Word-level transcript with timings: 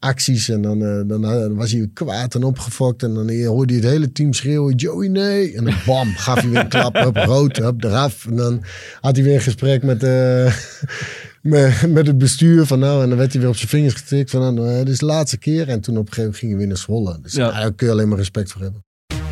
acties. 0.00 0.48
En 0.48 0.62
dan, 0.62 0.82
eh, 0.84 1.00
dan, 1.06 1.24
eh, 1.24 1.30
dan 1.30 1.54
was 1.54 1.70
hij 1.70 1.78
weer 1.78 1.90
kwaad 1.94 2.34
en 2.34 2.42
opgefokt. 2.44 3.02
En 3.02 3.14
dan 3.14 3.44
hoorde 3.44 3.72
hij 3.72 3.82
het 3.82 3.92
hele 3.92 4.12
team 4.12 4.32
schreeuwen, 4.32 4.74
Joey 4.74 5.08
nee. 5.08 5.56
En 5.56 5.64
dan 5.64 5.74
bam, 5.86 6.14
gaf 6.16 6.40
hij 6.40 6.50
weer 6.50 6.60
een 6.60 6.68
klap, 6.68 6.94
hup, 6.94 7.16
rood, 7.16 7.56
hup, 7.56 7.84
eraf. 7.84 8.26
En 8.26 8.36
dan 8.36 8.62
had 9.00 9.16
hij 9.16 9.24
weer 9.24 9.34
een 9.34 9.40
gesprek 9.40 9.82
met, 9.82 10.02
eh, 10.02 10.54
met, 11.42 11.86
met 11.88 12.06
het 12.06 12.18
bestuur. 12.18 12.66
Van, 12.66 12.78
nou, 12.78 13.02
en 13.02 13.08
dan 13.08 13.18
werd 13.18 13.32
hij 13.32 13.40
weer 13.40 13.50
op 13.50 13.56
zijn 13.56 13.68
vingers 13.68 13.94
getikt. 13.94 14.30
Van, 14.30 14.54
nou, 14.54 14.78
dit 14.78 14.88
is 14.88 14.98
de 14.98 15.06
laatste 15.06 15.38
keer. 15.38 15.68
En 15.68 15.80
toen 15.80 15.96
op 15.96 16.06
een 16.06 16.12
gegeven 16.12 16.22
moment 16.22 16.38
ging 16.38 16.50
hij 16.50 16.58
weer 16.60 16.68
naar 16.68 16.76
Zwolle. 16.76 17.18
Dus 17.22 17.32
Ja. 17.32 17.50
daar 17.60 17.72
kun 17.72 17.86
je 17.86 17.92
alleen 17.92 18.08
maar 18.08 18.18
respect 18.18 18.52
voor 18.52 18.62
hebben. 18.62 18.84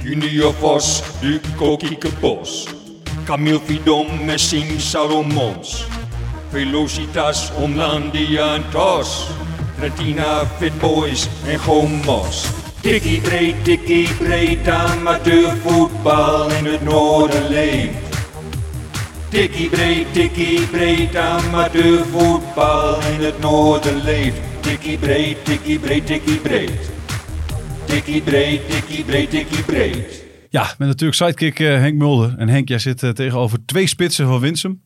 Junior 0.03 0.55
Vos, 0.55 1.03
Duco 1.21 1.77
Kiekebos. 1.77 2.67
Camille 3.25 3.61
Vidom, 3.65 4.25
Messing 4.25 4.81
Salomons. 4.81 5.87
Velocitas, 6.51 7.53
Omlandia 7.55 8.55
en 8.55 8.63
Tos. 8.71 9.27
Retina, 9.81 10.47
Fit 10.47 10.79
Boys 10.79 11.29
en 11.47 11.59
Gomos. 11.59 12.51
Tikkie 12.81 13.21
breed, 13.21 13.65
tikkie 13.65 14.09
breed, 14.19 14.69
amateurvoetbal 14.69 16.51
in 16.51 16.65
het 16.65 16.83
noorden 16.83 17.49
leeft. 17.49 18.17
Tikkie 19.29 19.69
breed, 19.69 20.13
tikkie 20.13 20.67
breed, 20.67 21.17
amateurvoetbal 21.17 23.01
in 23.01 23.21
het 23.25 23.41
noorden 23.41 24.03
leeft. 24.03 24.41
Tikkie 24.61 24.99
breed, 24.99 25.45
tikkie 25.45 25.79
breed, 25.79 26.07
tikkie 26.07 26.39
breed. 26.39 26.91
Tikkie 27.85 28.23
breed, 28.23 28.71
tikkie 28.71 29.05
breed, 29.05 29.31
tikkie 29.31 29.63
breed. 29.63 30.25
Ja, 30.51 30.75
met 30.79 30.89
natuurlijk 30.89 31.17
sidekick 31.17 31.61
eh, 31.61 31.67
Henk 31.67 31.99
Mulder. 31.99 32.35
En 32.39 32.49
Henk, 32.49 32.69
jij 32.69 32.79
zit 32.79 33.03
eh, 33.03 33.11
tegenover 33.11 33.59
twee 33.65 33.87
spitsen 33.87 34.27
van 34.27 34.41
Winsum. 34.41 34.83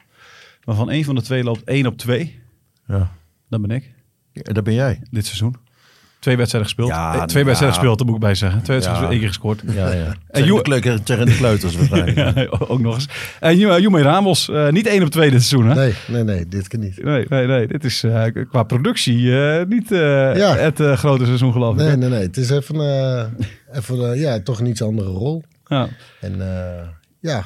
Waarvan 0.65 0.91
één 0.91 1.05
van 1.05 1.15
de 1.15 1.23
twee 1.23 1.45
loopt 1.45 1.65
1 1.65 1.87
op 1.87 1.99
2. 1.99 2.41
Ja. 2.87 3.13
Dat 3.49 3.61
ben 3.61 3.71
ik, 3.71 3.93
Ja, 4.33 4.53
dat 4.53 4.65
ben 4.65 4.75
jij. 4.75 5.01
dit 5.11 5.25
seizoen. 5.27 5.57
Twee 6.19 6.37
wedstrijden 6.37 6.71
gespeeld. 6.71 6.91
Ja, 6.91 7.15
Eh, 7.15 7.23
twee 7.23 7.43
ja. 7.43 7.49
wedstrijden 7.49 7.79
gespeeld, 7.79 7.99
dat 7.99 8.07
moet 8.07 8.17
ik 8.17 8.23
bij 8.23 8.35
zeggen. 8.35 8.63
Twee 8.63 8.77
wedstrijden 8.77 9.05
Ja. 9.07 9.11
één 9.13 9.19
keer 9.21 9.29
gescoord. 9.29 9.63
Ja, 9.67 9.93
ja. 9.93 10.05
En 10.07 10.17
Tegen, 10.43 10.55
de, 10.55 10.63
kleuter, 10.63 11.03
tegen 11.03 11.27
de 11.27 11.35
kleuters 11.37 11.77
waarschijnlijk. 11.77 12.47
Ook 12.71 12.81
nog 12.81 12.95
eens. 12.95 13.09
En 13.41 13.57
Ju- 13.59 13.81
Jume 13.81 14.03
Ramos, 14.03 14.49
eh, 14.49 14.69
niet 14.69 14.87
1 14.87 15.03
op 15.03 15.09
2 15.11 15.31
dit 15.31 15.43
seizoen, 15.43 15.69
hè? 15.71 15.75
Nee, 15.75 15.95
nee, 16.09 16.25
nee, 16.25 16.49
dit 16.49 16.69
kan 16.69 16.81
niet. 16.81 17.03
Nee, 17.05 17.27
nee, 17.29 17.47
nee. 17.47 17.67
Dit 17.67 17.85
is 17.85 18.03
eh, 18.03 18.25
qua 18.49 18.63
productie 18.63 19.41
eh, 19.41 19.67
niet 19.67 19.93
eh, 19.93 19.99
Ja. 20.37 20.57
het 20.57 20.81
grote 20.81 21.25
seizoen, 21.25 21.53
geloof 21.53 21.73
ik. 21.75 21.79
Nee, 21.81 21.89
hè? 21.89 21.97
nee, 21.97 22.09
nee. 22.09 22.23
Het 22.23 22.37
is 22.37 22.51
even, 22.51 22.75
eh, 22.81 23.25
even 23.73 24.19
ja, 24.19 24.41
toch 24.41 24.61
een 24.61 24.67
iets 24.67 24.83
andere 24.83 25.09
rol. 25.11 25.43
Ja. 25.67 25.89
En 26.21 26.41
eh, 26.41 26.87
ja, 27.21 27.45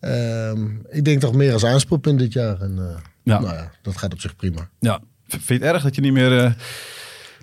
Ehm, 0.00 0.66
ik 0.88 1.04
denk 1.04 1.20
toch 1.20 1.34
meer 1.34 1.52
als 1.52 1.64
aanspoorpunt 1.64 2.18
dit 2.18 2.32
jaar. 2.32 2.60
En 2.60 2.74
eh, 2.78 2.96
Ja. 3.22 3.40
nou 3.40 3.54
ja, 3.54 3.70
dat 3.82 3.96
gaat 3.96 4.12
op 4.12 4.20
zich 4.20 4.36
prima. 4.36 4.68
ja. 4.78 5.00
Vind 5.30 5.46
je 5.46 5.54
het 5.54 5.62
erg 5.74 5.82
dat 5.82 5.94
je 5.94 6.00
niet 6.00 6.12
meer 6.12 6.38
eh, 6.44 6.50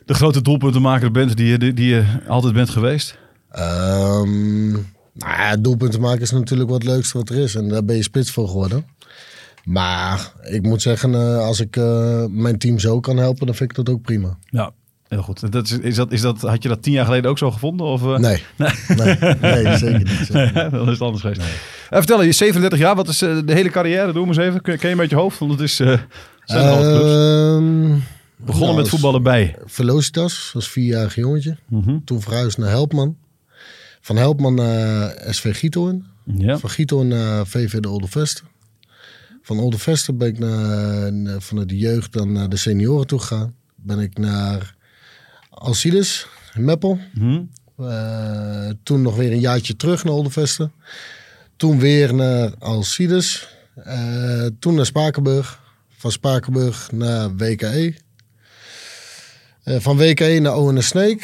de 0.06 0.14
grote 0.14 0.42
doelpuntenmaker 0.42 1.12
bent 1.12 1.38
die, 1.38 1.48
je- 1.48 1.58
die, 1.58 1.74
die 1.74 1.88
je 1.88 2.04
altijd 2.28 2.54
bent 2.54 2.70
geweest? 2.70 3.18
Ehm 3.52 4.72
nou 5.14 5.32
ja, 5.38 5.58
doelpunten 5.58 6.02
maken 6.02 6.22
is 6.22 6.32
natuurlijk 6.32 6.70
wat 6.70 6.84
leukste 6.84 7.18
wat 7.18 7.30
er 7.30 7.36
is. 7.38 7.56
En 7.56 7.70
daar 7.70 7.86
ben 7.86 7.96
je 7.96 8.04
spits 8.04 8.32
voor 8.32 8.48
geworden. 8.48 8.86
Maar 9.64 10.32
ik 10.42 10.62
moet 10.62 10.82
zeggen, 10.82 11.14
eh, 11.16 11.38
als 11.38 11.60
ik 11.60 11.76
eh, 11.76 12.26
mijn 12.30 12.58
team 12.58 12.80
zo 12.80 13.00
kan 13.00 13.18
helpen, 13.18 13.46
dan 13.46 13.56
vind 13.56 13.70
ik 13.70 13.76
dat 13.86 13.90
ook 13.90 14.02
prima. 14.02 14.38
Ja, 14.50 14.72
heel 15.08 15.22
goed. 15.22 15.52
Dat 15.52 15.66
is, 15.66 15.78
is 15.80 15.96
dat, 15.96 16.12
is 16.12 16.22
dat, 16.22 16.42
had 16.42 16.64
je 16.64 16.70
dat 16.70 16.82
tien 16.84 16.94
jaar 16.94 17.06
geleden 17.06 17.30
ook 17.30 17.38
zo 17.38 17.52
gevonden? 17.52 17.86
Of? 17.88 18.02
Nee, 18.04 18.44
nee, 18.58 19.16
nee, 19.42 19.78
zeker 19.78 19.98
niet. 20.00 20.28
zeker 20.32 20.70
dan 20.72 20.82
is 20.86 20.92
het 20.92 21.02
anders 21.02 21.22
geweest. 21.22 21.42
Eh, 21.42 21.98
vertel, 21.98 22.22
je 22.22 22.28
is 22.28 22.38
37 22.38 22.80
jaar. 22.80 22.96
Wat 22.96 23.08
is 23.08 23.18
de 23.18 23.44
hele 23.46 23.70
carrière? 23.70 24.14
Doe 24.14 24.26
maar 24.26 24.38
eens 24.38 24.46
even. 24.46 24.62
Ken, 24.80 24.90
je 24.90 24.96
met 24.96 25.10
je 25.10 25.16
hoofd? 25.16 25.40
Want 25.40 25.52
het 25.52 25.62
is, 25.62 25.80
zijn 26.48 26.66
er 26.66 26.72
al 26.72 26.82
clubs. 26.82 27.14
Ehm, 27.14 28.00
Begonnen 28.38 28.68
nou, 28.68 28.82
met 28.82 28.90
voetballen 28.90 29.24
bij. 29.24 29.56
Velocitas, 29.66 30.52
als 30.54 30.70
vierjarig 30.70 31.16
jongetje. 31.16 31.58
Mhm. 31.68 31.98
Toen 32.06 32.22
verhuisd 32.22 32.58
naar 32.58 32.70
Helpman. 32.70 33.18
Van 34.02 34.18
Helpman 34.18 34.54
naar 34.54 35.16
SV 35.30 35.58
Giethoorn. 35.60 36.06
Ja. 36.24 36.58
Van 36.58 36.70
Giethoorn 36.70 37.08
naar 37.08 37.48
VV 37.48 37.80
de 37.80 37.90
Olde 37.90 38.08
Vesten. 38.08 38.46
Van 39.42 39.60
Olde 39.60 39.78
Vesten 39.78 40.18
ben 40.18 40.28
ik 40.28 40.40
naar, 40.40 41.42
vanuit 41.42 41.70
de 41.70 41.78
jeugd 41.78 42.14
dan 42.14 42.32
naar 42.32 42.50
de 42.50 42.58
senioren 42.58 43.08
toe 43.08 43.20
gegaan. 43.20 43.54
Ben 43.76 44.00
ik 44.00 44.18
naar 44.18 44.76
Alcides, 45.50 46.28
Meppel. 46.54 47.00
Eh, 47.78 48.70
toen 48.84 49.02
nog 49.02 49.16
weer 49.16 49.32
een 49.32 49.40
jaartje 49.40 49.76
terug 49.76 50.04
naar 50.04 50.14
Olde 50.14 50.30
Vesten. 50.30 50.72
Toen 51.56 51.80
weer 51.80 52.14
naar 52.14 52.54
Alcides. 52.60 53.48
Eh, 53.76 54.46
toen 54.60 54.76
naar 54.76 54.86
Spakenburg. 54.86 55.66
Van 56.08 56.16
Spakenburg 56.16 56.92
naar 56.92 57.36
WKE. 57.36 57.94
Eh, 59.64 59.80
van 59.80 59.98
WKE 59.98 60.40
naar 60.42 60.56
ONS 60.56 60.88
Snake. 60.88 61.20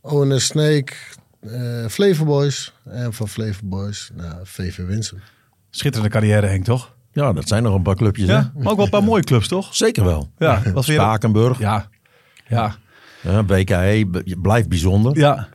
ONS 0.00 0.44
Snake, 0.46 0.92
eh 1.40 1.86
Flavor 1.88 2.26
Boys. 2.26 2.72
En 2.84 3.12
van 3.12 3.28
Flavor 3.28 3.64
Boys 3.68 4.10
naar 4.14 4.38
VV 4.42 4.76
Winsum. 4.86 5.20
Schitterende 5.70 6.10
carrière, 6.12 6.46
Henk, 6.46 6.64
toch? 6.64 6.94
Ja, 7.12 7.32
dat 7.32 7.48
zijn 7.48 7.62
nog 7.62 7.74
een 7.74 7.82
paar 7.82 7.94
clubjes. 7.96 8.26
hè? 8.28 8.34
Ja, 8.34 8.52
maar 8.54 8.70
ook 8.70 8.76
wel 8.76 8.84
een 8.84 8.90
paar 8.90 9.02
mooie 9.10 9.24
clubs, 9.24 9.48
toch? 9.48 9.74
Zeker 9.74 10.04
wel. 10.04 10.30
Ja, 10.38 10.62
wat 10.72 10.86
weer... 10.86 10.96
Spakenburg, 11.00 11.58
Ja, 11.58 11.88
ja, 12.48 12.76
ja, 13.22 13.42
BKE, 13.42 14.06
b- 14.10 14.42
blijft 14.42 14.68
bijzonder. 14.68 15.18
ja, 15.18 15.48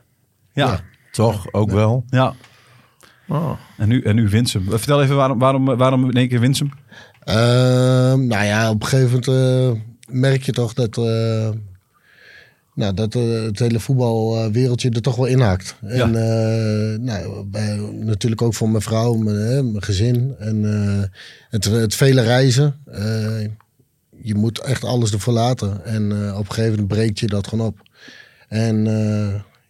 ja, 0.52 0.66
Ja. 0.66 0.80
Toch, 1.10 1.52
ook 1.52 1.70
wel. 1.70 2.04
ja. 2.08 2.34
Oh. 3.28 3.52
En 3.76 3.88
nu, 3.88 4.02
en 4.02 4.14
nu 4.14 4.28
Winsum. 4.28 4.64
Vertel 4.70 5.02
even 5.02 5.16
waarom, 5.16 5.38
waarom, 5.38 5.64
waarom 5.76 6.04
in 6.04 6.16
één 6.16 6.28
keer 6.28 6.40
Winsum? 6.40 6.70
Ehm, 7.26 8.26
nou 8.26 8.44
ja, 8.44 8.70
op 8.70 8.82
een 8.82 8.88
gegeven 8.88 9.20
moment 9.24 9.28
eh, 9.28 9.82
merk 10.08 10.42
je 10.42 10.52
toch 10.52 10.74
dat, 10.74 10.98
eh, 10.98 11.50
nou, 12.74 12.94
dat 12.94 13.14
eh, 13.14 13.42
het 13.42 13.58
hele 13.58 13.80
voetbalwereldje 13.80 14.90
er 14.90 15.02
toch 15.02 15.16
wel 15.16 15.26
inhakt. 15.26 15.76
En 15.82 16.14
eh, 16.14 16.98
nou, 16.98 17.44
bij, 17.44 17.76
natuurlijk 17.92 18.42
ook 18.42 18.54
voor 18.54 18.68
mijn 18.70 18.82
vrouw, 18.82 19.14
mijn, 19.14 19.36
hè, 19.36 19.62
mijn 19.62 19.82
gezin 19.82 20.34
en 20.38 20.62
het, 21.50 21.64
het 21.64 21.94
vele 21.94 22.22
reizen. 22.22 22.74
Je 24.22 24.34
moet 24.34 24.58
echt 24.58 24.84
alles 24.84 25.12
ervoor 25.12 25.32
laten. 25.32 25.84
En 25.84 26.12
op 26.32 26.48
een 26.48 26.54
gegeven 26.54 26.70
moment 26.70 26.88
breekt 26.88 27.18
je 27.18 27.26
dat 27.26 27.46
gewoon 27.46 27.66
op. 27.66 27.78
En 28.48 28.84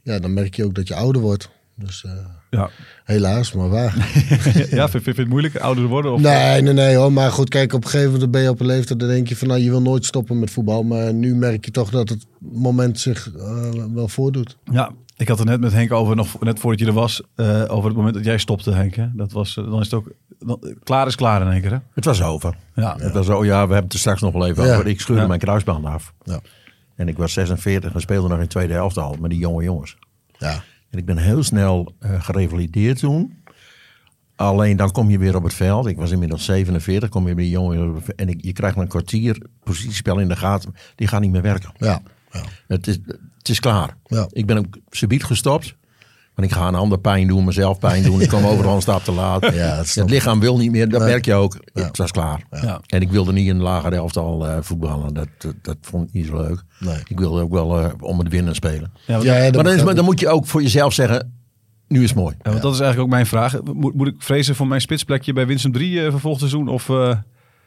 ja, 0.02 0.18
dan 0.18 0.34
merk 0.34 0.54
je 0.54 0.64
ook 0.64 0.74
dat 0.74 0.88
je 0.88 0.94
ouder 0.94 1.22
wordt. 1.22 1.48
Dus 1.74 2.04
Ja, 2.50 2.70
helaas, 3.04 3.52
maar 3.52 3.68
waar. 3.68 3.94
ja 4.70 4.88
vind, 4.88 5.02
vind 5.02 5.16
je 5.16 5.22
het 5.22 5.28
moeilijk 5.28 5.56
ouder 5.56 5.86
worden? 5.86 6.12
Of, 6.12 6.20
Nee, 6.20 6.62
nee, 6.62 6.72
nee 6.72 6.96
hoor. 6.96 7.12
Maar 7.12 7.30
goed, 7.30 7.48
kijk, 7.48 7.72
op 7.72 7.84
een 7.84 7.90
gegeven 7.90 8.12
moment 8.12 8.30
ben 8.30 8.42
je 8.42 8.48
op 8.50 8.60
een 8.60 8.66
leeftijd. 8.66 8.98
Dan 9.00 9.08
denk 9.08 9.28
je 9.28 9.36
van, 9.36 9.48
nou, 9.48 9.60
je 9.60 9.70
wil 9.70 9.82
nooit 9.82 10.04
stoppen 10.04 10.38
met 10.38 10.50
voetbal. 10.50 10.82
Maar 10.82 11.14
nu 11.14 11.34
merk 11.34 11.64
je 11.64 11.70
toch 11.70 11.90
dat 11.90 12.08
het 12.08 12.26
moment 12.38 13.00
zich 13.00 13.30
eh, 13.36 13.70
wel 13.94 14.08
voordoet. 14.08 14.56
Ja, 14.64 14.90
ik 15.16 15.28
had 15.28 15.38
het 15.38 15.48
net 15.48 15.60
met 15.60 15.72
Henk 15.72 15.92
over, 15.92 16.16
nog 16.16 16.40
net 16.40 16.58
voordat 16.58 16.80
je 16.80 16.86
er 16.86 16.92
was, 16.92 17.22
eh, 17.34 17.64
over 17.68 17.88
het 17.88 17.96
moment 17.96 18.14
dat 18.14 18.24
jij 18.24 18.38
stopte, 18.38 18.70
Henk. 18.72 18.94
Hè? 18.94 19.06
Dat 19.12 19.32
was, 19.32 19.56
eh, 19.56 19.64
dan 19.70 19.78
is 19.80 19.84
het 19.90 19.94
ook, 19.94 20.10
dan- 20.38 20.74
klaar 20.82 21.06
is 21.06 21.14
klaar 21.14 21.40
in 21.42 21.50
één 21.52 21.60
keer, 21.60 21.70
hè? 21.72 21.78
Het 21.94 22.04
was 22.04 22.22
over. 22.22 22.56
Ja, 22.74 22.96
Het 22.98 23.12
was, 23.12 23.28
oh 23.28 23.44
ja, 23.44 23.50
we 23.66 23.72
hebben 23.72 23.76
het 23.84 23.92
er 23.92 23.98
straks 23.98 24.20
nog 24.20 24.32
wel 24.32 24.46
even 24.46 24.66
Ja. 24.66 24.72
over. 24.74 24.86
Ik 24.86 25.00
scheurde 25.00 25.22
Ja. 25.22 25.28
mijn 25.28 25.40
kruisband 25.40 25.84
af. 25.84 26.12
Ja. 26.24 26.40
En 26.96 27.08
ik 27.08 27.16
was 27.16 27.32
46 27.32 27.94
en 27.94 28.00
speelde 28.00 28.28
nog 28.28 28.40
in 28.40 28.46
tweede 28.48 28.72
helft 28.72 28.98
al 28.98 29.16
met 29.20 29.30
die 29.30 29.38
jonge 29.38 29.62
jongens. 29.64 29.96
Ja. 30.38 30.62
En 30.96 31.02
ik 31.02 31.08
ben 31.08 31.18
heel 31.18 31.42
snel 31.42 31.94
eh, 31.98 32.22
gerevalideerd 32.22 32.98
toen. 32.98 33.44
Alleen 34.36 34.76
dan 34.76 34.92
kom 34.92 35.10
je 35.10 35.18
weer 35.18 35.36
op 35.36 35.42
het 35.42 35.54
veld. 35.54 35.86
Ik 35.86 35.96
was 35.96 36.10
inmiddels 36.10 36.44
47, 36.44 37.08
kom 37.08 37.28
je 37.28 37.34
die 37.34 37.50
jongen. 37.50 38.02
En 38.16 38.28
ik, 38.28 38.44
je 38.44 38.52
krijgt 38.52 38.76
een 38.76 38.88
kwartier 38.88 39.42
positiespel 39.62 40.18
in 40.18 40.28
de 40.28 40.36
gaten. 40.36 40.74
Die 40.94 41.08
gaat 41.08 41.20
niet 41.20 41.30
meer 41.30 41.42
werken. 41.42 41.72
Ja. 41.76 42.02
ja. 42.32 42.42
Het 42.66 42.86
is, 42.86 42.98
het 43.38 43.48
is 43.48 43.60
klaar. 43.60 43.96
Ja. 44.04 44.28
Ik 44.30 44.46
ben 44.46 44.58
ook 44.58 44.78
subiet 44.90 45.24
gestopt. 45.24 45.76
Want 46.36 46.48
ik 46.48 46.54
ga 46.56 46.68
een 46.68 46.74
ander 46.74 46.98
pijn 46.98 47.26
doen, 47.26 47.44
mezelf 47.44 47.78
pijn 47.78 48.02
doen. 48.02 48.20
Ik 48.20 48.28
kom 48.28 48.44
overal 48.52 48.74
een 48.74 48.80
stap 48.82 49.04
te 49.04 49.12
laat. 49.12 49.54
Ja, 49.54 49.76
het 49.76 50.10
lichaam 50.10 50.40
wil 50.40 50.56
niet 50.58 50.70
meer, 50.70 50.88
dat 50.88 51.00
Nee. 51.00 51.08
merk 51.10 51.24
je 51.24 51.34
ook. 51.34 51.56
Ja. 51.74 51.82
Het 51.84 51.96
was 51.96 52.10
klaar. 52.10 52.42
Ja. 52.50 52.80
En 52.86 53.00
ik 53.00 53.10
wilde 53.10 53.32
niet 53.32 53.48
in 53.48 53.56
de 53.56 53.62
lagere 53.62 53.94
elftal 53.96 54.46
eh 54.46 54.56
voetballen. 54.60 55.14
Dat, 55.14 55.28
dat, 55.38 55.54
dat 55.62 55.76
vond 55.80 56.08
ik 56.08 56.14
niet 56.14 56.26
zo 56.26 56.36
leuk. 56.36 56.62
Nee. 56.78 56.96
Ik 57.08 57.18
wilde 57.18 57.40
ook 57.42 57.52
wel 57.52 57.80
eh, 57.80 57.90
om 58.00 58.18
het 58.18 58.28
winnen 58.28 58.54
spelen. 58.54 58.92
ja, 59.06 59.18
maar 59.22 59.52
dan, 59.52 59.68
is, 59.68 59.82
maar 59.84 59.94
dan 59.94 60.04
moet 60.04 60.20
je 60.20 60.28
ook 60.28 60.46
voor 60.46 60.62
jezelf 60.62 60.92
zeggen, 60.92 61.32
nu 61.88 62.02
is 62.02 62.08
het 62.10 62.18
mooi. 62.18 62.34
ja, 62.42 62.50
want 62.50 62.62
dat 62.62 62.72
is 62.74 62.80
eigenlijk 62.80 63.08
ook 63.08 63.14
mijn 63.14 63.26
vraag. 63.26 63.62
Moet, 63.72 63.94
moet 63.94 64.06
ik 64.08 64.14
vrezen 64.18 64.54
voor 64.54 64.66
mijn 64.66 64.80
spitsplekje 64.80 65.32
bij 65.32 65.46
Winsum 65.46 65.72
3 65.72 66.04
eh, 66.04 66.10
voor 66.10 66.20
volgend 66.20 66.40
seizoen? 66.50 66.68
Of, 66.68 66.90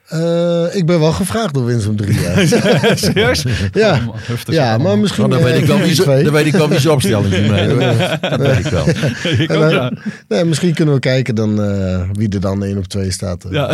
eh, 0.09 0.47
Eh, 0.65 0.75
ik 0.75 0.85
ben 0.85 0.99
wel 0.99 1.11
gevraagd 1.11 1.53
door 1.53 1.65
Winsum 1.65 1.95
3 1.95 2.19
jaar. 2.21 2.47
serieus? 2.97 3.43
Ja. 3.71 3.99
Oh, 4.07 4.15
ja, 4.45 4.77
maar 4.77 4.97
misschien 4.99 5.29
Maar 5.29 5.37
dan, 5.39 5.43
weet 5.47 5.53
eh, 5.55 5.61
ik 5.61 5.65
wel 5.67 5.79
wie 5.79 5.95
ze, 6.01 6.01
4-2. 6.03 6.05
dan 6.23 6.33
weet 6.33 6.45
ik 6.45 6.53
wel 6.53 6.69
wie 6.69 6.79
ze 6.79 6.91
opstelling 6.91 7.29
doen. 7.35 7.51
Nee, 7.51 7.67
dat, 8.21 8.39
weet 8.39 8.57
ik 8.65 8.65
wel. 8.71 8.85
Ik 9.39 9.49
En 9.49 9.55
ook, 9.55 9.61
dan- 9.61 9.69
ja. 9.71 9.91
nee, 10.27 10.43
misschien 10.45 10.73
kunnen 10.73 10.93
we 10.93 10.99
kijken 10.99 11.35
dan, 11.35 11.61
eh, 11.63 12.01
wie 12.13 12.29
er 12.29 12.39
dan 12.41 12.63
1 12.63 12.77
op 12.77 12.87
2 12.87 13.11
staat. 13.11 13.43
eh. 13.43 13.51
Ja, 13.51 13.69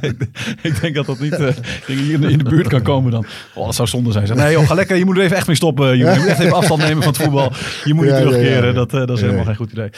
ik, 0.00 0.14
ik 0.62 0.80
denk 0.80 0.94
dat 0.94 1.06
dat 1.06 1.18
niet 1.18 1.32
eh, 1.32 1.46
hier 1.86 2.30
in 2.30 2.38
de, 2.38 2.44
buurt 2.44 2.68
kan 2.68 2.82
komen 2.82 3.10
dan. 3.10 3.26
Oh, 3.54 3.64
dat 3.66 3.74
zou 3.74 3.88
zonde 3.88 4.12
zijn. 4.12 4.26
Zeg, 4.26 4.36
Nee 4.36 4.52
joh, 4.52 4.66
ga 4.66 4.74
lekker, 4.74 4.96
je 4.96 5.04
moet 5.04 5.16
er 5.16 5.22
even 5.22 5.36
echt 5.36 5.46
mee 5.46 5.56
stoppen. 5.56 5.96
Je 5.98 6.04
moet, 6.04 6.14
je 6.14 6.20
moet 6.20 6.28
echt 6.28 6.40
even 6.40 6.56
afstand 6.56 6.80
nemen 6.80 7.02
van 7.02 7.12
het 7.12 7.22
voetbal. 7.22 7.52
Je 7.84 7.94
moet 7.94 8.04
niet 8.04 8.14
terugkeren, 8.14 8.60
ja, 8.62 8.66
ja. 8.66 8.72
Dat, 8.72 8.92
eh, 8.94 8.98
dat 9.00 9.10
is 9.10 9.20
helemaal 9.20 9.40
ja. 9.40 9.46
geen 9.46 9.56
goed 9.56 9.72
idee. 9.72 9.90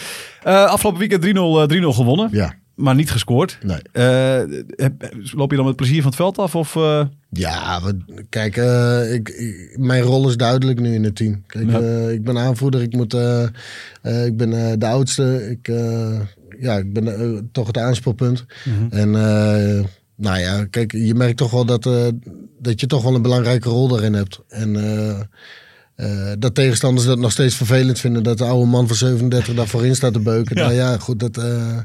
Eh, 0.43 0.65
afgelopen 0.65 0.99
weekend 1.01 1.23
3-0 1.23 1.61
eh, 1.61 1.67
3-0 1.83 1.95
gewonnen, 1.95 2.29
Ja. 2.33 2.53
Maar 2.77 2.95
niet 2.95 3.11
gescoord. 3.11 3.59
Nee. 3.63 3.79
Eh, 3.93 4.43
heb- 4.69 5.15
loop 5.33 5.51
je 5.51 5.57
dan 5.57 5.67
met 5.67 5.77
plezier 5.77 5.97
van 5.97 6.07
het 6.07 6.17
veld 6.17 6.39
af? 6.39 6.55
Of, 6.55 6.77
eh, 6.77 7.05
Ja, 7.31 7.81
kijk, 8.29 8.57
eh, 8.57 9.13
ik, 9.15 9.29
ik- 9.29 9.77
mijn 9.79 10.03
rol 10.03 10.29
is 10.29 10.37
duidelijk 10.37 10.81
nu 10.81 10.95
in 10.95 11.05
het 11.05 11.17
team. 11.17 11.43
Kijk, 11.47 11.71
Ja. 11.71 12.09
ik 12.09 12.25
ben 12.25 12.39
aanvoerder, 12.39 12.83
ik, 12.83 12.93
moet, 12.93 13.15
ik 14.03 14.37
ben 14.37 14.79
de 14.79 14.87
oudste. 14.87 15.51
Ik, 15.51 15.67
ja, 16.61 16.77
ik 16.77 16.93
ben 16.93 17.49
toch 17.53 17.67
het 17.67 17.79
aanspoelpunt. 17.79 18.45
En 18.91 19.15
eh, 19.15 19.85
nou 20.15 20.39
ja, 20.39 20.65
kijk, 20.65 20.93
je 20.93 21.15
merkt 21.15 21.37
toch 21.37 21.51
wel 21.51 21.65
dat, 21.65 21.83
dat 22.61 22.81
je 22.81 22.87
toch 22.87 23.03
wel 23.03 23.15
een 23.15 23.23
belangrijke 23.23 23.69
rol 23.69 23.89
daarin 23.89 24.15
hebt. 24.15 24.41
En 24.49 24.77
eh, 25.97 26.33
dat 26.39 26.55
tegenstanders 26.55 27.07
dat 27.07 27.19
nog 27.19 27.33
steeds 27.33 27.55
vervelend 27.55 27.99
vinden 27.99 28.23
dat 28.23 28.39
de 28.39 28.45
oude 28.45 28.67
man 28.67 28.87
van 28.87 28.97
37 28.97 29.55
daar 29.55 29.67
voorin 29.67 29.97
staat 29.97 30.13
te 30.13 30.21
beuken. 30.21 30.57
Ja. 30.57 30.63
Nou 30.63 30.75
ja, 30.75 30.99
goed, 30.99 31.21
dat, 31.21 31.37
eh, 31.37 31.79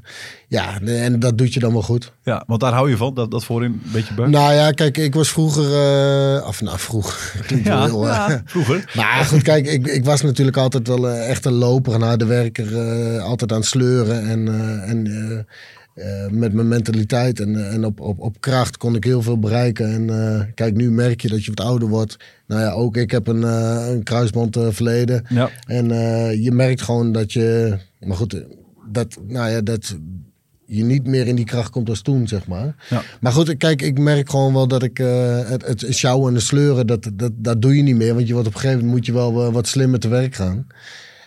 ja, 0.47 0.81
en 0.81 1.19
dat 1.19 1.37
doet 1.37 1.53
je 1.53 1.59
dan 1.59 1.71
wel 1.73 1.81
goed. 1.81 2.11
Ja, 2.23 2.43
want 2.47 2.61
daar 2.61 2.73
hou 2.73 2.89
je 2.89 2.97
van, 2.97 3.13
dat, 3.13 3.31
dat 3.31 3.43
voorin 3.43 3.71
een 3.71 3.91
beetje 3.91 4.13
beuk. 4.13 4.27
Nou 4.27 4.53
ja, 4.53 4.71
kijk, 4.71 4.97
ik 4.97 5.13
was 5.13 5.29
vroeger. 5.29 5.63
eh 5.63 6.47
of 6.47 6.61
nou. 6.61 6.77
Klinkt 7.47 7.67
wel 7.67 7.77
ja, 7.77 7.85
heel, 7.85 8.07
ja, 8.07 8.41
vroeger. 8.45 8.91
Maar 8.95 9.25
goed, 9.25 9.41
kijk, 9.41 9.67
ik, 9.67 9.87
ik 9.87 10.05
was 10.05 10.21
natuurlijk 10.21 10.57
altijd 10.57 10.87
wel 10.87 11.09
echt 11.09 11.45
een 11.45 11.53
loper, 11.53 11.93
een 11.93 12.01
harde 12.01 12.25
werker. 12.25 12.79
altijd 13.19 13.51
aan 13.51 13.59
het 13.59 13.67
sleuren 13.67 14.29
en, 14.29 14.47
en 14.83 15.45
eh, 15.93 16.27
met 16.29 16.53
mijn 16.53 16.67
mentaliteit 16.67 17.39
en, 17.39 17.55
eh, 17.55 17.73
en 17.73 17.85
op, 17.85 17.99
op, 17.99 18.19
op 18.19 18.41
kracht 18.41 18.77
kon 18.77 18.95
ik 18.95 19.03
heel 19.03 19.21
veel 19.21 19.39
bereiken. 19.39 19.93
En 19.93 20.09
eh, 20.09 20.45
kijk, 20.55 20.75
nu 20.75 20.91
merk 20.91 21.21
je 21.21 21.27
dat 21.27 21.45
je 21.45 21.51
wat 21.53 21.65
ouder 21.65 21.87
wordt. 21.87 22.17
Nou 22.47 22.61
ja, 22.61 22.71
ook 22.71 22.97
ik 22.97 23.11
heb 23.11 23.27
een, 23.27 23.43
een 23.43 24.03
kruisband 24.03 24.57
verleden. 24.69 25.25
Ja. 25.29 25.49
En 25.65 25.87
je 26.41 26.51
merkt 26.51 26.81
gewoon 26.81 27.11
dat 27.11 27.33
je. 27.33 27.77
Maar 27.99 28.17
goed, 28.17 28.43
dat, 28.91 29.17
nou 29.27 29.49
ja, 29.49 29.61
dat 29.61 29.97
je 30.65 30.83
niet 30.83 31.07
meer 31.07 31.27
in 31.27 31.35
die 31.35 31.45
kracht 31.45 31.69
komt 31.69 31.89
als 31.89 32.01
toen, 32.01 32.27
zeg 32.27 32.47
maar. 32.47 32.75
Ja. 32.89 33.01
Maar 33.21 33.31
goed, 33.31 33.57
kijk, 33.57 33.81
ik 33.81 33.99
merk 33.99 34.29
gewoon 34.29 34.53
wel 34.53 34.67
dat 34.67 34.83
ik 34.83 34.97
het, 34.97 35.65
het 35.65 35.85
sjouwen 35.89 36.27
en 36.29 36.35
het 36.35 36.43
sleuren, 36.43 36.87
dat, 36.87 37.09
dat, 37.13 37.31
dat 37.35 37.61
doe 37.61 37.75
je 37.75 37.81
niet 37.81 37.95
meer. 37.95 38.13
Want 38.13 38.27
je 38.27 38.33
wordt 38.33 38.47
op 38.47 38.53
een 38.53 38.59
gegeven 38.59 38.83
moment 38.83 38.97
moet 38.97 39.05
je 39.05 39.13
wel 39.13 39.51
wat 39.51 39.67
slimmer 39.67 39.99
te 39.99 40.07
werk 40.07 40.35
gaan. 40.35 40.67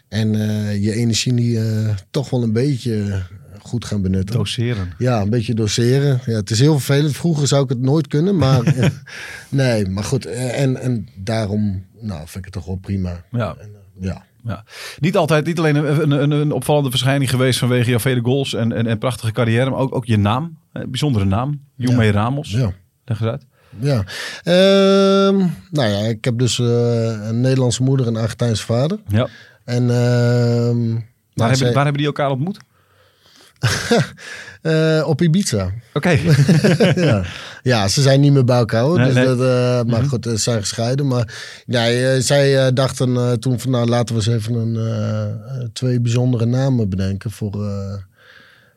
En 0.09 0.33
je 0.81 0.93
energie 0.93 1.35
die, 1.35 1.59
eh, 1.59 1.95
toch 2.11 2.31
wel 2.31 2.43
een 2.43 2.53
beetje 2.53 3.23
goed 3.65 3.85
gaan 3.85 4.03
benutten. 4.03 4.37
Doseren. 4.37 4.93
Ja, 4.99 5.21
een 5.21 5.31
beetje 5.31 5.55
doseren. 5.55 6.21
Ja, 6.27 6.33
het 6.33 6.51
is 6.51 6.61
heel 6.61 6.79
vervelend. 6.79 7.17
Vroeger 7.17 7.47
zou 7.49 7.63
ik 7.63 7.69
het 7.69 7.81
nooit 7.81 8.07
kunnen, 8.07 8.37
maar 8.37 8.63
eh, 8.63 8.87
nee, 9.49 9.87
maar 9.89 10.05
goed. 10.05 10.27
eh, 10.27 10.61
En, 10.63 10.77
en 10.77 11.09
daarom, 11.15 11.85
nou, 12.01 12.19
vind 12.19 12.37
ik 12.37 12.45
het 12.45 12.53
toch 12.53 12.65
wel 12.67 12.77
prima. 12.77 13.25
Ja. 13.31 13.55
En, 13.61 13.69
eh, 14.01 14.05
ja. 14.07 14.25
Ja. 14.45 14.65
Niet 14.99 15.17
altijd, 15.17 15.47
niet 15.47 15.59
alleen 15.59 15.77
een, 15.77 16.11
een, 16.11 16.31
een 16.31 16.53
opvallende 16.53 16.91
verschijning 16.91 17.31
geweest 17.31 17.59
vanwege 17.59 17.91
jouw 17.91 17.99
vele 17.99 18.21
goals 18.21 18.55
en, 18.55 18.73
en, 18.73 18.87
en 18.87 18.99
prachtige 18.99 19.33
carrière, 19.33 19.71
maar 19.71 19.79
ook, 19.79 19.95
ook 19.95 20.05
je 20.05 20.17
naam. 20.17 20.59
Een 20.73 20.91
bijzondere 20.91 21.25
naam. 21.25 21.61
Jume 21.77 22.11
Ramos. 22.11 22.51
Ja. 22.51 22.73
Leg 23.05 23.21
eens 23.21 23.31
uit. 23.31 23.47
Ja. 23.79 24.05
Ehm, 24.43 25.37
nou 25.71 25.89
ja, 25.91 25.99
ik 25.99 26.25
heb 26.25 26.39
dus 26.39 26.59
eh, 26.59 27.27
een 27.29 27.41
Nederlandse 27.41 27.83
moeder 27.83 28.07
en 28.07 28.15
een 28.15 28.21
Argentijnse 28.23 28.65
vader. 28.65 28.99
Ja. 29.09 29.29
En 29.65 29.83
ehm, 29.91 30.91
Waar, 30.91 31.49
hebben, 31.49 31.57
zij- 31.57 31.73
waar 31.73 31.83
hebben 31.85 31.97
die 32.03 32.07
elkaar 32.07 32.31
ontmoet? 32.31 32.59
eh, 34.63 35.05
op 35.07 35.23
Ibiza. 35.23 35.71
Oké. 35.93 36.11
ja. 36.97 37.23
ja, 37.63 37.89
ze 37.89 38.03
zijn 38.03 38.21
niet 38.21 38.33
meer 38.33 38.45
bij 38.45 38.57
elkaar. 38.59 38.83
hoor. 38.83 38.97
Nee, 38.99 39.07
dus 39.07 39.15
nee. 39.15 39.27
Mhm. 39.27 39.37
Dat, 39.37 39.47
eh, 39.87 39.91
maar 39.93 40.03
goed, 40.05 40.25
ze 40.25 40.37
zijn 40.37 40.61
gescheiden. 40.61 41.07
Maar 41.07 41.35
nee, 41.67 42.07
eh, 42.09 42.21
zij 42.21 42.67
eh, 42.67 42.73
dachten 42.75 43.17
eh, 43.17 43.33
toen 43.33 43.61
van 43.61 43.71
nou 43.71 43.87
laten 43.89 44.15
we 44.17 44.21
eens 44.21 44.43
even 44.43 44.55
een, 44.55 44.77
eh, 44.77 45.23
eh, 45.31 45.35
twee 45.73 46.01
bijzondere 46.01 46.47
namen 46.47 46.89
bedenken 46.89 47.31
voor, 47.31 47.65
eh, 47.65 47.95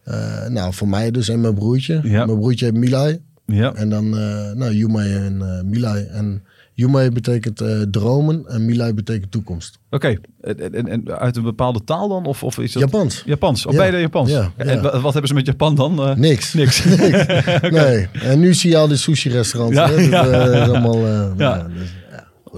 eh, 0.03 0.50
nou, 0.50 0.74
voor 0.74 0.88
mij 0.88 1.12
dus 1.12 1.29
en 1.29 1.41
mijn 1.41 1.53
broertje. 1.56 2.00
Ja. 2.03 2.25
Mijn 2.25 2.39
broertje 2.39 2.65
heet 2.65 2.74
Milai. 2.74 3.21
Ja. 3.45 3.74
En 3.74 3.89
dan 3.89 4.18
eh 4.18 4.51
nou, 4.51 4.74
Yume 4.74 5.03
en 5.03 5.41
eh 5.41 5.63
Milai. 5.63 6.06
En 6.06 6.44
Yume 6.77 7.12
betekent 7.12 7.62
eh, 7.62 7.81
dromen 7.91 8.45
en 8.47 8.65
Milai 8.65 8.94
betekent 8.94 9.31
toekomst. 9.31 9.79
Oké. 9.89 10.18
En, 10.41 10.74
en, 10.74 10.88
en 10.88 11.18
uit 11.19 11.35
een 11.35 11.44
bepaalde 11.44 11.83
taal 11.83 12.07
dan? 12.07 12.25
Of, 12.25 12.44
of 12.44 12.59
is 12.59 12.71
dat... 12.71 12.83
Japans. 12.83 13.24
Japans. 13.25 13.63
Ja. 13.63 13.71
beide 13.71 13.97
Japans. 13.97 14.29
Ja, 14.29 14.51
En 14.56 14.81
ja. 14.81 15.00
wat 15.00 15.12
hebben 15.12 15.27
ze 15.27 15.33
met 15.33 15.45
Japan 15.45 15.75
dan? 15.75 16.00
Eh, 16.00 16.15
Niks. 16.15 16.53
Niks. 16.62 16.83
Nee. 17.69 18.07
En 18.13 18.39
nu 18.39 18.53
zie 18.53 18.69
je 18.69 18.77
al 18.77 18.88
die 18.88 18.97
sushi-restaurants. 18.97 19.75
Ja, 19.75 19.89
hè. 19.89 20.09
Dat, 20.09 20.27
eh, 20.27 20.62
is 20.62 20.68
allemaal... 20.69 21.07
Ja. 21.07 21.33
ja, 21.38 21.68
dus, 21.74 21.89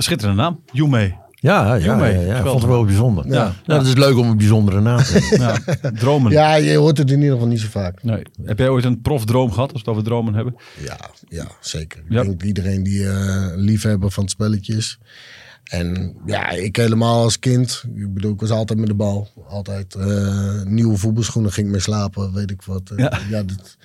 Schitterende 0.03 0.41
naam. 0.41 0.63
Yume. 0.71 1.13
Ja, 1.41 1.75
ja, 1.75 2.05
ja, 2.05 2.43
vond 2.43 2.61
het 2.61 2.69
wel 2.69 2.85
bijzonder. 2.85 3.27
Ja. 3.27 3.33
Ja. 3.33 3.53
Nou, 3.65 3.79
het 3.79 3.87
is 3.87 3.95
leuk 3.95 4.17
om 4.17 4.29
een 4.29 4.37
bijzondere 4.37 4.81
naam 4.81 5.03
te 5.03 5.11
hebben. 5.13 5.77
Ja. 5.81 5.91
Dromen. 5.91 6.31
ja, 6.31 6.55
je 6.55 6.75
hoort 6.77 6.97
het 6.97 7.11
in 7.11 7.17
ieder 7.17 7.33
geval 7.33 7.47
niet 7.47 7.59
zo 7.59 7.67
vaak. 7.69 8.03
Nee. 8.03 8.21
Heb 8.43 8.57
jij 8.57 8.69
ooit 8.69 8.85
een 8.85 9.01
profdroom 9.01 9.51
gehad, 9.51 9.73
als 9.73 9.81
we 9.81 9.87
het 9.87 9.97
over 9.97 10.03
dromen 10.09 10.33
hebben? 10.33 10.55
Ja, 10.83 10.97
ja 11.27 11.47
zeker. 11.59 12.03
Ja. 12.09 12.21
Ik 12.21 12.27
denk 12.27 12.43
iedereen 12.43 12.83
die 12.83 13.09
eh 13.09 13.47
liefhebber 13.55 14.11
van 14.11 14.23
het 14.23 14.31
spelletje 14.31 14.75
is. 14.75 14.99
En 15.63 16.15
ja, 16.25 16.49
ik 16.49 16.75
helemaal 16.75 17.23
als 17.23 17.39
kind. 17.39 17.83
Ik 17.95 18.13
bedoel, 18.13 18.33
ik 18.33 18.39
was 18.39 18.49
altijd 18.49 18.79
met 18.79 18.87
de 18.87 18.93
bal. 18.95 19.27
Altijd 19.49 19.95
eh, 19.95 20.61
nieuwe 20.63 20.97
voetbalschoenen 20.97 21.51
ging 21.51 21.65
ik 21.67 21.71
mee 21.71 21.81
slapen, 21.81 22.33
weet 22.33 22.51
ik 22.51 22.61
wat. 22.61 22.91
Ja. 22.95 23.19
ja, 23.29 23.43
dat 23.43 23.77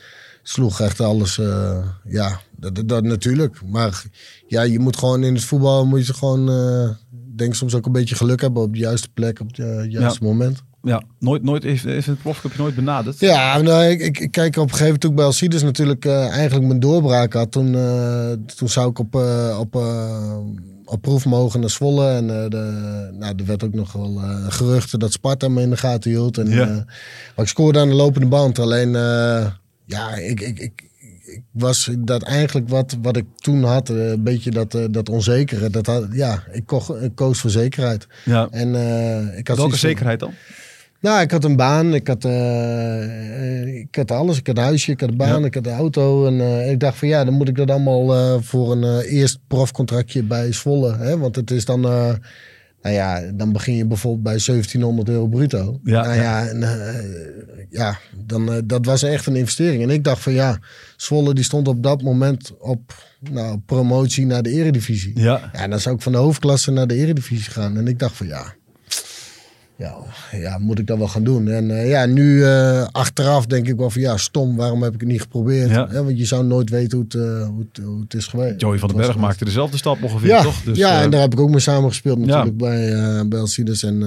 sloeg 0.43 0.81
echt 0.81 1.01
alles. 1.01 1.39
eh, 1.39 1.79
ja, 2.09 2.41
dat, 2.57 2.75
dat, 2.75 2.89
dat 2.89 3.05
natuurlijk. 3.05 3.61
Maar 3.67 4.03
ja, 4.47 4.63
je 4.63 4.79
moet 4.79 4.97
gewoon 4.97 5.25
in 5.25 5.35
het 5.35 5.45
voetbal, 5.45 5.87
moet 5.87 6.07
je 6.07 6.15
gewoon, 6.15 6.49
eh, 6.51 6.89
denk 7.39 7.55
soms 7.55 7.75
ook 7.75 7.87
een 7.87 7.93
beetje 7.93 8.15
geluk 8.15 8.41
hebben 8.41 8.63
op 8.63 8.73
de 8.73 8.79
juiste 8.79 9.09
plek, 9.15 9.41
op 9.41 9.47
het 9.47 9.59
eh, 9.59 9.91
juiste 9.91 10.23
moment. 10.25 10.63
Ja. 10.83 11.03
Nooit, 11.19 11.43
nooit 11.43 11.63
heeft 11.63 12.07
het 12.07 12.23
profclubje 12.23 12.63
nooit 12.63 12.75
benaderd? 12.75 13.21
Ja, 13.21 13.61
nou, 13.61 13.85
ik, 13.85 14.01
ik, 14.01 14.19
ik 14.19 14.31
kijk 14.31 14.57
op 14.57 14.63
een 14.63 14.69
gegeven 14.69 14.85
moment 14.85 15.01
toen 15.01 15.11
ik 15.11 15.17
bij 15.17 15.25
Alcides 15.25 15.63
natuurlijk 15.63 16.05
eh, 16.05 16.29
eigenlijk 16.29 16.67
mijn 16.67 16.81
doorbraak 16.81 17.33
had. 17.33 17.53
Toen, 17.53 17.75
eh, 17.75 18.31
toen 18.57 18.69
zou 18.69 18.91
ik 18.91 18.99
op, 18.99 19.15
op, 19.59 19.83
op 20.85 21.03
proef 21.03 21.25
mogen 21.25 21.61
naar 21.61 21.71
Zwolle. 21.71 22.09
En 22.11 22.27
de, 22.27 23.11
nou, 23.19 23.35
er 23.37 23.45
werd 23.45 23.65
ook 23.65 23.75
nog 23.75 23.93
wel 23.93 24.21
geruchten 24.49 24.99
dat 24.99 25.13
Sparta 25.13 25.49
me 25.49 25.63
in 25.63 25.71
de 25.71 25.77
gaten 25.77 26.11
hield. 26.11 26.39
En, 26.39 26.49
Ja. 26.49 26.67
maar 27.37 27.45
ik 27.45 27.49
scoorde 27.49 27.79
aan 27.79 27.89
de 27.89 27.95
lopende 27.95 28.27
band. 28.27 28.59
Alleen, 28.59 28.91
ja, 29.87 30.15
ik, 30.15 30.41
ik, 30.41 30.59
ik 30.59 30.91
was 31.51 31.91
dat 31.99 32.23
eigenlijk 32.23 32.69
wat, 32.69 32.97
wat 33.03 33.17
ik 33.17 33.25
toen 33.37 33.63
had. 33.65 33.89
eh, 33.91 34.09
een 34.11 34.23
beetje 34.23 34.51
dat, 34.51 34.75
eh, 34.75 34.85
dat 34.91 35.09
onzekere. 35.09 35.71
Dat 35.71 35.87
had, 35.87 36.07
ja, 36.13 36.43
ik, 36.53 36.67
ko- 36.67 36.97
ik 37.01 37.15
koos 37.15 37.41
voor 37.41 37.51
zekerheid. 37.51 38.07
Ja. 38.25 38.49
En, 38.51 38.75
eh, 38.75 39.39
ik 39.39 39.49
had 39.49 39.57
Welke 39.57 39.77
zekerheid 39.77 40.21
dan? 40.21 40.33
nou, 41.01 41.21
ik 41.23 41.31
had 41.31 41.45
een 41.45 41.57
baan, 41.57 41.95
ik 41.95 42.07
had, 42.07 42.25
ik 43.75 43.95
had 43.95 44.11
alles. 44.11 44.39
Ik 44.39 44.47
had 44.47 44.57
een 44.57 44.63
huisje, 44.63 44.91
ik 44.93 45.01
had 45.01 45.09
een 45.09 45.17
baan, 45.17 45.41
Ja. 45.41 45.47
ik 45.47 45.55
had 45.55 45.67
een 45.67 45.73
auto. 45.73 46.27
En 46.27 46.71
ik 46.71 46.81
dacht 46.81 46.99
van 46.99 47.09
ja, 47.09 47.25
dan 47.25 47.35
moet 47.35 47.49
ik 47.49 47.57
dat 47.57 47.71
allemaal 47.71 48.41
voor 48.43 48.73
een 48.73 49.01
eerst 49.01 49.39
profcontractje 49.49 50.23
bij 50.23 50.53
Zwolle. 50.53 50.97
Hè? 50.97 51.19
Want 51.19 51.37
het 51.37 51.51
is 51.51 51.65
dan, 51.65 51.83
nou 52.85 52.97
ja, 52.97 53.33
dan 53.35 53.53
begin 53.53 53.75
je 53.75 53.87
bijvoorbeeld 53.87 54.23
bij 54.23 54.39
1700 54.45 55.09
euro 55.09 55.27
bruto. 55.27 55.81
Ja, 55.85 56.03
nou 56.03 56.15
ja, 56.15 56.47
en, 56.47 56.63
eh, 56.63 57.65
ja 57.71 57.99
dan, 58.27 58.53
eh, 58.53 58.59
dat 58.65 58.85
was 58.87 59.03
echt 59.03 59.27
een 59.27 59.37
investering. 59.37 59.83
En 59.83 59.91
ik 59.91 60.05
dacht 60.05 60.23
van 60.23 60.33
ja, 60.33 60.59
Zwolle 60.97 61.35
die 61.35 61.45
stond 61.45 61.69
op 61.69 61.83
dat 61.83 62.03
moment 62.03 62.59
op 62.59 63.05
nou, 63.31 63.59
promotie 63.59 64.27
naar 64.27 64.43
de 64.43 64.51
eredivisie. 64.51 65.21
Ja. 65.21 65.51
Ja, 65.53 65.69
dan 65.69 65.81
zou 65.81 65.95
ik 65.95 66.03
van 66.03 66.13
de 66.13 66.19
hoofdklasse 66.19 66.71
naar 66.71 66.87
de 66.87 66.95
eredivisie 66.95 67.51
gaan. 67.51 67.77
En 67.77 67.89
ik 67.89 67.99
dacht 67.99 68.17
van 68.17 68.27
ja, 68.27 68.55
ja, 69.77 69.95
ja 70.33 70.59
moet 70.59 70.79
ik 70.79 70.87
dat 70.87 70.99
wel 70.99 71.09
gaan 71.09 71.25
doen. 71.25 71.49
En 71.49 71.71
eh, 71.71 71.89
ja, 71.89 72.07
nu 72.07 72.45
eh, 72.45 72.87
achteraf 72.93 73.47
denk 73.47 73.69
ik 73.69 73.77
wel 73.77 73.91
van 73.91 74.01
ja, 74.01 74.17
stom, 74.17 74.57
waarom 74.57 74.83
heb 74.83 74.95
ik 74.95 75.01
het 75.01 75.09
niet 75.09 75.21
geprobeerd? 75.21 75.71
Ja. 75.71 75.89
Hè, 75.89 76.05
want 76.05 76.19
je 76.19 76.25
zou 76.25 76.45
nooit 76.45 76.71
weten 76.71 76.99
hoe 76.99 77.07
het, 77.07 77.15
eh, 77.15 77.47
hoe 77.49 77.67
het, 77.73 77.85
hoe 77.85 78.01
het 78.01 78.15
is 78.15 78.27
geweest. 78.27 78.61
Joey 78.61 78.79
van 78.79 78.89
den 78.89 78.97
Berg 78.97 79.11
geweest. 79.11 79.27
maakte 79.27 79.45
dezelfde 79.45 79.77
stap 79.77 80.03
ongeveer, 80.03 80.29
Ja, 80.29 80.43
toch? 80.43 80.63
Dus, 80.63 80.79
ja 80.79 81.03
en 81.03 81.11
daar 81.11 81.21
heb 81.21 81.33
ik 81.33 81.41
ook 81.41 81.51
mee 81.51 81.59
samengespeeld 81.61 82.19
Ja. 82.19 82.25
natuurlijk 82.25 82.57
bij, 82.57 82.93
eh 82.93 83.21
bij 83.27 83.39
Alcides. 83.41 83.83
En 83.83 84.03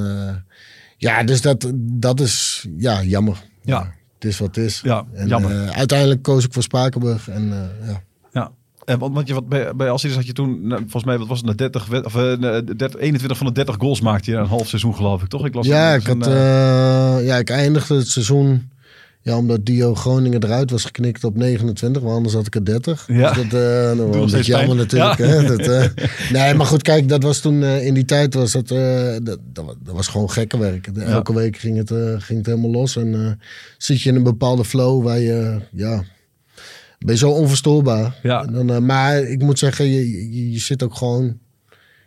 ja, 0.98 1.24
dus 1.24 1.42
dat, 1.42 1.72
dat 1.76 2.20
is 2.20 2.66
ja, 2.78 3.04
jammer. 3.04 3.44
Ja. 3.62 3.94
Het 4.14 4.26
is 4.26 4.38
wat 4.38 4.56
het 4.56 4.66
is. 4.66 4.82
Ja, 4.84 5.06
en, 5.14 5.28
jammer. 5.28 5.70
uiteindelijk 5.70 6.22
koos 6.22 6.46
ik 6.46 6.54
voor 6.54 6.64
Spakenburg. 6.64 7.30
En 7.30 7.72
ja. 7.86 8.02
En 8.88 9.00
want, 9.00 9.14
want 9.16 9.28
je, 9.28 9.34
wat, 9.34 9.50
bij, 9.50 9.76
bij 9.76 9.90
Alcides 9.90 10.16
had 10.16 10.26
je 10.26 10.34
toen, 10.34 10.68
nou, 10.68 10.80
volgens 10.82 11.04
mij, 11.04 11.18
wat 11.18 11.28
was 11.28 11.38
het, 11.38 11.46
nou, 11.46 11.58
30, 11.58 11.86
wed- 11.86 12.06
of, 12.06 12.16
eh, 12.16 12.22
nou, 12.38 12.64
30, 12.76 13.00
21 13.00 13.38
van 13.38 13.48
de 13.48 13.54
30 13.54 13.76
goals 13.80 14.02
maakte 14.02 14.32
je 14.32 14.38
een 14.38 14.46
half 14.46 14.68
seizoen, 14.68 14.96
geloof 14.96 15.22
ik, 15.22 15.28
toch? 15.30 15.46
Ik 15.46 15.54
las 15.54 15.66
Ja, 15.68 15.94
ik, 15.94 16.04
had, 16.06 16.28
eh, 16.28 17.18
eh, 17.18 17.26
ja, 17.26 17.36
ik 17.38 17.50
eindigde 17.50 17.96
het 17.96 18.08
seizoen. 18.08 18.70
Ja, 19.22 19.38
omdat 19.38 19.66
Dio 19.66 19.96
Groningen 19.96 20.44
eruit 20.44 20.72
was 20.72 20.86
geknikt 20.86 21.24
op 21.24 21.36
29, 21.38 22.02
maar 22.02 22.12
anders 22.12 22.34
had 22.34 22.46
ik 22.48 22.56
er 22.56 22.66
30. 22.66 23.06
Ja. 23.08 23.32
Dus 23.34 23.50
dat 23.50 23.62
eh 23.62 23.98
dat 23.98 24.32
was 24.32 24.46
jammer 24.46 24.76
natuurlijk. 24.76 25.18
Ja. 25.18 25.26
Hè? 25.26 25.44
Dat, 25.56 25.60
eh, 25.60 25.86
nee, 26.34 26.54
maar 26.54 26.66
goed, 26.66 26.82
kijk, 26.82 27.10
dat 27.10 27.24
was 27.24 27.40
toen 27.40 27.64
eh, 27.64 27.86
in 27.86 27.94
die 27.94 28.06
tijd 28.06 28.34
was 28.34 28.52
dat, 28.52 28.72
eh, 28.72 29.16
dat, 29.24 29.40
dat, 29.54 29.66
wa- 29.66 29.74
dat 29.84 29.96
was 29.96 30.08
gewoon 30.08 30.30
gekke 30.32 30.58
werk. 30.58 30.88
Elke 30.88 31.34
week 31.34 31.58
ging 31.58 31.78
het, 31.78 31.92
eh, 31.92 31.98
ging 32.18 32.38
het 32.38 32.46
helemaal 32.46 32.72
los. 32.72 32.96
En 32.98 33.14
eh, 33.26 33.32
zit 33.78 34.02
je 34.02 34.10
in 34.10 34.16
een 34.16 34.24
bepaalde 34.24 34.66
flow 34.66 35.04
waar 35.04 35.20
je, 35.20 35.58
ja, 35.72 36.04
ben 37.00 37.14
je 37.14 37.18
zo 37.18 37.30
onverstoorbaar. 37.30 38.20
Ja. 38.24 38.44
En 38.44 38.54
dan, 38.54 38.70
eh, 38.70 38.78
maar 38.78 39.22
ik 39.22 39.42
moet 39.42 39.60
zeggen, 39.60 39.86
je, 39.86 40.32
je, 40.34 40.52
je 40.52 40.60
zit 40.60 40.84
ook 40.84 40.96
gewoon 40.96 41.38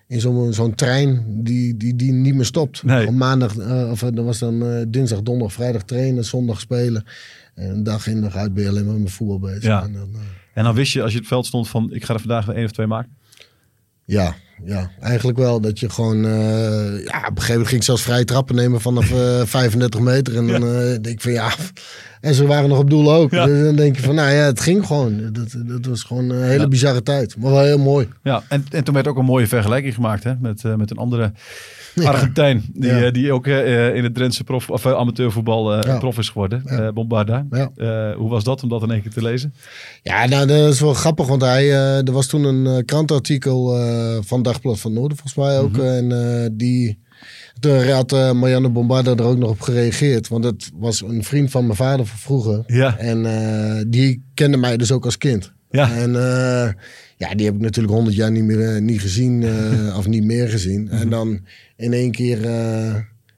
in 0.07 0.21
zo'n 0.21 0.53
zo'n 0.53 0.75
trein 0.75 1.25
die, 1.27 1.77
die, 1.77 1.97
die 1.97 2.13
niet 2.13 2.35
meer 2.35 2.45
stopt. 2.45 2.83
Nee. 2.83 3.07
Op 3.07 3.15
maandag, 3.15 3.57
eh, 3.57 3.91
of 3.91 4.03
eh, 4.03 4.09
dat 4.13 4.25
was 4.25 4.39
dan 4.39 4.87
dinsdag, 4.89 5.23
donderdag, 5.23 5.53
vrijdag 5.53 5.83
trainen, 5.83 6.25
zondag 6.25 6.61
spelen. 6.61 7.05
En 7.55 7.83
dag 7.83 8.07
in 8.07 8.21
dag 8.21 8.37
uit 8.37 8.55
ben 8.55 8.63
je 8.63 8.69
alleen 8.69 8.87
maar 8.87 8.95
met 8.95 9.13
voetbal 9.13 9.39
bezig. 9.39 9.63
Ja. 9.63 9.83
En 9.83 9.93
dan, 9.93 10.09
En 10.55 10.65
dan 10.65 10.75
wist 10.75 10.93
je 10.93 11.03
als 11.03 11.13
je 11.13 11.19
het 11.19 11.27
veld 11.27 11.47
stond 11.47 11.69
van 11.69 11.93
ik 11.93 12.05
ga 12.05 12.15
er 12.15 12.21
vandaag 12.21 12.47
weer 12.47 12.57
één 12.57 12.65
of 12.65 12.71
twee 12.71 12.87
maken. 12.87 13.19
Ja, 14.05 14.35
ja, 14.65 14.91
eigenlijk 15.01 15.39
wel. 15.39 15.61
Dat 15.61 15.79
je 15.79 15.91
gewoon... 15.91 16.23
ja, 16.23 16.29
op 16.29 17.37
een 17.37 17.37
gegeven 17.37 17.49
moment 17.49 17.69
ging 17.69 17.81
ik 17.81 17.83
zelfs 17.83 18.03
vrije 18.03 18.25
trappen 18.25 18.55
nemen 18.55 18.81
vanaf 18.81 19.11
eh 19.11 19.43
35 19.45 20.01
meter. 20.01 20.37
En 20.37 20.47
dan 20.47 20.61
denk 21.03 21.07
ik 21.07 21.21
van 21.21 21.33
ja... 21.33 21.53
En 22.21 22.35
ze 22.35 22.47
waren 22.47 22.69
nog 22.69 22.79
op 22.79 22.91
doel 22.91 23.13
ook. 23.13 23.31
Ja. 23.31 23.47
Dus 23.47 23.65
dan 23.65 23.77
denk 23.77 23.97
je 23.97 24.03
van 24.03 24.15
nou 24.15 24.31
ja, 24.31 24.45
het 24.45 24.61
ging 24.61 24.87
gewoon. 24.87 25.21
Dat, 25.33 25.55
dat 25.67 25.87
was 25.87 26.03
gewoon 26.03 26.31
een 26.31 26.43
hele 26.43 26.63
Ja. 26.63 26.69
bizarre 26.69 27.03
tijd. 27.03 27.37
Maar 27.39 27.51
wel 27.51 27.63
heel 27.65 27.79
mooi. 27.79 28.09
Ja, 28.23 28.43
en, 28.49 28.65
en 28.71 28.85
toen 28.85 28.95
werd 28.95 29.09
ook 29.09 29.17
een 29.17 29.25
mooie 29.25 29.47
vergelijking 29.47 29.95
gemaakt 29.95 30.25
hè, 30.25 30.33
met, 30.41 30.65
eh, 30.65 30.75
met 30.75 30.91
een 30.91 30.97
andere 30.97 31.33
Argentijn. 32.05 32.65
Die, 32.73 32.91
eh, 32.91 33.13
die 33.13 33.33
ook 33.33 33.47
eh, 33.47 33.95
in 33.95 34.05
het 34.05 34.15
Drentse 34.15 34.45
prof, 34.45 34.71
of, 34.71 34.87
amateurvoetbal 34.87 35.79
prof 35.99 36.19
is 36.19 36.29
geworden. 36.29 36.91
Bombarda. 36.95 37.47
Hoe 38.17 38.29
was 38.29 38.45
dat 38.45 38.63
om 38.63 38.69
dat 38.69 38.83
in 38.83 38.91
één 38.91 39.03
keer 39.03 39.13
te 39.13 39.23
lezen? 39.23 39.55
Ja, 40.03 40.27
nou, 40.27 40.47
dat 40.47 40.73
is 40.73 40.81
wel 40.81 40.95
grappig, 40.95 41.27
want 41.27 41.43
hij, 41.43 41.73
er 42.05 42.13
was 42.13 42.27
toen 42.27 42.45
een 42.45 42.85
krantenartikel 42.85 43.77
eh, 43.79 44.17
van 44.21 44.43
Dagblad 44.43 44.81
van 44.81 44.93
Noorden, 44.93 45.17
volgens 45.17 45.47
mij 45.47 45.59
ook. 45.59 45.79
En 45.79 46.13
eh, 46.13 46.49
die, 46.53 46.99
toen 47.61 47.89
had 47.89 48.13
eh, 48.13 48.33
Marianne 48.33 48.69
Bombarda 48.69 49.15
er 49.15 49.23
ook 49.23 49.39
nog 49.39 49.51
op 49.51 49.61
gereageerd. 49.61 50.29
Want 50.29 50.45
het 50.45 50.71
was 50.75 51.03
een 51.03 51.25
vriend 51.25 51.51
van 51.51 51.65
mijn 51.65 51.77
vader 51.77 52.07
van 52.07 52.19
vroeger. 52.19 52.63
Ja. 52.67 52.99
En 52.99 53.27
eh, 53.27 53.85
die 53.87 54.23
kende 54.35 54.57
mij 54.57 54.77
dus 54.77 54.93
ook 54.93 55.05
als 55.05 55.19
kind. 55.19 55.53
Ja. 55.71 55.93
En 55.93 56.17
eh, 56.17 56.73
ja, 57.17 57.35
die 57.35 57.47
heb 57.47 57.55
ik 57.55 57.61
natuurlijk 57.61 57.95
honderd 57.95 58.17
jaar 58.17 58.31
niet 58.31 58.45
meer 58.45 58.83
niet 58.83 59.01
gezien, 59.01 59.45
of 59.97 60.07
niet 60.07 60.25
meer 60.25 60.49
gezien. 60.49 60.89
En 60.91 61.09
dan 61.09 61.41
in 61.77 61.93
één 61.93 62.11
keer... 62.11 62.41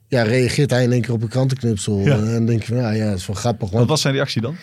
ja, 0.08 0.22
reageert 0.22 0.70
hij 0.70 0.82
in 0.82 0.92
één 0.92 1.00
keer 1.00 1.12
op 1.12 1.22
een 1.22 1.28
krantenknipsel. 1.28 1.98
Ja. 1.98 2.16
En 2.16 2.32
dan 2.32 2.46
denk 2.46 2.60
je 2.60 2.66
van, 2.66 2.76
ja, 2.76 2.90
ja, 2.90 3.08
dat 3.08 3.18
is 3.18 3.26
wel 3.26 3.36
grappig. 3.36 3.68
Wat 3.68 3.76
Want 3.76 3.88
was 3.88 4.00
zijn 4.00 4.14
reactie 4.14 4.40
dan? 4.40 4.56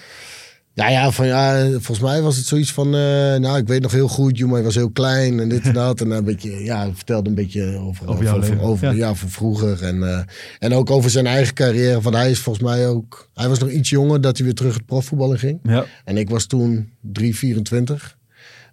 Ja, 0.79 0.89
ja, 0.89 1.11
van, 1.11 1.27
ja, 1.27 1.67
volgens 1.69 1.99
mij 1.99 2.21
was 2.21 2.37
het 2.37 2.45
zoiets 2.45 2.73
van, 2.73 2.85
eh, 2.95 3.35
nou, 3.35 3.57
ik 3.57 3.67
weet 3.67 3.81
nog 3.81 3.91
heel 3.91 4.07
goed, 4.07 4.37
Jumai 4.37 4.63
was 4.63 4.75
heel 4.75 4.89
klein 4.91 5.39
en 5.39 5.49
dit 5.49 5.65
en 5.65 5.73
dat. 5.83 6.01
En 6.01 6.11
een 6.11 6.23
beetje, 6.23 6.63
ja, 6.63 6.89
vertelde 6.93 7.29
een 7.29 7.35
beetje 7.35 7.77
over, 7.77 8.07
Over 8.07 8.23
jouw 8.23 8.39
leven, 8.39 8.59
over, 8.59 8.87
ja. 8.87 8.93
ja. 8.93 9.13
van 9.13 9.29
vroeger. 9.29 9.83
En, 9.83 10.03
eh, 10.03 10.19
en 10.59 10.73
ook 10.73 10.89
over 10.89 11.09
zijn 11.09 11.27
eigen 11.27 11.53
carrière, 11.53 12.01
want 12.01 12.15
hij 12.15 12.31
is 12.31 12.39
volgens 12.39 12.65
mij 12.65 12.87
ook, 12.87 13.29
hij 13.33 13.47
was 13.49 13.59
nog 13.59 13.69
iets 13.69 13.89
jonger 13.89 14.21
dat 14.21 14.37
hij 14.37 14.45
weer 14.45 14.55
terug 14.55 14.73
het 14.73 14.85
profvoetbal 14.85 15.31
in 15.31 15.39
ging. 15.39 15.59
Ja. 15.63 15.85
En 16.05 16.17
ik 16.17 16.29
was 16.29 16.45
toen 16.45 16.89
3, 17.01 17.35
24. 17.35 18.17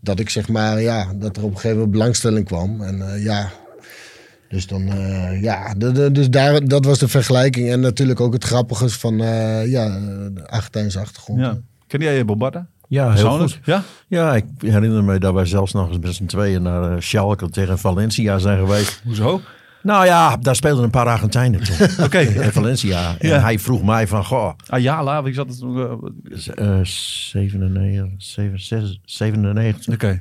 Dat 0.01 0.19
ik 0.21 0.31
zeg 0.31 0.49
maar, 0.49 0.81
ja, 0.83 1.13
dat 1.15 1.37
er 1.37 1.43
op 1.43 1.49
een 1.49 1.55
gegeven 1.55 1.77
moment 1.77 1.91
belangstelling 1.93 2.45
kwam. 2.47 2.83
En 2.83 3.13
eh, 3.13 3.25
ja, 3.25 3.51
dus 4.49 4.67
dan, 4.67 4.89
eh, 4.89 5.43
ja, 5.43 5.75
de- 5.75 5.93
de- 5.93 6.13
dus 6.13 6.31
daar, 6.31 6.65
dat 6.69 6.85
was 6.85 6.99
de 6.99 7.09
vergelijking. 7.09 7.71
En 7.71 7.81
natuurlijk 7.81 8.21
ook 8.21 8.33
het 8.33 8.45
grappige 8.45 8.89
van, 8.89 9.21
eh, 9.21 9.67
ja, 9.71 9.89
de 10.35 10.47
Argentijnse 10.49 10.99
achtergrond. 10.99 11.41
ja. 11.41 11.59
Ken 11.87 12.01
jij 12.01 12.25
Bombarda? 12.25 12.67
Ja, 12.89 13.13
heel 13.13 13.39
goed. 13.39 13.61
Ja? 13.65 13.83
Ja, 14.09 14.35
ik 14.35 14.45
herinner 14.59 15.05
me 15.05 15.19
dat 15.19 15.35
wij 15.35 15.45
zelfs 15.47 15.73
nog 15.73 15.89
eens 15.89 15.99
met 15.99 16.15
z'n 16.15 16.27
tweeën 16.27 16.63
naar 16.63 16.93
eh, 16.93 17.01
Schalke 17.01 17.51
tegen 17.51 17.79
Valencia 17.79 18.39
zijn 18.39 18.59
geweest. 18.59 19.01
Hoezo? 19.05 19.41
Nou 19.83 20.05
ja, 20.07 20.37
daar 20.37 20.57
speelden 20.57 20.85
een 20.85 20.91
paar 20.91 21.07
Argentijnen 21.07 21.63
toen. 21.63 21.77
Oké. 22.07 22.19
In 22.45 22.53
Valencia. 22.53 23.17
En 23.19 23.29
Ja. 23.29 23.39
hij 23.41 23.59
vroeg 23.59 23.83
mij 23.83 24.07
van, 24.07 24.25
goh, 24.25 24.53
Ayala, 24.67 25.23
wie 25.23 25.35
zat 25.35 25.49
het? 25.49 25.63
Oké. 25.63 26.11
eh 26.55 26.79
97, 26.83 28.13
97, 28.17 28.99
97. 29.05 30.21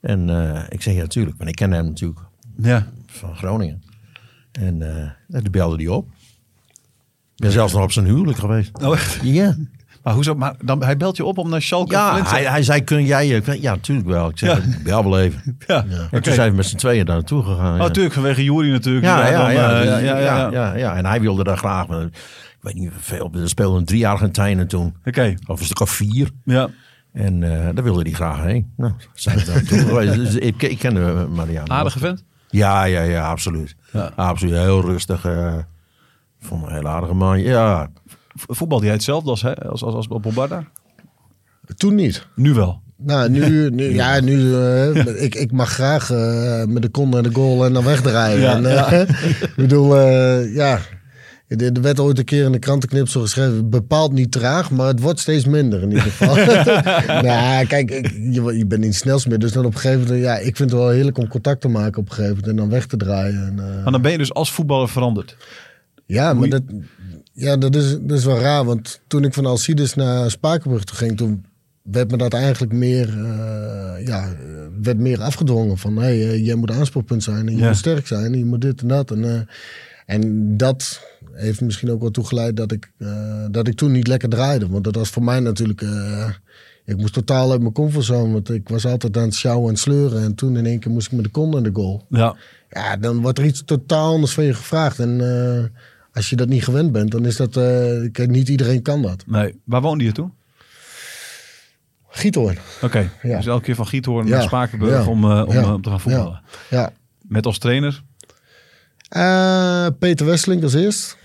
En 0.00 0.30
eh, 0.30 0.62
ik 0.68 0.82
zeg 0.82 0.94
ja, 0.94 1.00
natuurlijk, 1.00 1.36
want 1.36 1.48
ik 1.50 1.56
ken 1.56 1.70
hem 1.72 1.84
natuurlijk 1.84 2.20
Ja. 2.56 2.86
van 3.06 3.36
Groningen. 3.36 3.82
En 4.52 4.78
toen 5.28 5.50
belde 5.50 5.76
hij 5.76 5.86
op. 5.88 6.08
Ik 7.34 7.40
ben 7.42 7.50
zelfs 7.52 7.72
nog 7.72 7.82
op 7.82 7.92
zijn 7.92 8.06
huwelijk 8.06 8.38
geweest. 8.38 8.82
Oh, 8.82 8.92
echt? 8.94 9.18
Ja, 9.22 9.56
Maar 10.04 10.14
hoezo? 10.14 10.34
Maar 10.34 10.54
dan, 10.64 10.82
hij 10.84 10.96
belt 10.96 11.16
je 11.16 11.24
op 11.24 11.38
om 11.38 11.48
naar 11.48 11.62
Schalke 11.62 11.92
ja 11.92 12.22
hij, 12.24 12.44
hij 12.44 12.62
zei, 12.62 12.84
kun 12.84 13.04
jij... 13.04 13.26
je- 13.26 13.34
ik 13.36 13.44
zei, 13.44 13.60
Ja, 13.62 13.74
natuurlijk 13.74 14.08
wel. 14.08 14.28
Ik 14.28 14.38
zei, 14.38 14.60
Ja. 14.60 14.76
bel 14.82 15.02
wel 15.04 15.20
even. 15.20 15.56
Ja. 15.66 15.84
En 16.10 16.22
toen 16.22 16.32
zijn 16.34 16.50
we 16.50 16.56
met 16.56 16.66
z'n 16.66 16.76
tweeën 16.76 17.04
daar 17.06 17.14
naartoe 17.14 17.42
gegaan. 17.42 17.72
Oh, 17.72 17.76
ja. 17.78 17.82
natuurlijk, 17.82 18.14
vanwege 18.14 18.44
Jury 18.44 18.70
natuurlijk. 18.70 19.04
Ja, 19.04 19.26
ja, 19.28 19.48
ja, 19.50 19.68
dan, 19.68 19.76
eh, 19.78 19.84
ja, 19.84 19.98
ja, 19.98 20.18
ja, 20.18 20.50
ja. 20.50 20.74
ja, 20.76 20.96
En 20.96 21.06
hij 21.06 21.20
wilde 21.20 21.44
daar 21.44 21.56
graag. 21.56 21.86
maar 21.86 22.02
Ik 22.02 22.12
weet 22.60 22.74
niet 22.74 22.90
veel. 22.98 23.30
Er 23.34 23.48
speelden 23.48 23.84
drie 23.84 24.08
Argentijnen 24.08 24.66
toen. 24.68 24.94
Oké, 25.04 25.34
Of 25.46 25.58
een 25.58 25.64
stuk 25.64 25.80
of 25.80 25.90
vier. 25.90 26.30
ja. 26.44 26.68
En 27.12 27.42
eh, 27.42 27.68
daar 27.74 27.84
wilde 27.84 28.02
hij 28.02 28.12
graag 28.12 28.42
heen. 28.42 28.72
Nou, 28.76 28.92
zijn 29.14 29.38
we 29.38 29.44
daar 29.44 29.54
naartoe 29.54 29.78
geweest. 29.78 30.14
Dus 30.24 30.34
ik, 30.34 30.62
ik 30.62 30.78
kende 30.78 31.26
Marianne. 31.34 31.70
Aardige 31.70 31.98
vent. 31.98 32.24
Ja, 32.50 32.84
ja, 32.84 33.00
ja, 33.02 33.28
absoluut. 33.28 33.76
Ja. 33.92 34.10
Absoluut. 34.16 34.54
Heel 34.54 34.80
rustig. 34.80 35.24
eh 35.24 35.54
vond 36.40 36.66
een 36.66 36.72
heel 36.72 36.88
aardige 36.88 37.14
man. 37.14 37.40
Ja, 37.40 37.88
V- 38.34 38.44
Voetbalde 38.46 38.84
jij 38.84 38.94
hetzelfde 38.94 39.30
als, 39.30 39.42
hè, 39.42 39.54
als, 39.68 39.82
als, 39.82 39.94
als 39.94 40.06
Bombarda? 40.08 40.64
Toen 41.76 41.94
niet. 41.94 42.26
Nu 42.34 42.52
wel. 42.54 42.82
Nou, 42.96 43.30
nu, 43.30 43.70
nu 43.70 43.94
ja, 43.94 44.20
nu, 44.20 44.54
eh, 44.56 45.22
ik, 45.22 45.34
ik 45.34 45.52
mag 45.52 45.70
graag 45.70 46.10
eh, 46.10 46.64
met 46.64 46.82
de 46.82 46.88
kon 46.88 47.08
naar 47.08 47.22
de 47.22 47.32
goal 47.32 47.64
en 47.64 47.72
dan 47.72 47.84
wegdraaien. 47.84 48.40
Ja, 48.40 48.56
en, 48.56 48.66
eh, 48.66 49.00
ik 49.42 49.52
bedoel, 49.56 49.96
ja, 50.40 50.78
er 51.48 51.62
er 51.72 51.80
werd 51.80 52.00
ooit 52.00 52.18
een 52.18 52.24
keer 52.24 52.44
in 52.44 52.52
de 52.52 52.58
krantenknipsel 52.58 53.20
geschreven, 53.20 53.70
bepaald 53.70 54.12
niet 54.12 54.32
traag, 54.32 54.70
maar 54.70 54.86
het 54.86 55.00
wordt 55.00 55.20
steeds 55.20 55.44
minder 55.44 55.82
in 55.82 55.88
ieder 55.88 56.02
geval. 56.02 56.34
nou, 57.22 57.66
kijk, 57.66 57.90
ik, 57.90 58.10
je, 58.10 58.56
je 58.58 58.66
bent 58.66 58.80
niet 58.82 58.94
snelst 58.94 59.28
meer, 59.28 59.38
dus 59.38 59.52
dan 59.52 59.64
op 59.64 59.74
een 59.74 59.80
gegeven 59.80 60.02
moment, 60.06 60.22
ja, 60.22 60.36
ik 60.36 60.56
vind 60.56 60.70
het 60.70 60.78
wel 60.80 60.88
heerlijk 60.88 61.18
om 61.18 61.28
contact 61.28 61.60
te 61.60 61.68
maken 61.68 62.00
op 62.00 62.08
een 62.08 62.14
gegeven 62.14 62.34
moment 62.36 62.50
en 62.52 62.56
dan 62.56 62.68
weg 62.70 62.86
te 62.86 62.96
draaien. 62.96 63.46
En, 63.46 63.54
Maar 63.82 63.92
dan 63.92 64.02
ben 64.02 64.12
je 64.12 64.18
dus 64.18 64.34
als 64.34 64.52
voetballer 64.52 64.88
veranderd. 64.88 65.36
ja, 66.06 66.34
maar 66.34 66.48
dat, 66.48 66.62
ja, 67.34 67.56
dat, 67.56 67.74
is, 67.76 67.96
dat 68.00 68.18
is 68.18 68.24
wel 68.24 68.38
raar. 68.38 68.64
Want 68.64 69.00
toen 69.06 69.24
ik 69.24 69.34
van 69.34 69.46
Alcides 69.46 69.94
naar 69.94 70.30
Spakenburg 70.30 70.84
toe 70.84 70.96
ging, 70.96 71.16
toen 71.16 71.44
werd 71.82 72.10
me 72.10 72.16
dat 72.16 72.32
eigenlijk 72.32 72.72
meer, 72.72 73.08
eh, 73.08 74.06
ja, 74.06 74.28
werd 74.82 74.98
meer 74.98 75.20
afgedwongen. 75.20 75.78
Van, 75.78 75.96
hé, 75.96 76.02
hey, 76.02 76.28
eh, 76.30 76.46
jij 76.46 76.54
moet 76.54 76.70
aanspoorpunt 76.70 77.22
zijn 77.22 77.46
en 77.46 77.52
je 77.52 77.60
Ja. 77.60 77.66
moet 77.66 77.76
sterk 77.76 78.06
zijn 78.06 78.32
en 78.32 78.38
je 78.38 78.44
moet 78.44 78.60
dit 78.60 78.80
en 78.80 78.88
dat. 78.88 79.10
En, 79.10 79.24
eh, 79.24 79.40
en 80.06 80.56
dat 80.56 81.00
heeft 81.32 81.60
misschien 81.60 81.90
ook 81.90 82.00
wel 82.00 82.10
toegeleid 82.10 82.56
dat 82.56 82.72
ik, 82.72 82.92
dat 83.50 83.68
ik 83.68 83.74
toen 83.74 83.92
niet 83.92 84.06
lekker 84.06 84.28
draaide. 84.28 84.68
Want 84.68 84.84
dat 84.84 84.94
was 84.94 85.08
voor 85.08 85.24
mij 85.24 85.40
natuurlijk... 85.40 85.84
ik 86.84 86.96
moest 86.96 87.12
totaal 87.12 87.50
uit 87.50 87.60
mijn 87.60 87.72
comfortzone, 87.72 88.32
want 88.32 88.50
ik 88.50 88.68
was 88.68 88.86
altijd 88.86 89.16
aan 89.16 89.22
het 89.22 89.34
sjouwen 89.34 89.70
en 89.70 89.76
sleuren. 89.76 90.22
En 90.22 90.34
toen 90.34 90.56
in 90.56 90.66
één 90.66 90.78
keer 90.78 90.90
moest 90.90 91.06
ik 91.06 91.12
met 91.12 91.24
de 91.24 91.30
kon 91.30 91.56
in 91.56 91.62
de 91.62 91.70
goal. 91.72 92.04
Ja. 92.08 92.36
Ja, 92.70 92.96
dan 92.96 93.20
wordt 93.20 93.38
er 93.38 93.44
iets 93.44 93.62
totaal 93.64 94.12
anders 94.12 94.32
van 94.32 94.44
je 94.44 94.54
gevraagd. 94.54 94.98
En 94.98 95.20
als 96.14 96.30
je 96.30 96.36
dat 96.36 96.48
niet 96.48 96.64
gewend 96.64 96.92
bent, 96.92 97.10
dan 97.10 97.24
is 97.26 97.36
dat... 97.36 97.52
kijk, 98.12 98.28
niet 98.28 98.48
iedereen 98.48 98.82
kan 98.82 99.02
dat. 99.02 99.24
Nee. 99.26 99.60
Waar 99.64 99.80
woonde 99.80 100.04
je 100.04 100.12
toen? 100.12 100.32
Giethoorn. 102.08 102.58
Oké. 102.82 103.10
Ja. 103.22 103.36
Dus 103.36 103.46
elke 103.46 103.64
keer 103.64 103.74
van 103.74 103.86
Giethoorn 103.86 104.26
Ja. 104.26 104.32
naar 104.36 104.42
Spakenburg 104.42 105.04
Ja. 105.04 105.10
om, 105.10 105.24
eh, 105.24 105.44
om, 105.46 105.54
Ja. 105.54 105.60
eh, 105.62 105.72
om 105.72 105.82
te 105.82 105.88
gaan 105.90 106.00
voetballen. 106.00 106.40
Ja. 106.70 106.92
Met 107.22 107.46
als 107.46 107.58
trainer? 107.58 108.02
Peter 109.98 110.26
Wesseling 110.26 110.62
als 110.62 110.74
eerst. 110.74 111.16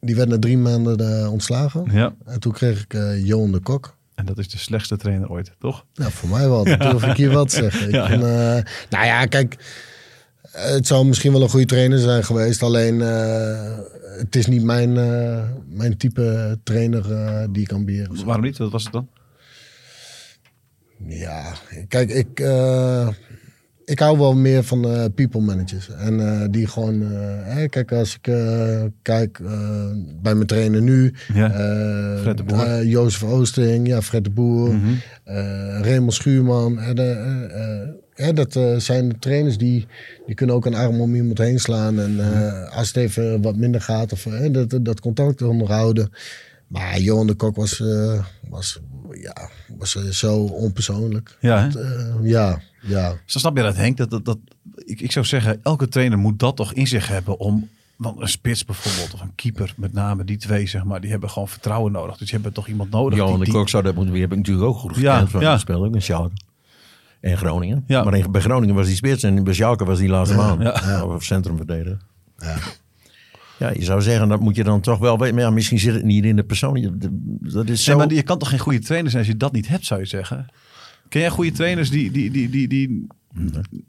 Die 0.00 0.16
werd 0.16 0.28
na 0.28 0.38
drie 0.38 0.58
maanden 0.58 1.30
ontslagen. 1.30 1.84
Ja. 1.92 2.14
En 2.24 2.40
toen 2.40 2.52
kreeg 2.52 2.82
ik 2.82 2.94
eh 2.94 3.26
Johan 3.26 3.52
de 3.52 3.58
Kok. 3.60 3.94
En 4.14 4.24
dat 4.26 4.38
is 4.38 4.48
de 4.48 4.58
slechtste 4.58 4.96
trainer 4.96 5.30
ooit, 5.30 5.52
toch? 5.58 5.84
Nou, 5.94 6.12
voor 6.12 6.28
mij 6.28 6.48
wel. 6.48 6.64
Dat 6.64 6.80
durf 6.80 7.02
ik 7.04 7.16
hier 7.16 7.30
wat 7.32 7.48
te 7.48 7.56
zeggen. 7.56 7.86
Ik 7.88 7.94
Ja, 7.94 8.06
vind, 8.06 8.20
nou 8.90 9.06
ja, 9.06 9.26
kijk. 9.26 9.56
Het 10.56 10.86
zou 10.86 11.06
misschien 11.06 11.32
wel 11.32 11.42
een 11.42 11.48
goede 11.48 11.66
trainer 11.66 11.98
zijn 11.98 12.24
geweest. 12.24 12.62
Alleen, 12.62 13.02
eh, 13.02 13.78
het 14.18 14.36
is 14.36 14.46
niet 14.46 14.62
mijn, 14.62 14.96
eh, 14.96 15.48
mijn 15.68 15.96
type 15.96 16.58
trainer 16.62 17.12
eh, 17.12 17.44
die 17.50 17.62
ik 17.62 17.72
ambieer. 17.72 18.10
of 18.10 18.16
zo. 18.16 18.24
Waarom 18.24 18.44
niet? 18.44 18.58
Wat 18.58 18.70
was 18.70 18.84
het 18.84 18.92
dan? 18.92 19.08
Ja, 21.06 21.54
kijk, 21.88 22.10
ik, 22.10 22.38
ik 23.86 23.98
hou 23.98 24.18
wel 24.18 24.34
meer 24.34 24.64
van 24.64 24.84
eh, 24.90 25.04
people 25.14 25.40
managers. 25.40 25.88
En 25.90 26.20
eh, 26.40 26.46
die 26.50 26.66
gewoon, 26.66 27.02
eh, 27.02 27.68
kijk, 27.68 27.92
als 27.92 28.14
ik 28.22 28.32
kijk 29.02 29.38
bij 30.22 30.34
mijn 30.34 30.46
trainer 30.46 30.82
nu, 30.82 31.12
Ja. 31.34 31.50
Fred 32.20 32.36
de 32.36 32.42
Boer. 32.44 32.84
Jozef 32.84 33.22
Oosting, 33.22 33.86
ja, 33.88 34.02
Fred 34.02 34.24
de 34.24 34.30
Boer, 34.30 34.74
Mhm. 34.74 34.86
eh, 35.24 35.80
Raymond 35.80 36.12
Schuurman. 36.14 36.78
hè, 38.14 38.32
dat 38.32 38.52
zijn 38.76 39.08
de 39.08 39.18
trainers 39.18 39.58
die, 39.58 39.86
die 40.26 40.34
kunnen 40.34 40.54
ook 40.56 40.66
een 40.66 40.74
arm 40.74 41.00
om 41.00 41.14
iemand 41.14 41.38
heen 41.38 41.58
slaan. 41.58 42.00
En 42.00 42.20
eh, 42.20 42.76
als 42.76 42.86
het 42.86 42.96
even 42.96 43.42
wat 43.42 43.56
minder 43.56 43.80
gaat, 43.80 44.12
of 44.12 44.22
dat, 44.52 44.78
dat 44.82 45.00
contact 45.00 45.42
onderhouden. 45.42 46.10
Maar 46.66 46.98
Johan 46.98 47.26
de 47.26 47.34
Kok 47.34 47.56
was, 47.56 47.80
eh, 47.80 48.24
was, 48.48 48.80
ja, 49.10 49.50
was 49.76 49.96
eh, 49.96 50.02
zo 50.02 50.36
onpersoonlijk. 50.36 51.36
Ja? 51.40 51.68
Dat, 51.68 51.82
eh, 51.82 52.14
ja, 52.22 52.60
ja. 52.80 53.08
Dus 53.10 53.32
dan 53.32 53.40
snap 53.40 53.56
je 53.56 53.62
dat, 53.62 53.76
Henk. 53.76 53.96
Dat, 53.96 54.10
dat, 54.10 54.24
dat, 54.24 54.38
ik, 54.74 55.00
ik 55.00 55.12
zou 55.12 55.24
zeggen, 55.24 55.60
elke 55.62 55.88
trainer 55.88 56.18
moet 56.18 56.38
dat 56.38 56.56
toch 56.56 56.72
in 56.72 56.86
zich 56.86 57.08
hebben 57.08 57.38
om... 57.38 57.68
Want 57.96 58.20
een 58.20 58.28
spits 58.28 58.64
bijvoorbeeld, 58.64 59.14
of 59.14 59.20
een 59.20 59.34
keeper 59.34 59.74
met 59.76 59.92
name, 59.92 60.24
die 60.24 60.36
twee 60.36 60.66
zeg 60.66 60.84
maar, 60.84 61.00
die 61.00 61.10
hebben 61.10 61.30
gewoon 61.30 61.48
vertrouwen 61.48 61.92
nodig. 61.92 62.16
Dus 62.16 62.30
je 62.30 62.38
hebt 62.42 62.54
toch 62.54 62.68
iemand 62.68 62.90
nodig. 62.90 63.18
Johan 63.18 63.36
die, 63.36 63.44
de 63.44 63.52
Kok 63.52 63.68
zou 63.68 63.82
dat 63.82 63.94
moeten. 63.94 64.12
Die 64.12 64.22
heb 64.22 64.30
ik 64.30 64.38
natuurlijk 64.38 64.66
ook 64.66 64.76
goed 64.76 64.96
gekend. 64.96 65.20
Ja, 65.20 65.26
van 65.26 65.40
ja. 65.40 65.58
Speelde 65.58 65.86
ook 65.86 65.94
in 65.94 66.02
Schalke. 66.02 66.34
En 67.20 67.36
Groningen. 67.36 67.84
Ja. 67.86 68.04
Maar 68.04 68.16
in, 68.16 68.30
bij 68.30 68.40
Groningen 68.40 68.74
was 68.74 68.86
die 68.86 68.96
spits 68.96 69.22
en 69.22 69.44
bij 69.44 69.54
Schalke 69.54 69.84
was 69.84 69.98
die 69.98 70.08
laatste 70.08 70.36
maan. 70.36 70.60
Ja. 70.60 71.04
Of 71.04 71.24
centrumverdediger. 71.24 71.98
Ja, 72.38 72.56
je 73.58 73.84
zou 73.84 74.02
zeggen, 74.02 74.28
dat 74.28 74.40
moet 74.40 74.56
je 74.56 74.64
dan 74.64 74.80
toch 74.80 74.98
wel 74.98 75.18
weten. 75.18 75.34
Maar 75.34 75.44
ja, 75.44 75.50
misschien 75.50 75.78
zit 75.78 75.94
het 75.94 76.04
niet 76.04 76.24
in 76.24 76.36
de 76.36 76.44
persoon. 76.44 76.80
Je- 76.80 76.96
Dat 77.40 77.68
is 77.68 77.84
zo... 77.84 77.96
Nee, 77.96 78.06
maar 78.06 78.14
je 78.16 78.22
kan 78.22 78.38
toch 78.38 78.48
geen 78.48 78.58
goede 78.58 78.78
trainer 78.78 79.10
zijn 79.10 79.22
als 79.22 79.32
je 79.32 79.38
dat 79.38 79.52
niet 79.52 79.68
hebt, 79.68 79.84
zou 79.86 80.00
je 80.00 80.06
zeggen? 80.06 80.46
Ken 81.08 81.20
jij 81.20 81.30
goede 81.30 81.52
trainers 81.52 81.90
die, 81.90 82.10
die, 82.10 82.30
die, 82.30 82.50
die, 82.50 82.68
die 82.68 83.06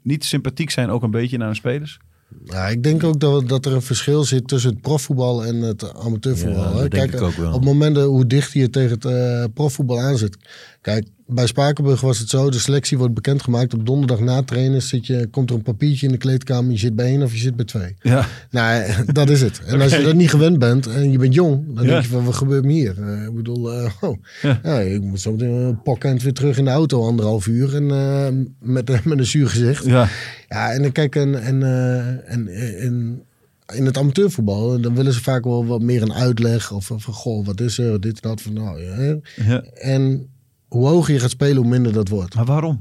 niet 0.02 0.24
sympathiek 0.24 0.70
zijn, 0.70 0.90
ook 0.90 1.02
een 1.02 1.10
beetje 1.10 1.36
naar 1.38 1.46
hun 1.46 1.56
spelers? 1.56 1.98
Ja, 2.44 2.66
ik 2.68 2.82
denk 2.82 3.04
ook 3.04 3.20
dat, 3.20 3.48
dat 3.48 3.66
er 3.66 3.72
een 3.72 3.82
verschil 3.82 4.24
zit 4.24 4.48
tussen 4.48 4.70
het 4.70 4.80
profvoetbal 4.80 5.44
en 5.44 5.56
het 5.56 5.94
amateurvoetbal. 5.94 6.62
Ja, 6.62 6.72
hè. 6.74 6.80
dat 6.80 6.90
denk 6.90 7.10
Kijk, 7.10 7.12
ik 7.22 7.28
ook 7.28 7.34
wel. 7.34 7.46
op 7.48 7.54
het 7.54 7.64
moment 7.64 7.94
dat- 7.94 8.06
hoe 8.06 8.26
dicht 8.26 8.52
je 8.52 8.70
tegen 8.70 8.90
het 8.90 9.04
eh, 9.04 9.44
profvoetbal 9.54 10.00
aanzet. 10.00 10.36
Kijk, 10.80 11.06
bij 11.30 11.46
Spakenburg 11.46 12.00
was 12.00 12.18
het 12.18 12.28
zo, 12.28 12.50
de 12.50 12.58
selectie 12.58 12.98
wordt 12.98 13.14
bekendgemaakt. 13.14 13.74
Op 13.74 13.86
donderdag 13.86 14.20
na 14.20 14.42
trainen 14.42 14.82
zit 14.82 15.06
je, 15.06 15.28
komt 15.30 15.50
er 15.50 15.56
een 15.56 15.62
papiertje 15.62 16.06
in 16.06 16.12
de 16.12 16.18
kleedkamer. 16.18 16.70
Je 16.72 16.78
zit 16.78 16.96
bij 16.96 17.06
één 17.06 17.22
of 17.22 17.32
je 17.32 17.38
zit 17.38 17.56
bij 17.56 17.64
twee. 17.64 17.96
Ja. 18.00 18.26
Nou, 18.50 18.84
dat 19.12 19.28
is 19.30 19.40
het. 19.40 19.60
En 19.66 19.80
als 19.80 19.96
je 19.96 20.02
dat 20.02 20.14
niet 20.14 20.30
gewend 20.30 20.58
bent 20.58 20.86
en 20.86 21.10
je 21.10 21.18
bent 21.18 21.34
jong, 21.34 21.74
dan 21.74 21.84
Ja. 21.84 21.90
denk 21.90 22.02
je 22.02 22.08
van, 22.08 22.24
wat 22.24 22.34
gebeurt 22.34 22.64
me 22.64 22.72
hier? 22.72 23.02
Eh, 23.02 23.24
ik 23.24 23.34
bedoel, 23.34 23.72
eh, 23.72 23.90
oh, 24.00 24.16
Ja. 24.42 24.60
ja. 24.62 24.78
ik 24.80 25.02
moet 25.02 25.20
zo 25.20 25.30
meteen 25.32 25.50
een 25.52 25.82
pokkend 25.82 26.22
weer 26.22 26.32
terug 26.32 26.58
in 26.58 26.64
de 26.64 26.70
auto, 26.70 27.06
anderhalf 27.06 27.46
uur. 27.46 27.74
En 27.74 27.90
eh, 27.90 28.28
met, 28.60 29.04
met 29.04 29.18
een 29.18 29.26
zuur 29.26 29.48
gezicht. 29.48 29.84
Ja. 29.84 30.08
Ja, 30.48 30.72
en 30.72 30.82
dan 30.82 30.92
kijk, 30.92 31.16
en, 31.16 31.42
en, 31.42 31.62
eh, 31.62 32.32
en, 32.32 32.48
en 32.80 33.22
in 33.74 33.86
het 33.86 33.98
amateurvoetbal, 33.98 34.80
dan 34.80 34.94
willen 34.94 35.12
ze 35.12 35.22
vaak 35.22 35.44
wel 35.44 35.66
wat 35.66 35.82
meer 35.82 36.02
een 36.02 36.12
uitleg. 36.14 36.72
Of 36.72 36.86
van, 36.86 37.00
goh, 37.14 37.46
wat 37.46 37.60
is 37.60 37.78
er, 37.78 38.00
dit 38.00 38.20
en 38.20 38.28
dat. 38.28 38.40
Van, 38.40 38.52
nou, 38.52 38.82
ja. 38.82 39.62
En 39.74 40.28
hoe 40.68 40.86
hoger 40.88 41.14
je 41.14 41.20
gaat 41.20 41.30
spelen, 41.30 41.56
hoe 41.56 41.66
minder 41.70 41.92
dat 41.92 42.08
wordt. 42.08 42.34
Maar 42.34 42.44
waarom? 42.44 42.80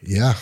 Ja, 0.00 0.34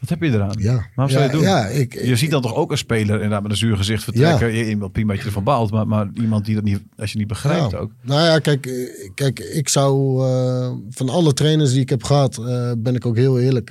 Wat 0.00 0.08
heb 0.08 0.22
je 0.22 0.30
eraan? 0.32 0.56
ja. 0.58 0.86
Waarom 0.94 1.14
zou 1.16 1.24
je 1.24 1.30
ja, 1.30 1.34
doen? 1.34 1.42
Ja, 1.42 1.66
ik, 1.66 1.94
Je 2.04 2.16
ziet 2.16 2.30
dan 2.30 2.42
toch 2.42 2.54
ook 2.54 2.70
een 2.70 2.78
speler 2.78 3.14
inderdaad 3.14 3.42
met 3.42 3.50
een 3.50 3.56
zuur 3.56 3.76
gezicht 3.76 4.04
vertrekken. 4.04 4.52
Je 4.52 4.68
iemand 4.68 4.92
prima 4.92 5.12
dat 5.12 5.20
je 5.20 5.26
ervan 5.26 5.44
baalt, 5.44 5.70
maar, 5.70 5.86
maar 5.86 6.10
iemand 6.14 6.44
die 6.44 6.54
dat 6.54 6.64
niet, 6.64 6.80
als 6.96 7.12
je 7.12 7.18
niet 7.18 7.26
begrijpt 7.26 7.70
Ja. 7.70 7.78
ook. 7.78 7.90
Nou 8.02 8.20
ja, 8.24 8.38
kijk, 8.38 8.66
eh, 8.66 9.10
kijk 9.14 9.38
ik 9.40 9.68
zou 9.68 10.22
eh, 10.26 10.72
van 10.90 11.08
alle 11.08 11.32
trainers 11.32 11.70
die 11.72 11.80
ik 11.80 11.88
heb 11.88 12.02
gehad, 12.02 12.38
eh, 12.38 12.72
ben 12.78 12.94
ik 12.94 13.06
ook 13.06 13.16
heel 13.16 13.40
eerlijk, 13.40 13.68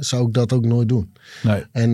zou 0.00 0.26
ik 0.26 0.32
dat 0.32 0.52
ook 0.52 0.64
nooit 0.64 0.88
doen. 0.88 1.12
Nee. 1.42 1.64
En 1.72 1.90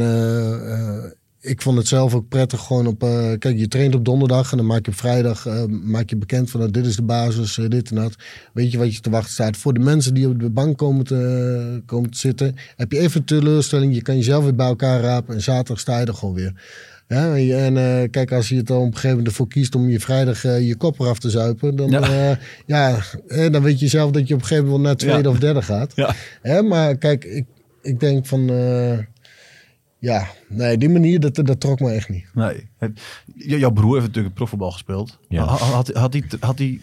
ik 1.48 1.62
vond 1.62 1.78
het 1.78 1.88
zelf 1.88 2.14
ook 2.14 2.28
prettig 2.28 2.60
gewoon 2.60 2.86
op, 2.86 3.02
eh, 3.02 3.32
kijk, 3.38 3.58
je 3.58 3.68
traint 3.68 3.94
op 3.94 4.04
donderdag 4.04 4.50
en 4.50 4.56
dan 4.56 4.66
maak 4.66 4.84
je 4.86 4.90
op 4.90 4.96
vrijdag 4.98 5.46
eh, 5.46 5.64
maak 5.64 6.10
je 6.10 6.16
bekend 6.16 6.50
van 6.50 6.60
nou, 6.60 6.72
dit 6.72 6.86
is 6.86 6.96
de 6.96 7.02
basis, 7.02 7.58
eh, 7.58 7.68
dit 7.68 7.90
en 7.90 7.96
dat. 7.96 8.14
Weet 8.52 8.72
je 8.72 8.78
wat 8.78 8.94
je 8.94 9.00
te 9.00 9.10
wachten 9.10 9.32
staat. 9.32 9.56
Voor 9.56 9.74
de 9.74 9.80
mensen 9.80 10.14
die 10.14 10.28
op 10.28 10.40
de 10.40 10.50
bank 10.50 10.78
komen 10.78 11.04
te, 11.04 11.82
komen 11.86 12.10
te 12.10 12.18
zitten, 12.18 12.54
heb 12.76 12.92
je 12.92 12.98
even 12.98 13.24
teleurstelling. 13.24 13.94
Je 13.94 14.02
kan 14.02 14.16
jezelf 14.16 14.44
weer 14.44 14.54
bij 14.54 14.66
elkaar 14.66 15.00
rapen 15.00 15.34
en 15.34 15.42
zaterdag 15.42 15.80
sta 15.80 15.98
je 16.00 16.06
er 16.06 16.14
gewoon 16.14 16.34
weer. 16.34 16.52
Ja, 17.08 17.36
en 17.36 18.10
kijk, 18.10 18.32
als 18.32 18.48
je 18.48 18.56
het 18.56 18.66
dan 18.66 18.76
op 18.76 18.84
een 18.86 18.92
gegeven 18.92 19.10
moment 19.10 19.28
ervoor 19.28 19.48
kiest 19.48 19.74
om 19.74 19.88
je 19.88 20.00
vrijdag 20.00 20.42
je 20.42 20.74
kop 20.76 21.00
eraf 21.00 21.18
te 21.18 21.30
zuipen, 21.30 21.76
dan, 21.76 21.90
Ja. 21.90 22.12
ja. 22.12 22.38
ja, 22.66 22.98
eh, 23.28 23.50
dan 23.50 23.62
weet 23.62 23.80
je 23.80 23.88
zelf 23.88 24.10
dat 24.10 24.28
je 24.28 24.34
op 24.34 24.40
een 24.40 24.46
gegeven 24.46 24.66
moment 24.68 24.84
naar 24.84 24.96
tweede 24.96 25.22
Ja. 25.22 25.28
of 25.28 25.38
derde 25.38 25.62
gaat. 25.62 25.92
Ja. 26.42 26.62
Maar 26.62 26.96
kijk, 26.96 27.24
ik, 27.24 27.44
ik 27.82 28.00
denk 28.00 28.26
van, 28.26 28.50
ja, 29.98 30.26
nee, 30.48 30.78
die 30.78 30.88
manier, 30.88 31.20
dat, 31.20 31.34
dat 31.34 31.60
trok 31.60 31.80
me 31.80 31.90
echt 31.90 32.08
niet. 32.08 32.26
nee. 32.34 32.68
Jouw 33.34 33.70
broer 33.70 33.94
heeft 33.94 34.06
natuurlijk 34.06 34.34
profvoetbal 34.34 34.70
gespeeld. 34.70 35.18
Ja. 35.28 35.44
Had, 35.44 35.60
had, 35.60 35.88
had 35.92 36.12
die, 36.12 36.24
had 36.40 36.56
die 36.56 36.80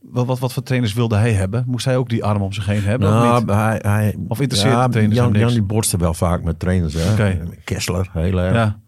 wat, 0.00 0.26
wat, 0.26 0.38
wat 0.38 0.52
voor 0.52 0.62
trainers 0.62 0.92
wilde 0.94 1.16
hij 1.16 1.32
hebben? 1.32 1.64
Moest 1.66 1.84
hij 1.84 1.96
ook 1.96 2.08
die 2.08 2.24
arm 2.24 2.42
om 2.42 2.52
zich 2.52 2.66
heen 2.66 2.82
hebben? 2.82 3.08
of 3.08 3.14
Nou, 3.14 3.40
niet? 3.44 3.50
hij, 3.54 3.78
hij, 3.82 4.16
Of 4.28 4.40
interesseert 4.40 4.84
de 4.84 4.88
trainers 4.90 5.16
Jan, 5.18 5.24
hem 5.24 5.32
niks? 5.32 5.44
Jan 5.44 5.58
die 5.60 5.68
borste 5.68 5.96
wel 5.96 6.14
vaak 6.14 6.42
met 6.42 6.58
trainers. 6.58 6.94
Hè? 6.96 7.36
Kessler, 7.64 8.08
heel 8.12 8.40
erg. 8.40 8.54
Ja. 8.54 8.80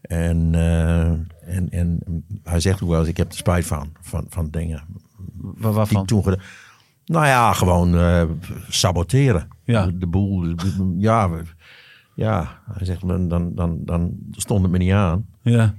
En, 0.00 0.54
eh, 0.54 1.08
en, 1.56 1.68
en 1.70 2.00
hij 2.42 2.60
zegt 2.60 2.82
ook 2.82 2.88
wel 2.88 2.98
eens, 3.00 3.08
ik 3.08 3.16
heb 3.16 3.28
er 3.30 3.36
spijt 3.36 3.66
van, 3.66 3.92
van, 4.00 4.26
van 4.28 4.50
dingen 4.50 4.82
Wa- 5.36 5.52
die 5.60 5.70
waarvan? 5.72 6.00
ik 6.02 6.06
toen 6.08 6.22
gedaan. 6.22 6.40
Nou 7.04 7.26
ja, 7.26 7.52
gewoon 7.52 7.98
eh, 7.98 8.22
saboteren. 8.68 9.48
Ja. 9.64 9.86
De, 9.86 9.98
de 9.98 10.06
boel. 10.06 10.40
de- 10.56 10.94
ja, 10.98 11.30
we- 11.30 11.42
ja, 12.18 12.58
hij 12.72 12.86
zegt, 12.86 13.08
dan, 13.08 13.28
dan, 13.28 13.54
dan, 13.54 13.78
dan 13.84 14.12
stond 14.30 14.62
het 14.62 14.70
me 14.70 14.78
niet 14.78 14.92
aan. 14.92 15.26
Ja. 15.42 15.74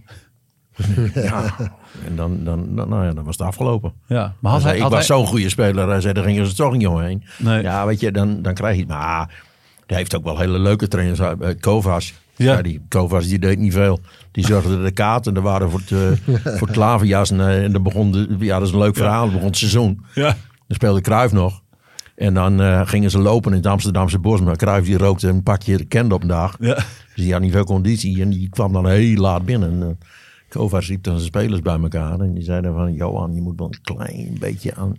Ja. 1.14 1.44
En 2.06 2.16
dan, 2.16 2.44
dan, 2.44 2.76
dan, 2.76 2.90
nou 2.90 3.06
ja, 3.06 3.12
dan 3.14 3.24
was 3.24 3.38
het 3.38 3.48
afgelopen. 3.48 3.94
ja. 4.08 4.34
Maar 4.40 4.52
Hij 4.52 4.52
had 4.52 4.62
zei, 4.62 4.68
hij, 4.68 4.76
ik 4.76 4.82
had 4.82 4.92
was 4.92 5.08
hij- 5.08 5.18
zo'n 5.18 5.28
goede 5.28 5.50
speler. 5.50 5.88
Hij 5.90 6.02
zei, 6.02 6.14
daar 6.14 6.24
gingen 6.24 6.48
ze 6.48 6.56
toch 6.56 6.74
niet 6.78 6.88
omheen. 6.88 7.24
Nee. 7.38 7.62
Ja, 7.62 7.86
weet 7.86 8.00
je, 8.00 8.12
dan, 8.12 8.42
dan 8.42 8.54
krijg 8.54 8.74
je 8.76 8.80
het. 8.82 8.90
Maar 8.90 9.44
hij 9.86 9.98
heeft 9.98 10.16
ook 10.16 10.24
wel 10.24 10.38
hele 10.40 10.60
leuke 10.60 10.88
trainers. 10.88 11.20
Uh, 11.20 11.32
Kovas. 11.60 12.14
Ja. 12.36 12.54
Ja. 12.56 12.62
die 12.62 12.82
Kovas 12.90 13.28
die 13.28 13.40
deed 13.40 13.60
niet 13.60 13.74
veel. 13.74 14.00
Die 14.32 14.46
zorgde 14.46 14.84
de 14.84 14.92
kaarten. 14.92 15.36
Er 15.36 15.42
waren 15.42 15.70
voor 15.70 15.82
het, 15.86 15.92
eh, 15.92 16.56
voor 16.58 16.72
klaverjas. 16.72 17.32
En, 17.32 17.40
eh, 17.40 17.64
en 17.64 17.72
dan 17.72 17.84
begon 17.84 18.12
de, 18.12 18.36
ja, 18.40 18.58
dat 18.60 18.68
is 18.68 18.74
een 18.74 18.80
leuk 18.80 18.96
verhaal. 18.96 19.24
Dan 19.24 19.32
begon 19.34 19.48
het 19.48 19.58
seizoen. 19.58 20.04
Ja. 20.14 20.24
Dan 20.28 20.36
speelde 20.68 21.02
Cruijff 21.02 21.34
nog. 21.34 21.62
En 22.20 22.34
dan 22.34 22.62
eh, 22.62 22.88
gingen 22.88 23.12
ze 23.12 23.20
lopen 23.20 23.52
in 23.52 23.58
het 23.58 23.66
Amsterdamse 23.66 24.20
bos. 24.20 24.42
Maar 24.42 24.56
Cruijff 24.56 24.86
die 24.86 24.98
rookte 24.98 25.28
een 25.28 25.44
pakje 25.44 25.86
kende 25.86 26.16
op 26.16 26.22
een 26.22 26.28
dag. 26.28 26.56
Ja. 26.60 26.74
Dus 26.76 27.24
die 27.24 27.32
had 27.32 27.42
niet 27.42 27.52
veel 27.52 27.64
conditie. 27.64 28.22
En 28.22 28.30
die 28.30 28.50
kwam 28.50 28.74
dan 28.74 28.88
heel 28.88 29.18
laat 29.18 29.46
binnen. 29.46 29.72
En, 29.72 29.82
eh, 29.82 30.08
Kovacs 30.50 30.88
riep 30.88 31.04
dan 31.04 31.14
zijn 31.14 31.28
spelers 31.28 31.62
bij 31.62 31.80
elkaar. 31.80 32.20
En 32.20 32.34
die 32.34 32.44
zeiden 32.44 32.74
van... 32.74 32.94
Johan, 32.94 33.34
je 33.34 33.42
moet 33.42 33.58
wel 33.58 33.68
een 33.68 33.96
klein 33.96 34.36
beetje 34.40 34.76
aan, 34.76 34.96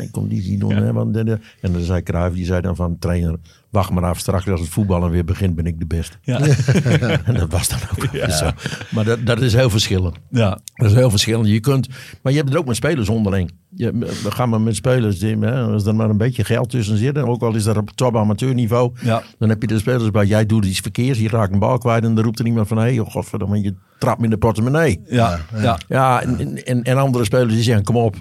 je 0.00 0.10
conditie 0.10 0.58
doen. 0.58 0.74
Hè? 0.76 0.92
Want, 0.92 1.14
de- 1.14 1.24
de- 1.24 1.38
en 1.60 1.72
dan 1.72 1.82
zei 1.82 2.02
Cruijff, 2.02 2.34
die 2.34 2.44
zei 2.44 2.60
dan 2.60 2.76
van... 2.76 2.96
Trainer, 2.98 3.36
wacht 3.70 3.90
maar 3.90 4.04
af. 4.04 4.18
Straks 4.18 4.48
als 4.48 4.60
het 4.60 4.68
voetballen 4.68 5.10
weer 5.10 5.24
begint, 5.24 5.54
ben 5.54 5.66
ik 5.66 5.78
de 5.78 5.86
beste. 5.86 6.16
Ja. 6.22 6.40
en 7.24 7.34
dat 7.34 7.50
was 7.52 7.68
dan 7.68 7.78
ook 7.98 8.30
zo. 8.30 8.50
Maar 8.90 9.04
dat, 9.04 9.26
dat 9.26 9.40
is 9.40 9.54
heel 9.54 9.70
verschillend. 9.70 10.16
ja. 10.30 10.58
Dat 10.74 10.90
is 10.90 10.96
heel 10.96 11.10
verschillend. 11.10 11.48
Je 11.48 11.60
kunt, 11.60 11.88
maar 12.22 12.32
je 12.32 12.38
hebt 12.38 12.50
het 12.50 12.58
ook 12.58 12.66
met 12.66 12.76
spelers 12.76 13.08
onderling. 13.08 13.50
Je, 13.74 13.92
we 13.98 14.30
gaan 14.30 14.48
maar 14.48 14.60
met 14.60 14.76
spelers, 14.76 15.18
die, 15.18 15.36
hè, 15.38 15.62
als 15.62 15.86
er 15.86 15.94
maar 15.94 16.10
een 16.10 16.16
beetje 16.16 16.44
geld 16.44 16.70
tussen 16.70 16.96
zit, 16.96 17.16
en 17.16 17.24
ook 17.24 17.42
al 17.42 17.54
is 17.54 17.64
dat 17.64 17.76
op 17.76 17.90
top 17.90 18.16
amateurniveau, 18.16 18.92
Ja. 19.02 19.22
dan 19.38 19.48
heb 19.48 19.60
je 19.62 19.66
de 19.68 19.78
spelers 19.78 20.10
bij, 20.10 20.26
jij 20.26 20.46
doet 20.46 20.64
iets 20.64 20.80
verkeers, 20.80 21.18
je 21.18 21.28
raakt 21.28 21.52
een 21.52 21.58
bal 21.58 21.78
kwijt 21.78 22.04
en 22.04 22.14
dan 22.14 22.24
roept 22.24 22.38
er 22.38 22.46
iemand 22.46 22.68
van, 22.68 22.76
hé, 22.76 22.82
hey, 22.94 22.96
godverdomme, 22.96 23.60
je 23.62 23.74
trapt 23.98 24.18
me 24.18 24.24
in 24.24 24.30
de 24.30 24.36
portemonnee. 24.38 25.00
Ja. 25.06 25.38
Ja. 25.60 25.78
Ja, 25.88 26.22
en, 26.22 26.64
en, 26.64 26.82
en 26.82 26.96
andere 26.96 27.24
spelers 27.24 27.52
die 27.54 27.62
zeggen, 27.62 27.84
kom 27.84 27.96
op, 27.96 28.16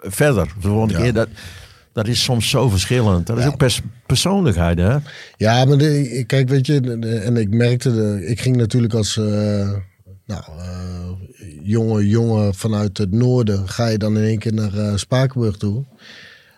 verder. 0.00 0.44
De 0.60 0.68
volgende 0.68 0.94
Ja. 0.94 1.00
keer, 1.00 1.12
dat, 1.12 1.28
dat 1.92 2.08
is 2.08 2.22
soms 2.22 2.50
zo 2.50 2.68
verschillend. 2.68 3.26
Dat 3.26 3.38
is 3.38 3.46
ook 3.46 3.56
pers- 3.56 3.80
persoonlijkheid, 4.06 4.78
hè? 4.78 4.96
Ja, 5.36 5.64
maar 5.64 5.78
de, 5.78 6.24
kijk, 6.26 6.48
weet 6.48 6.66
je, 6.66 6.80
de- 6.80 6.98
de- 6.98 7.16
en 7.18 7.36
ik 7.36 7.50
merkte, 7.50 7.94
de, 7.94 8.26
ik 8.26 8.40
ging 8.40 8.56
natuurlijk 8.56 8.94
als 8.94 9.16
eh, 9.16 9.24
nou, 10.26 10.42
eh, 10.58 11.08
jonge 11.62 12.06
jongen 12.08 12.54
vanuit 12.54 12.98
het 12.98 13.10
noorden, 13.12 13.68
ga 13.68 13.86
je 13.88 13.98
dan 13.98 14.16
in 14.16 14.24
één 14.24 14.38
keer 14.38 14.54
naar 14.54 14.74
eh, 14.78 14.96
Spakenburg 14.96 15.56
toe. 15.56 15.84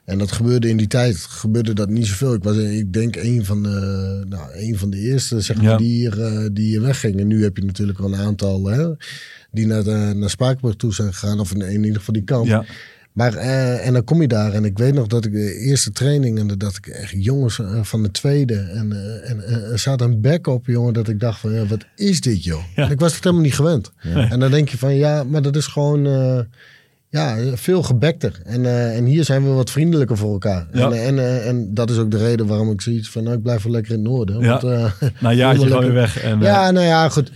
En 0.05 0.18
dat 0.18 0.33
gebeurde 0.33 0.68
in 0.68 0.77
die 0.77 0.87
tijd, 0.87 1.16
gebeurde 1.16 1.72
dat 1.75 1.88
niet 1.88 2.07
zoveel. 2.07 2.35
Ik 2.35 2.42
was, 2.44 2.57
ik 2.57 2.92
denk, 2.92 3.16
een 3.16 3.44
van 3.44 3.62
de, 3.62 4.22
nou, 4.29 4.42
een 4.55 4.79
van 4.79 4.90
de 4.90 4.99
eerste, 4.99 5.40
zeg 5.40 5.57
maar, 5.57 5.64
Ja. 5.64 5.77
die, 5.77 5.88
hier, 5.88 6.49
die 6.53 6.64
hier 6.68 6.81
weggingen. 6.83 7.27
Nu 7.27 7.42
heb 7.42 7.57
je 7.57 7.64
natuurlijk 7.64 7.99
wel 7.99 8.12
een 8.12 8.20
aantal 8.20 8.64
hè, 8.66 8.88
die 9.51 9.66
naar, 9.66 10.16
naar 10.16 10.31
Spakenburg 10.31 10.77
toe 10.77 10.94
zijn 10.94 11.12
gegaan, 11.14 11.40
of 11.40 11.53
in, 11.55 11.61
in 11.61 11.83
ieder 11.85 11.99
geval 11.99 12.14
die 12.14 12.25
kant. 12.25 12.46
Ja. 12.46 12.64
Maar, 13.16 13.35
eh, 13.35 13.87
en 13.87 13.92
dan 13.92 14.05
kom 14.05 14.20
je 14.20 14.29
daar 14.29 14.52
en 14.52 14.64
ik 14.64 14.79
weet 14.79 14.94
nog 14.94 15.07
dat 15.07 15.24
ik 15.24 15.33
de 15.33 15.59
eerste 15.59 15.92
training 15.92 16.38
en 16.38 16.59
dat 16.59 16.76
ik 16.76 16.87
echt 16.87 17.14
jongens 17.16 17.59
eh, 17.59 17.83
van 17.83 18.02
de 18.02 18.11
tweede 18.11 18.55
en, 18.55 18.92
eh, 18.92 19.31
en 19.31 19.42
er 19.72 19.79
zat 19.79 20.00
een 20.00 20.20
bek 20.20 20.46
op, 20.46 20.66
jongen, 20.66 20.92
dat 20.92 21.09
ik 21.09 21.20
dacht 21.20 21.40
van, 21.40 21.52
ja, 21.52 21.66
wat 21.66 21.87
is 21.94 22.20
dit, 22.20 22.44
joh? 22.44 22.62
Ja. 22.74 22.90
Ik 22.90 23.00
was 23.00 23.14
het 23.14 23.24
helemaal 23.24 23.44
niet 23.44 23.55
gewend. 23.55 23.92
En 24.02 24.40
dan 24.40 24.50
denk 24.50 24.68
je 24.68 24.79
van, 24.79 24.94
ja, 24.94 25.24
maar 25.24 25.42
dat 25.42 25.57
is 25.57 25.66
gewoon, 25.66 26.02
ja, 27.09 27.37
veel 27.55 27.83
gebekter. 27.83 28.40
En, 28.44 28.92
en 28.92 29.05
hier 29.05 29.24
zijn 29.24 29.42
we 29.42 29.48
wat 29.48 29.70
vriendelijker 29.70 30.16
voor 30.16 30.33
elkaar. 30.33 30.66
Ja. 30.72 30.90
En, 30.90 31.18
en, 31.18 31.44
en 31.44 31.74
dat 31.74 31.90
is 31.90 31.98
ook 31.98 32.11
de 32.11 32.18
reden 32.18 32.46
waarom 32.46 32.70
ik 32.70 32.81
zoiets 32.81 33.11
van, 33.11 33.22
nou, 33.22 33.37
ik 33.37 33.42
blijf 33.42 33.62
wel 33.62 33.72
lekker 33.72 33.92
in 33.92 33.98
het 33.98 34.09
noorden. 34.09 34.40
Ja. 34.40 34.61
Want, 34.61 34.62
Na 35.20 35.31
een 35.31 35.37
jaartje 35.46 35.79
weer 35.79 35.92
weg. 35.92 36.22
En, 36.22 36.40
ja, 36.40 36.70
nou 36.70 36.87
ja, 36.87 37.09
goed. 37.09 37.31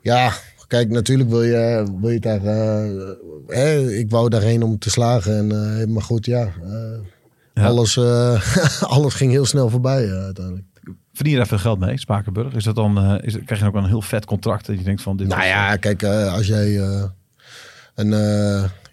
Ja, 0.00 0.32
kijk, 0.72 0.90
natuurlijk 0.90 1.28
wil 1.28 1.42
je, 1.42 1.86
wil 2.00 2.10
je 2.10 2.20
daar... 2.20 2.44
eh, 2.44 3.08
hè, 3.46 3.90
ik 3.90 4.10
wou 4.10 4.28
daarheen 4.28 4.62
om 4.62 4.78
te 4.78 4.90
slagen. 4.90 5.36
En, 5.36 5.80
eh, 5.80 5.86
maar 5.86 6.02
goed, 6.02 6.26
ja. 6.26 6.52
eh, 6.62 6.98
Ja. 7.54 7.64
Alles, 7.66 7.98
alles 8.96 9.14
ging 9.14 9.32
heel 9.32 9.44
snel 9.46 9.68
voorbij 9.68 10.12
uiteindelijk. 10.12 10.64
Verdien 11.12 11.32
je 11.32 11.38
daar 11.38 11.48
veel 11.48 11.58
geld 11.58 11.78
mee, 11.78 11.98
Spakenburg? 11.98 12.54
Is 12.54 12.64
dat 12.64 12.74
dan, 12.74 13.20
is, 13.20 13.38
krijg 13.44 13.60
je 13.60 13.66
ook 13.66 13.72
wel 13.72 13.82
een 13.82 13.88
heel 13.88 14.02
vet 14.02 14.24
contract 14.24 14.66
dat 14.66 14.78
je 14.78 14.84
denkt 14.84 15.02
van 15.02 15.16
dit 15.16 15.28
Nou 15.28 15.44
ja, 15.44 15.76
kijk, 15.76 16.04
als 16.04 16.46
jij 16.46 16.80
een 17.94 18.14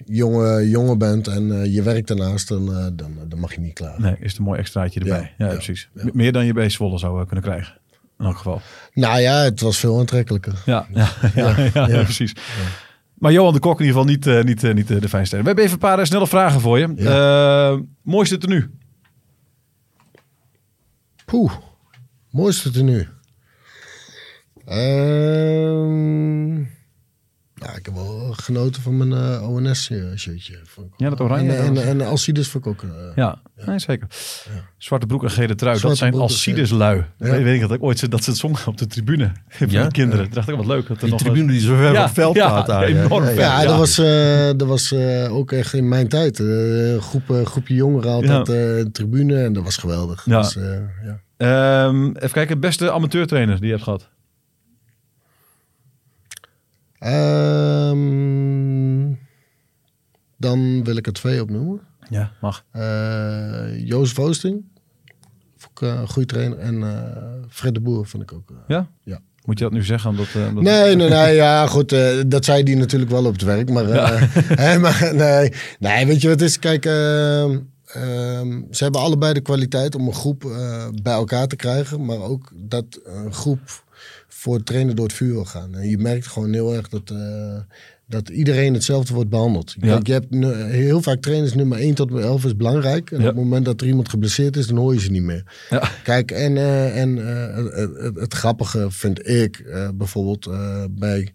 jonge 0.06 0.70
jongen 0.70 0.98
bent 0.98 1.28
en 1.28 1.72
je 1.72 1.84
werkt 1.84 2.08
daarnaast, 2.08 2.48
dan, 2.48 2.66
dan, 2.96 3.12
dan 3.28 3.40
mag 3.40 3.54
je 3.54 3.60
niet 3.60 3.74
klaar. 3.74 4.02
Nee, 4.02 4.16
is 4.20 4.30
het 4.30 4.38
een 4.38 4.44
mooi 4.44 4.60
extraatje 4.60 5.00
erbij. 5.00 5.34
Ja, 5.38 5.46
Ja, 5.46 5.46
ja, 5.46 5.54
precies. 5.54 5.90
Meer 5.94 6.32
dan 6.32 6.46
je 6.46 6.54
bij 6.54 6.70
Zwolle 6.70 6.98
zou 6.98 7.26
kunnen 7.26 7.44
krijgen. 7.44 7.78
In 8.20 8.26
elk 8.26 8.38
geval. 8.38 8.62
Nou 8.94 9.20
ja, 9.20 9.44
het 9.44 9.62
was 9.62 9.78
veel 9.78 10.00
aantrekkelijker. 10.00 10.54
Ja, 10.66 10.88
ja, 10.94 11.10
ja, 11.36 11.56
ja, 11.74 11.88
ja. 11.88 12.04
precies. 12.04 12.34
Maar 13.14 13.32
Johan 13.32 13.54
de 13.54 13.60
Kok 13.60 13.80
in 13.80 13.86
ieder 13.86 14.02
geval 14.02 14.16
niet, 14.16 14.28
eh, 14.28 14.44
niet, 14.44 14.64
eh, 14.64 14.74
niet 14.74 14.92
eh, 14.92 15.02
de 15.02 15.10
fijnste. 15.10 15.38
We 15.38 15.44
hebben 15.44 15.64
even 15.64 15.74
een 15.74 15.80
paar 15.80 16.06
snelle 16.06 16.28
vragen 16.28 16.62
voor 16.62 16.80
je. 16.80 17.86
Mooiste 18.02 18.38
tenue? 18.38 18.70
Poeh, 21.26 21.52
mooiste 22.30 22.72
tenue. 22.72 23.08
Ehm 24.66 26.79
genoten 28.32 28.82
van 28.82 28.98
mijn 28.98 29.14
eh, 29.14 29.50
ONS-shirtje. 29.50 30.60
Ja, 30.98 31.10
dat 31.10 31.20
oranje, 31.20 31.52
En, 31.54 31.74
dat 31.74 31.84
en, 31.84 32.00
en 32.00 32.08
Alcides 32.08 32.56
ik 32.56 32.68
ook. 32.68 32.84
eh, 32.84 32.90
Ja, 33.16 33.42
Nee, 33.66 33.80
zeker. 33.80 34.08
Zwarte 34.78 35.06
broek 35.06 35.24
en 35.24 35.32
gele 35.32 35.56
trui, 35.56 35.80
dat 35.80 35.98
zijn 35.98 36.12
broek 36.12 36.24
en 36.24 36.30
Alcides 36.30 36.70
lui. 36.70 36.98
Ja. 36.98 37.06
Weet, 37.18 37.44
weet 37.44 37.56
ik 37.56 37.62
dat 37.62 37.72
ik 37.72 37.84
ooit 37.84 38.00
ze- 38.00 38.08
dat 38.08 38.24
ze 38.24 38.30
het 38.30 38.40
zongen 38.40 38.60
op 38.66 38.78
de 38.78 38.88
tribune 38.88 39.32
van 39.50 39.70
Ja? 39.70 39.84
de 39.84 39.92
kinderen. 39.92 40.26
Toen 40.26 40.34
dacht 40.34 40.50
ik, 40.50 40.56
wat 40.56 40.66
leuk. 40.66 40.88
Dat 40.88 40.98
er 40.98 41.02
Die 41.02 41.10
nog 41.12 41.20
tribune 41.22 41.52
die 41.52 41.60
zo 41.62 41.76
ver 41.76 41.84
Ja, 41.86 41.94
van 41.94 42.04
het 42.04 42.12
veld 42.14 42.36
ja, 42.36 42.50
gaat. 42.50 42.66
daar, 42.68 42.84
enorm 42.84 43.24
ja. 43.24 43.30
Ja, 43.30 43.62
Ja. 43.62 43.68
dat 43.68 43.78
was, 43.78 43.98
eh, 43.98 44.50
dat 44.58 44.68
was 44.68 44.92
eh, 44.92 45.34
ook 45.36 45.52
echt 45.52 45.74
in 45.74 45.88
mijn 45.88 46.08
tijd. 46.08 46.40
Eh, 46.40 46.92
een 46.94 47.02
groep, 47.02 47.30
eh, 47.32 47.46
groepje 47.46 47.74
jongeren 47.74 48.12
altijd 48.12 48.40
eh, 48.40 48.56
de 48.56 48.90
tribune 48.92 49.44
en 49.44 49.54
dat 49.54 49.64
was 49.64 49.78
geweldig. 49.78 50.26
Ja. 50.26 50.42
Dus, 50.42 50.56
eh, 50.56 50.64
ja. 51.04 51.20
Ehm, 51.38 52.06
even 52.06 52.32
kijken, 52.32 52.60
beste 52.60 52.92
amateurtrainer 52.92 53.56
die 53.56 53.66
je 53.66 53.72
hebt 53.72 53.84
gehad. 53.84 54.10
Ehm, 57.00 57.98
dan 60.38 60.84
wil 60.84 60.96
ik 60.98 61.08
er 61.08 61.14
twee 61.14 61.42
opnoemen. 61.42 61.80
Ja, 62.10 62.32
mag. 62.42 62.66
Eh 62.72 63.88
Jozef 63.88 64.20
Oosting. 64.20 64.64
Vond 65.58 65.82
ik 65.82 65.88
eh, 65.88 66.00
een 66.00 66.08
goede 66.08 66.28
trainer. 66.28 66.58
En 66.58 66.84
eh, 66.84 67.24
Fred 67.50 67.74
de 67.74 67.80
Boer 67.82 68.06
vond 68.08 68.24
ik 68.24 68.34
ook. 68.34 68.50
Ja? 68.68 68.88
Ja. 69.04 69.20
Moet 69.46 69.58
je 69.60 69.64
dat 69.64 69.74
nu 69.74 69.84
zeggen? 69.84 70.10
Omdat, 70.10 70.28
omdat- 70.48 70.64
Nee, 70.64 70.96
nee, 70.96 71.10
nee. 71.10 71.36
Ja, 71.36 71.68
goed. 71.68 71.96
dat 72.28 72.46
zei 72.46 72.64
die 72.64 72.76
natuurlijk 72.76 73.12
wel 73.12 73.26
op 73.26 73.32
het 73.34 73.42
werk. 73.42 73.70
Maar, 73.70 73.86
hè, 74.66 74.80
maar 74.80 75.12
nee. 75.16 75.54
nee, 75.80 76.06
weet 76.06 76.22
je 76.22 76.28
wat 76.28 76.42
is? 76.42 76.60
Kijk, 76.60 76.86
ehm, 76.86 77.60
ehm, 77.86 78.62
ze 78.72 78.84
hebben 78.84 79.02
allebei 79.02 79.34
de 79.34 79.42
kwaliteit 79.42 79.96
om 79.96 80.08
een 80.08 80.14
groep 80.14 80.42
bij 81.02 81.14
elkaar 81.14 81.48
te 81.48 81.56
krijgen. 81.56 82.06
Maar 82.06 82.20
ook 82.22 82.52
dat 82.56 82.86
een 83.04 83.34
groep 83.34 83.84
voor 84.40 84.56
het 84.56 84.66
trainen 84.66 84.96
door 84.96 85.06
het 85.06 85.16
vuur 85.16 85.34
wil 85.34 85.46
gaan. 85.46 85.76
En 85.76 85.90
je 85.90 85.98
merkt 85.98 86.28
gewoon 86.28 86.54
heel 86.54 86.74
erg 86.76 86.90
dat, 86.90 87.10
eh, 87.12 87.60
dat 88.08 88.30
iedereen 88.30 88.74
hetzelfde 88.74 89.14
wordt 89.14 89.30
behandeld. 89.30 89.76
Ja. 89.80 89.88
Kijk, 89.94 90.08
je 90.08 90.14
hebt 90.14 90.30
nu- 90.30 90.54
heel 90.54 91.02
vaak 91.02 91.22
trainers 91.22 91.54
nummer 91.54 91.80
1 91.82 91.94
tot 91.96 92.12
11 92.12 92.46
is 92.46 92.56
belangrijk. 92.56 93.12
En 93.12 93.18
Ja. 93.22 93.28
op 93.30 93.36
het 93.36 93.44
moment 93.44 93.66
dat 93.66 93.82
er 93.82 93.88
iemand 93.88 94.10
geblesseerd 94.10 94.58
is, 94.58 94.68
dan 94.68 94.78
hoor 94.78 94.94
je 94.94 95.00
ze 95.00 95.12
niet 95.12 95.24
meer. 95.24 95.44
Ja. 95.70 95.92
Kijk, 96.04 96.32
en, 96.32 96.58
eh, 96.58 97.02
en 97.02 97.28
eh, 97.28 97.56
het, 97.76 97.96
het, 98.04 98.16
het 98.16 98.34
grappige 98.34 98.88
vind 98.92 99.28
ik 99.28 99.60
eh, 99.60 99.90
bijvoorbeeld 99.96 100.46
eh, 100.46 100.84
bij, 100.90 101.20
eh, 101.22 101.28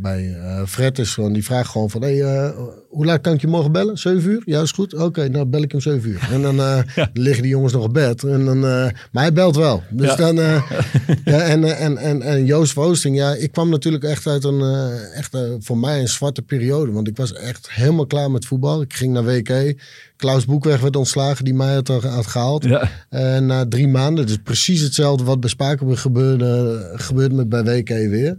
bij 0.00 0.34
eh, 0.34 0.62
Fred 0.66 0.98
is 0.98 1.14
gewoon, 1.14 1.32
die 1.32 1.44
vraagt 1.44 1.68
gewoon 1.70 1.90
van, 1.90 2.02
hey, 2.02 2.22
eh, 2.22 2.50
hoe 2.88 3.04
laat 3.04 3.20
kan 3.20 3.32
ik 3.34 3.40
je 3.40 3.46
morgen 3.46 3.72
bellen? 3.72 3.98
7 3.98 4.30
uur? 4.30 4.42
Ja, 4.44 4.60
is 4.62 4.72
goed. 4.72 4.94
Oké, 4.94 5.28
nou 5.28 5.44
bel 5.46 5.62
ik 5.62 5.70
hem 5.70 5.80
7 5.80 6.08
uur. 6.10 6.28
En 6.32 6.42
dan 6.42 6.58
eh, 6.60 6.82
liggen 7.12 7.42
die 7.42 7.50
jongens 7.50 7.72
nog 7.72 7.84
op 7.84 7.92
bed. 7.92 8.22
En 8.24 8.44
dan, 8.44 8.56
eh, 8.56 8.88
maar 9.12 9.22
hij 9.22 9.32
belt 9.32 9.56
wel. 9.56 9.82
Dus 9.90 10.06
Ja. 10.08 10.16
dan, 10.16 10.38
eh, 10.40 10.70
ja, 11.24 11.38
en, 11.40 11.64
eh, 11.64 11.84
en, 11.84 11.96
en, 11.96 12.22
en 12.22 12.44
Joost 12.44 12.76
Oosting, 12.76 13.16
ja, 13.16 13.34
ik 13.34 13.52
kwam 13.52 13.68
natuurlijk 13.70 14.04
echt 14.04 14.26
uit 14.26 14.44
een, 14.44 14.60
eh, 14.60 15.16
echt, 15.18 15.34
eh, 15.34 15.40
voor 15.58 15.78
mij 15.78 16.00
een 16.00 16.08
zwarte 16.08 16.42
periode. 16.42 16.92
Want 16.92 17.08
ik 17.08 17.16
was 17.16 17.32
echt 17.32 17.70
helemaal 17.70 18.06
klaar 18.06 18.30
met 18.30 18.44
voetbal. 18.46 18.80
Ik 18.82 18.94
ging 18.94 19.12
naar 19.12 19.24
WK. 19.24 19.74
Klaus 20.16 20.44
Boekweg 20.44 20.80
werd 20.80 20.96
ontslagen, 20.96 21.44
die 21.44 21.54
mij 21.54 21.74
had, 21.74 21.88
had 21.88 22.26
gehaald. 22.26 22.64
Ja. 22.64 22.90
En 23.08 23.46
na 23.46 23.68
drie 23.68 23.88
maanden, 23.88 24.26
dus 24.26 24.38
precies 24.44 24.80
hetzelfde 24.80 25.24
wat 25.24 25.40
bij 25.40 25.48
Spakenburg 25.50 26.00
gebeurde, 26.00 26.82
gebeurde 26.94 27.34
met 27.34 27.48
bij 27.48 27.64
WK 27.64 27.88
weer. 27.88 28.38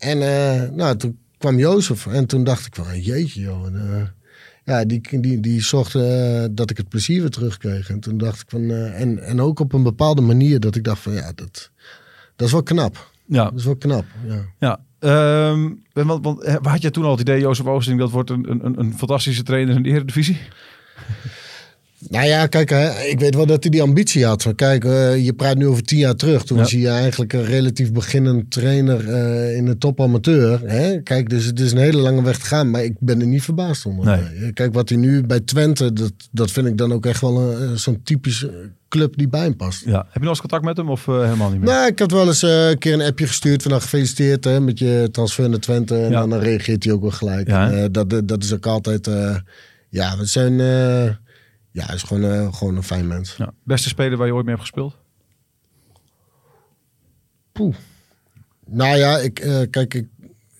En 0.00 0.22
eh, 0.22 0.70
nou, 0.70 0.96
toen 0.96 1.18
kwam 1.38 1.58
Jozef 1.58 2.06
en 2.06 2.26
toen 2.26 2.44
dacht 2.44 2.66
ik 2.66 2.74
van, 2.74 3.00
jeetje 3.00 3.40
joh. 3.40 3.66
En, 3.66 3.74
eh, 3.74 4.02
ja, 4.64 4.84
die, 4.84 5.20
die, 5.20 5.40
die 5.40 5.62
zorgde 5.62 6.04
eh, 6.04 6.48
dat 6.54 6.70
ik 6.70 6.76
het 6.76 6.88
plezier 6.88 7.20
weer 7.20 7.30
terugkreeg. 7.30 7.90
En 7.90 8.00
toen 8.00 8.18
dacht 8.18 8.40
ik 8.40 8.46
van, 8.48 8.70
en, 8.70 9.18
en 9.18 9.40
ook 9.40 9.60
op 9.60 9.72
een 9.72 9.82
bepaalde 9.82 10.20
manier 10.20 10.60
dat 10.60 10.76
ik 10.76 10.84
dacht 10.84 11.02
van, 11.02 11.12
ja, 11.12 11.32
dat, 11.34 11.70
dat 12.36 12.46
is 12.46 12.52
wel 12.52 12.62
knap. 12.62 13.10
Ja. 13.26 13.44
Dat 13.44 13.58
is 13.58 13.64
wel 13.64 13.76
knap, 13.76 14.04
ja. 14.26 14.44
Ja. 14.58 14.80
Ehm, 14.98 15.68
want, 15.92 16.24
want 16.24 16.46
had 16.46 16.82
jij 16.82 16.90
toen 16.90 17.04
al 17.04 17.10
het 17.10 17.20
idee, 17.20 17.40
Jozef 17.40 17.66
Oosting, 17.66 17.98
dat 17.98 18.10
wordt 18.10 18.30
een, 18.30 18.50
een, 18.50 18.78
een 18.78 18.98
fantastische 18.98 19.42
trainer 19.42 19.74
in 19.74 19.82
de 19.82 19.88
Eredivisie? 19.88 20.38
Nou 22.08 22.26
ja, 22.26 22.46
kijk, 22.46 22.70
hè, 22.70 23.00
ik 23.02 23.20
weet 23.20 23.34
wel 23.34 23.46
dat 23.46 23.62
hij 23.62 23.70
die 23.70 23.82
ambitie 23.82 24.24
had. 24.24 24.52
Kijk, 24.56 24.84
eh, 24.84 25.24
je 25.24 25.32
praat 25.32 25.56
nu 25.56 25.66
over 25.66 25.82
tien 25.82 25.98
jaar 25.98 26.14
terug. 26.14 26.44
Toen 26.44 26.56
Ja. 26.56 26.62
was 26.62 26.72
hij 26.72 26.86
eigenlijk 26.86 27.32
een 27.32 27.44
relatief 27.44 27.92
beginnend 27.92 28.50
trainer 28.50 29.08
eh, 29.08 29.56
in 29.56 29.64
de 29.66 29.78
top 29.78 30.00
amateur. 30.00 30.60
Hè? 30.64 31.00
Kijk, 31.02 31.28
dus 31.30 31.44
het 31.44 31.60
is 31.60 31.72
een 31.72 31.78
hele 31.78 31.98
lange 31.98 32.22
weg 32.22 32.38
te 32.38 32.44
gaan. 32.46 32.70
Maar 32.70 32.84
ik 32.84 32.94
ben 32.98 33.20
er 33.20 33.26
niet 33.26 33.42
verbaasd 33.42 33.86
om. 33.86 34.04
Nee. 34.04 34.52
Kijk, 34.52 34.74
wat 34.74 34.88
hij 34.88 34.98
nu 34.98 35.22
bij 35.26 35.40
Twente, 35.40 35.92
dat, 35.92 36.12
dat 36.30 36.50
vind 36.50 36.66
ik 36.66 36.76
dan 36.78 36.92
ook 36.92 37.06
echt 37.06 37.20
wel 37.20 37.40
een, 37.52 37.78
zo'n 37.78 38.00
typische 38.04 38.70
club 38.88 39.16
die 39.16 39.28
bij 39.28 39.40
hem 39.42 39.56
past. 39.56 39.84
Ja. 39.84 39.96
Heb 39.98 40.12
je 40.12 40.20
nog 40.20 40.28
eens 40.28 40.40
contact 40.40 40.64
met 40.64 40.76
hem 40.76 40.90
of 40.90 41.08
eh, 41.08 41.22
helemaal 41.24 41.50
niet 41.50 41.60
meer? 41.60 41.68
Nou, 41.68 41.86
ik 41.88 41.98
had 41.98 42.10
wel 42.10 42.26
eens 42.26 42.42
eh, 42.42 42.68
een 42.68 42.78
keer 42.78 42.92
een 42.92 43.02
appje 43.06 43.26
gestuurd 43.26 43.62
van 43.62 43.70
nou, 43.70 43.82
gefeliciteerd 43.82 44.44
hè, 44.44 44.60
met 44.60 44.78
je 44.78 45.08
transfer 45.12 45.48
naar 45.50 45.58
Twente. 45.58 45.94
En 45.96 46.10
Ja. 46.10 46.20
dan, 46.20 46.30
dan 46.30 46.40
reageert 46.40 46.84
hij 46.84 46.92
ook 46.92 47.00
wel 47.02 47.10
gelijk. 47.10 47.48
Ja, 47.48 47.66
En, 47.70 47.74
hè? 47.76 47.84
eh, 47.84 47.88
dat, 47.92 48.28
dat 48.28 48.42
is 48.42 48.52
ook 48.54 48.66
altijd, 48.66 49.06
eh, 49.06 49.36
ja, 49.88 50.16
we 50.18 50.24
zijn, 50.24 50.60
eh, 50.60 51.10
ja, 51.72 51.84
hij 51.86 51.94
is 51.94 52.02
gewoon, 52.02 52.30
eh, 52.30 52.54
gewoon 52.54 52.76
een 52.76 52.82
fijn 52.82 53.06
mens. 53.06 53.36
Ja. 53.36 53.52
Beste 53.64 53.88
speler 53.88 54.18
waar 54.18 54.26
je 54.26 54.34
ooit 54.34 54.44
mee 54.44 54.54
hebt 54.54 54.66
gespeeld? 54.66 54.96
Poeh. 57.52 57.74
Nou 58.66 58.96
ja, 58.96 59.18
ik, 59.18 59.38
eh, 59.38 59.60
kijk, 59.70 59.94
ik, 59.94 60.08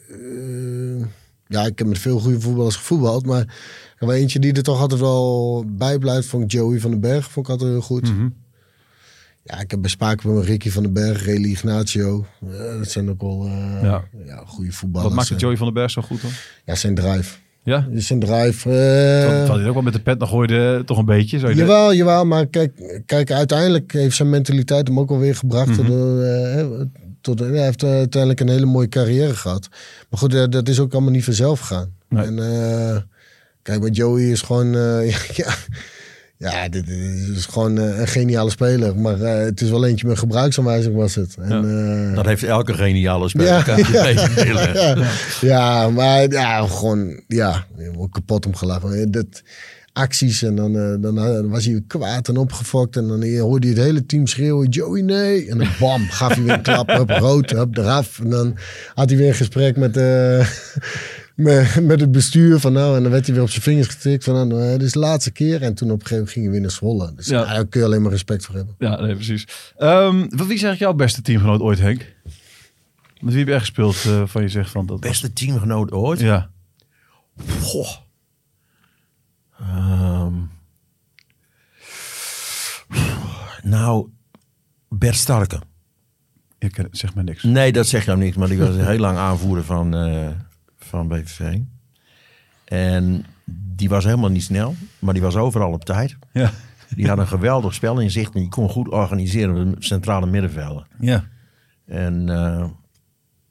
eh, 0.09 1.01
ja, 1.46 1.66
ik 1.66 1.79
heb 1.79 1.87
met 1.87 1.99
veel 1.99 2.18
goede 2.18 2.40
voetballers 2.40 2.77
gevoetbald, 2.77 3.27
maar 3.27 3.55
er 3.99 4.11
eentje 4.11 4.38
die 4.38 4.53
er 4.53 4.62
toch 4.62 4.81
altijd 4.81 5.01
wel 5.01 5.64
bij 5.68 5.99
blijft, 5.99 6.27
vond 6.29 6.53
Joey 6.53 6.81
van 6.81 6.90
den 6.90 7.01
Berg, 7.01 7.31
vond 7.31 7.46
ik 7.46 7.53
altijd 7.53 7.70
heel 7.70 7.81
goed. 7.81 8.14
Mhm. 8.14 8.29
Ja, 9.42 9.61
ik 9.61 9.70
heb 9.70 9.83
bij 9.99 10.16
met 10.25 10.44
Ricky 10.44 10.70
van 10.70 10.83
den 10.83 10.92
Berg, 10.92 11.25
Reli 11.25 11.51
Ignacio. 11.51 12.27
Dat 12.79 12.90
zijn 12.90 13.11
ook 13.11 13.20
wel 13.20 13.46
Ja. 13.83 14.05
ja. 14.25 14.44
goede 14.46 14.73
voetballers. 14.73 15.09
Wat 15.09 15.18
maakt 15.18 15.29
het. 15.29 15.40
Joey 15.40 15.57
van 15.57 15.66
den 15.66 15.75
Berg 15.75 15.90
zo 15.90 16.03
goed 16.03 16.23
dan? 16.23 16.31
Ja, 16.64 16.75
zijn 16.75 16.94
drive. 16.94 17.38
Ja? 17.62 17.87
Zijn 17.94 18.20
drive. 18.20 18.62
Terwijl 18.62 19.59
hij 19.59 19.68
ook 19.68 19.75
wel 19.75 19.83
met 19.83 19.92
de 19.92 20.01
pet 20.01 20.18
nog 20.18 20.29
gooide, 20.29 20.77
eh, 20.79 20.85
toch 20.85 20.99
een 20.99 21.05
beetje. 21.05 21.55
Jawel, 21.55 21.94
jawel, 21.94 22.27
maar 22.27 22.46
kijk, 22.46 23.03
kijk, 23.07 23.31
uiteindelijk 23.31 23.92
heeft 23.92 24.16
zijn 24.16 24.31
mentaliteit 24.31 24.88
hem 24.88 24.99
ook 24.99 25.09
wel 25.09 25.18
weer 25.18 25.37
gebracht. 25.37 25.79
Mhm. 25.79 25.87
door, 25.87 26.23
eh, 26.23 26.66
tot, 27.20 27.38
hij 27.38 27.64
heeft 27.64 27.85
uiteindelijk 27.85 28.40
een 28.40 28.49
hele 28.49 28.66
mooie 28.66 28.88
carrière 28.88 29.35
gehad. 29.35 29.68
Maar 30.11 30.20
goed, 30.20 30.53
dat 30.53 30.68
is 30.68 30.81
ook 30.81 30.92
allemaal 30.92 31.11
niet 31.11 31.25
vanzelf 31.25 31.61
gegaan. 31.61 31.94
Nee. 32.09 32.25
En 32.25 33.09
kijk, 33.62 33.81
bij 33.81 33.90
Joey 33.90 34.31
is 34.31 34.42
gewoon, 34.42 34.73
ja, 35.40 35.55
ja, 36.48 36.68
dit 36.68 36.88
is 37.37 37.46
gewoon 37.46 37.79
eh, 37.79 37.98
een 37.98 38.07
geniale 38.07 38.50
speler. 38.50 38.96
Maar 38.96 39.20
eh, 39.20 39.44
het 39.44 39.61
is 39.61 39.70
wel 39.70 39.87
eentje 39.87 40.07
met 40.07 40.18
gebruiksaanwijzing 40.18 40.94
was 40.94 41.14
het. 41.14 41.37
En, 41.40 42.09
eh, 42.09 42.14
Dat 42.14 42.26
heeft 42.26 42.42
elke 42.42 42.74
geniale 42.74 43.29
speler. 43.29 43.48
Ja. 43.66 44.03
Meespelen. 44.03 44.74
ja, 44.74 45.07
ja, 45.40 45.88
maar 45.88 46.31
ja, 46.31 46.66
gewoon, 46.66 47.22
ja, 47.26 47.66
kapot 48.11 48.46
om 48.46 48.57
gelachen. 48.57 49.11
Dat, 49.11 49.42
acties 49.92 50.42
en 50.42 50.55
dan, 50.55 51.00
dan 51.00 51.48
was 51.48 51.64
hij 51.64 51.83
kwaad 51.87 52.29
en 52.29 52.37
opgefokt. 52.37 52.96
En 52.96 53.09
dan 53.09 53.38
hoorde 53.38 53.66
hij 53.66 53.76
het 53.76 53.85
hele 53.85 54.07
team 54.07 54.26
schreeuwen, 54.26 54.68
Joey 54.68 55.00
nee. 55.00 55.50
En 55.50 55.59
dan 55.59 55.68
bam, 55.81 56.09
gaf 56.09 56.35
hij 56.35 56.42
weer 56.42 56.53
een 56.53 56.62
klap, 56.62 56.88
hup, 56.88 57.11
rood, 57.11 57.50
hup, 57.50 57.76
eraf. 57.76 58.20
En 58.20 58.31
dan 58.31 58.57
had 58.94 59.09
hij 59.09 59.18
weer 59.18 59.29
een 59.29 59.35
gesprek 59.35 59.76
met, 59.76 59.96
met, 61.40 61.79
met 61.90 62.00
het 62.00 62.12
bestuur 62.12 62.59
van 62.61 62.72
nou. 62.72 62.96
En 62.96 63.03
dan 63.03 63.12
werd 63.12 63.24
hij 63.26 63.35
weer 63.35 63.44
op 63.44 63.50
zijn 63.50 63.62
vingers 63.62 63.87
getikt 63.88 64.24
van 64.24 64.48
nou, 64.48 64.70
dit 64.72 64.83
is 64.83 64.92
de 64.92 64.98
laatste 64.98 65.31
keer. 65.31 65.62
En 65.62 65.74
toen 65.74 65.90
op 65.90 66.00
een 66.00 66.07
gegeven 66.07 66.16
moment 66.16 66.33
ging 66.33 66.44
hij 66.44 66.53
weer 66.53 66.61
naar 66.62 66.70
Zwolle. 66.70 67.12
Dus 67.14 67.26
Ja. 67.26 67.44
daar 67.44 67.66
kun 67.66 67.81
je 67.81 67.87
alleen 67.87 68.03
maar 68.03 68.11
respect 68.11 68.44
voor 68.46 68.55
hebben. 68.55 68.74
Ja, 68.79 69.00
nee, 69.00 69.14
precies. 69.14 69.46
Ehm, 69.76 70.18
wat- 70.18 70.29
wie 70.29 70.38
is 70.38 70.48
eigenlijk 70.48 70.79
jouw 70.79 70.92
beste 70.94 71.22
teamgenoot 71.22 71.61
ooit, 71.61 71.79
Henk? 71.79 72.07
Met 73.20 73.29
wie 73.33 73.38
heb 73.38 73.46
je 73.48 73.53
echt 73.55 73.62
gespeeld 73.64 74.05
eh, 74.05 74.22
van 74.26 74.42
je 74.42 74.48
zegt 74.48 74.70
van 74.70 74.87
dat? 74.87 74.98
was- 75.00 75.09
Beste 75.11 75.33
teamgenoot 75.33 75.92
ooit? 75.92 76.20
Ja. 76.20 76.50
Goh. 77.61 77.88
Ehm. 79.59 80.33
nou, 83.62 84.09
Bert 84.88 85.14
Starke. 85.16 85.61
Ik 86.59 86.87
zeg 86.90 87.14
maar 87.14 87.24
niks. 87.24 87.42
Nee, 87.42 87.72
dat 87.72 87.87
zegt 87.87 88.05
jou 88.07 88.18
niks, 88.18 88.37
maar 88.37 88.48
die 88.48 88.59
was 88.59 88.76
heel 88.76 88.98
lang 88.98 89.18
aanvoerder 89.18 89.64
van, 89.64 89.94
eh, 89.94 90.29
van 90.90 91.09
BVV. 91.09 91.59
En 92.64 93.24
die 93.76 93.88
was 93.88 94.05
helemaal 94.05 94.31
niet 94.31 94.42
snel, 94.42 94.74
maar 94.98 95.14
die 95.14 95.22
was 95.22 95.37
overal 95.37 95.72
op 95.72 95.85
tijd. 95.85 96.16
Ja. 96.33 96.50
Die 96.94 97.09
had 97.09 97.18
een 97.18 97.26
geweldig 97.26 97.74
spel 97.74 97.98
in 97.98 98.11
zicht 98.11 98.35
en 98.35 98.40
die 98.40 98.48
kon 98.48 98.68
goed 98.68 98.88
organiseren 98.88 99.70
met 99.70 99.85
centrale 99.85 100.26
middenvelden. 100.26 100.87
Ja. 101.00 101.24
En 101.87 102.29
eh, 102.29 102.64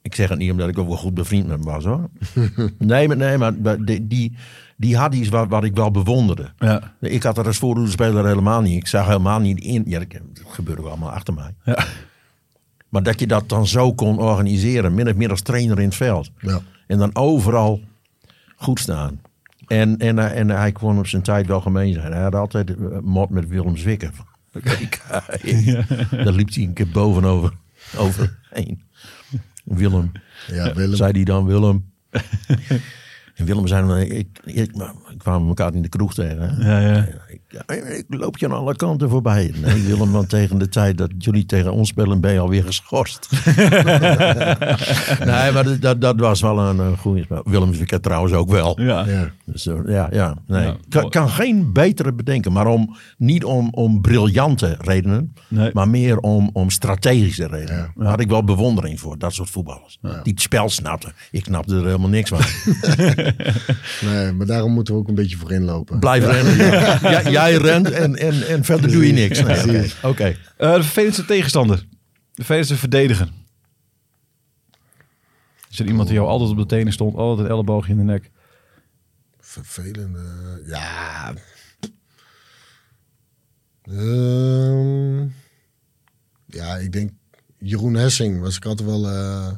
ik 0.01 0.15
zeg 0.15 0.29
het 0.29 0.37
niet 0.37 0.51
omdat 0.51 0.69
ik 0.69 0.77
ook 0.77 0.87
wel 0.87 0.97
goed 0.97 1.13
bevriend 1.13 1.47
met 1.47 1.55
hem 1.55 1.65
was 1.65 1.85
hoor. 1.85 2.09
nee, 2.77 3.07
maar, 3.07 3.17
nee, 3.17 3.37
maar 3.37 3.83
die, 3.85 4.07
die, 4.07 4.35
die 4.77 4.97
had 4.97 5.13
iets 5.13 5.29
wat, 5.29 5.49
wat 5.49 5.63
ik 5.63 5.75
wel 5.75 5.91
bewonderde. 5.91 6.51
Ja. 6.57 6.93
Ik 6.99 7.23
had 7.23 7.37
er 7.37 7.45
als 7.45 7.57
voorhoederspeler 7.57 8.25
helemaal 8.25 8.61
niet. 8.61 8.77
Ik 8.77 8.87
zag 8.87 9.05
helemaal 9.05 9.39
niet 9.39 9.59
in. 9.59 9.83
Ja, 9.85 9.99
dat 9.99 10.07
gebeurde 10.45 10.81
wel 10.81 10.91
allemaal 10.91 11.11
achter 11.11 11.33
mij. 11.33 11.55
Ja. 11.63 11.85
Maar 12.89 13.03
dat 13.03 13.19
je 13.19 13.27
dat 13.27 13.49
dan 13.49 13.67
zo 13.67 13.93
kon 13.93 14.19
organiseren, 14.19 14.93
min 14.93 15.09
of 15.09 15.15
meer 15.15 15.29
als 15.29 15.41
trainer 15.41 15.79
in 15.79 15.85
het 15.85 15.95
veld. 15.95 16.31
Ja. 16.39 16.61
En 16.89 16.97
dan 16.97 17.15
overal 17.15 17.81
goed 18.55 18.79
staan. 18.79 19.21
En, 19.67 19.97
en, 19.97 20.19
eh, 20.19 20.39
en 20.39 20.49
hij 20.49 20.71
kon 20.71 20.97
op 20.97 21.07
zijn 21.07 21.21
tijd 21.21 21.47
wel 21.47 21.61
gemeen 21.61 21.93
zijn. 21.93 22.11
Hij 22.11 22.21
had 22.21 22.35
altijd 22.35 22.69
een 22.69 23.03
mot 23.03 23.29
met 23.29 23.47
Willem 23.47 23.77
Zwikker. 23.77 24.11
Kijk, 24.63 25.01
Daar 26.23 26.33
liep 26.33 26.53
hij 26.53 26.63
een 26.63 26.73
keer 26.73 26.89
bovenover 26.89 27.53
overheen. 27.97 28.81
Willem. 29.63 30.11
Ja, 30.47 30.73
Willem. 30.73 30.95
Zei 30.95 31.11
hij 31.11 31.23
dan, 31.23 31.45
Willem, 31.45 31.91
En 33.35 33.45
Willem 33.45 33.67
zei, 33.67 34.01
ik, 34.03 34.39
ik, 34.43 34.55
ik 34.55 35.17
kwamen 35.17 35.47
elkaar 35.47 35.73
in 35.73 35.81
de 35.81 35.89
kroeg 35.89 36.13
tegen. 36.13 36.39
hè. 36.41 36.71
Ja, 36.71 36.79
ja. 36.93 37.07
Ik, 37.27 37.41
ja, 37.49 37.67
ik 37.73 38.05
loop 38.07 38.37
je 38.37 38.45
aan 38.45 38.51
alle 38.51 38.75
kanten 38.75 39.09
voorbij. 39.09 39.53
Nee, 39.61 39.81
Willem, 39.83 40.11
want 40.11 40.29
tegen 40.29 40.57
de 40.57 40.69
tijd 40.69 40.97
dat 40.97 41.11
jullie 41.17 41.45
tegen 41.45 41.73
ons 41.73 41.89
spelen, 41.89 42.21
ben 42.21 42.33
je 42.33 42.39
alweer 42.39 42.63
geschorst. 42.63 43.29
nee, 45.25 45.51
maar 45.51 45.79
dat, 45.79 46.01
dat, 46.01 46.19
was 46.19 46.41
wel 46.41 46.59
een, 46.59 46.79
een 46.79 46.97
goede 46.97 47.23
spel. 47.23 47.41
Willem 47.45 47.73
Zwicker 47.73 48.01
trouwens 48.01 48.33
ook 48.33 48.49
wel. 48.49 48.81
Ja. 48.81 49.05
Ja. 49.07 49.31
Dus, 49.45 49.67
eh, 49.67 49.75
ja, 49.85 50.07
ja, 50.11 50.35
nee. 50.47 50.65
Ja. 50.65 50.75
Kan, 50.89 51.09
kan 51.09 51.29
geen 51.29 51.73
betere 51.73 52.13
bedenken, 52.13 52.51
maar 52.51 52.67
om, 52.67 52.95
niet 53.17 53.43
om, 53.43 53.67
om 53.71 54.01
briljante 54.01 54.77
redenen, 54.79 55.33
Nee. 55.47 55.69
maar 55.73 55.89
meer 55.89 56.17
om, 56.17 56.49
om 56.53 56.69
strategische 56.69 57.47
redenen. 57.47 57.91
Daar 57.95 58.09
had 58.09 58.19
ik 58.19 58.29
wel 58.29 58.43
bewondering 58.43 58.99
voor, 58.99 59.17
dat 59.17 59.33
soort 59.33 59.49
voetballers. 59.49 59.97
Die 60.01 60.33
het 60.33 60.41
spel 60.41 60.69
snapten. 60.69 61.13
Ik 61.31 61.45
snapte 61.45 61.75
er 61.75 61.85
helemaal 61.85 62.09
niks 62.09 62.29
van. 62.29 62.39
Nee, 64.01 64.31
maar 64.31 64.45
daarom 64.45 64.71
moeten 64.71 64.93
we 64.93 64.99
ook 64.99 65.07
een 65.07 65.15
beetje 65.15 65.37
voor 65.37 65.51
inlopen. 65.51 65.99
Blijf 65.99 66.25
rennen. 66.25 66.55
ja. 67.31 67.38
Jij- 67.47 67.57
rent 67.71 67.89
en, 67.91 68.15
en, 68.15 68.47
en 68.47 68.63
verder 68.63 68.91
doe 68.91 69.07
je 69.07 69.13
niks. 69.13 69.41
Nee, 69.65 69.91
Oké. 70.03 70.35
Eh, 70.57 70.73
de 70.73 70.83
vervelendste 70.83 71.25
tegenstander. 71.25 71.77
De 71.77 71.85
vervelendste 72.33 72.75
verdediger. 72.75 73.29
Is 75.69 75.79
er 75.79 75.85
iemand 75.85 76.07
die 76.07 76.17
jou 76.17 76.29
altijd 76.29 76.49
op 76.49 76.57
de 76.57 76.65
tenen 76.65 76.93
stond, 76.93 77.15
altijd 77.15 77.47
een 77.47 77.53
elleboogje 77.53 77.91
in 77.91 77.97
de 77.97 78.03
nek? 78.03 78.29
Vervelende. 79.39 80.61
Ja. 80.65 81.33
Ehm, 83.83 85.19
ja, 86.45 86.75
ik 86.77 86.91
denk 86.91 87.11
Jeroen 87.57 87.93
Hessing 87.95 88.39
was 88.41 88.55
ik 88.57 88.65
altijd 88.65 88.87
wel. 88.89 89.07
eh, 89.09 89.51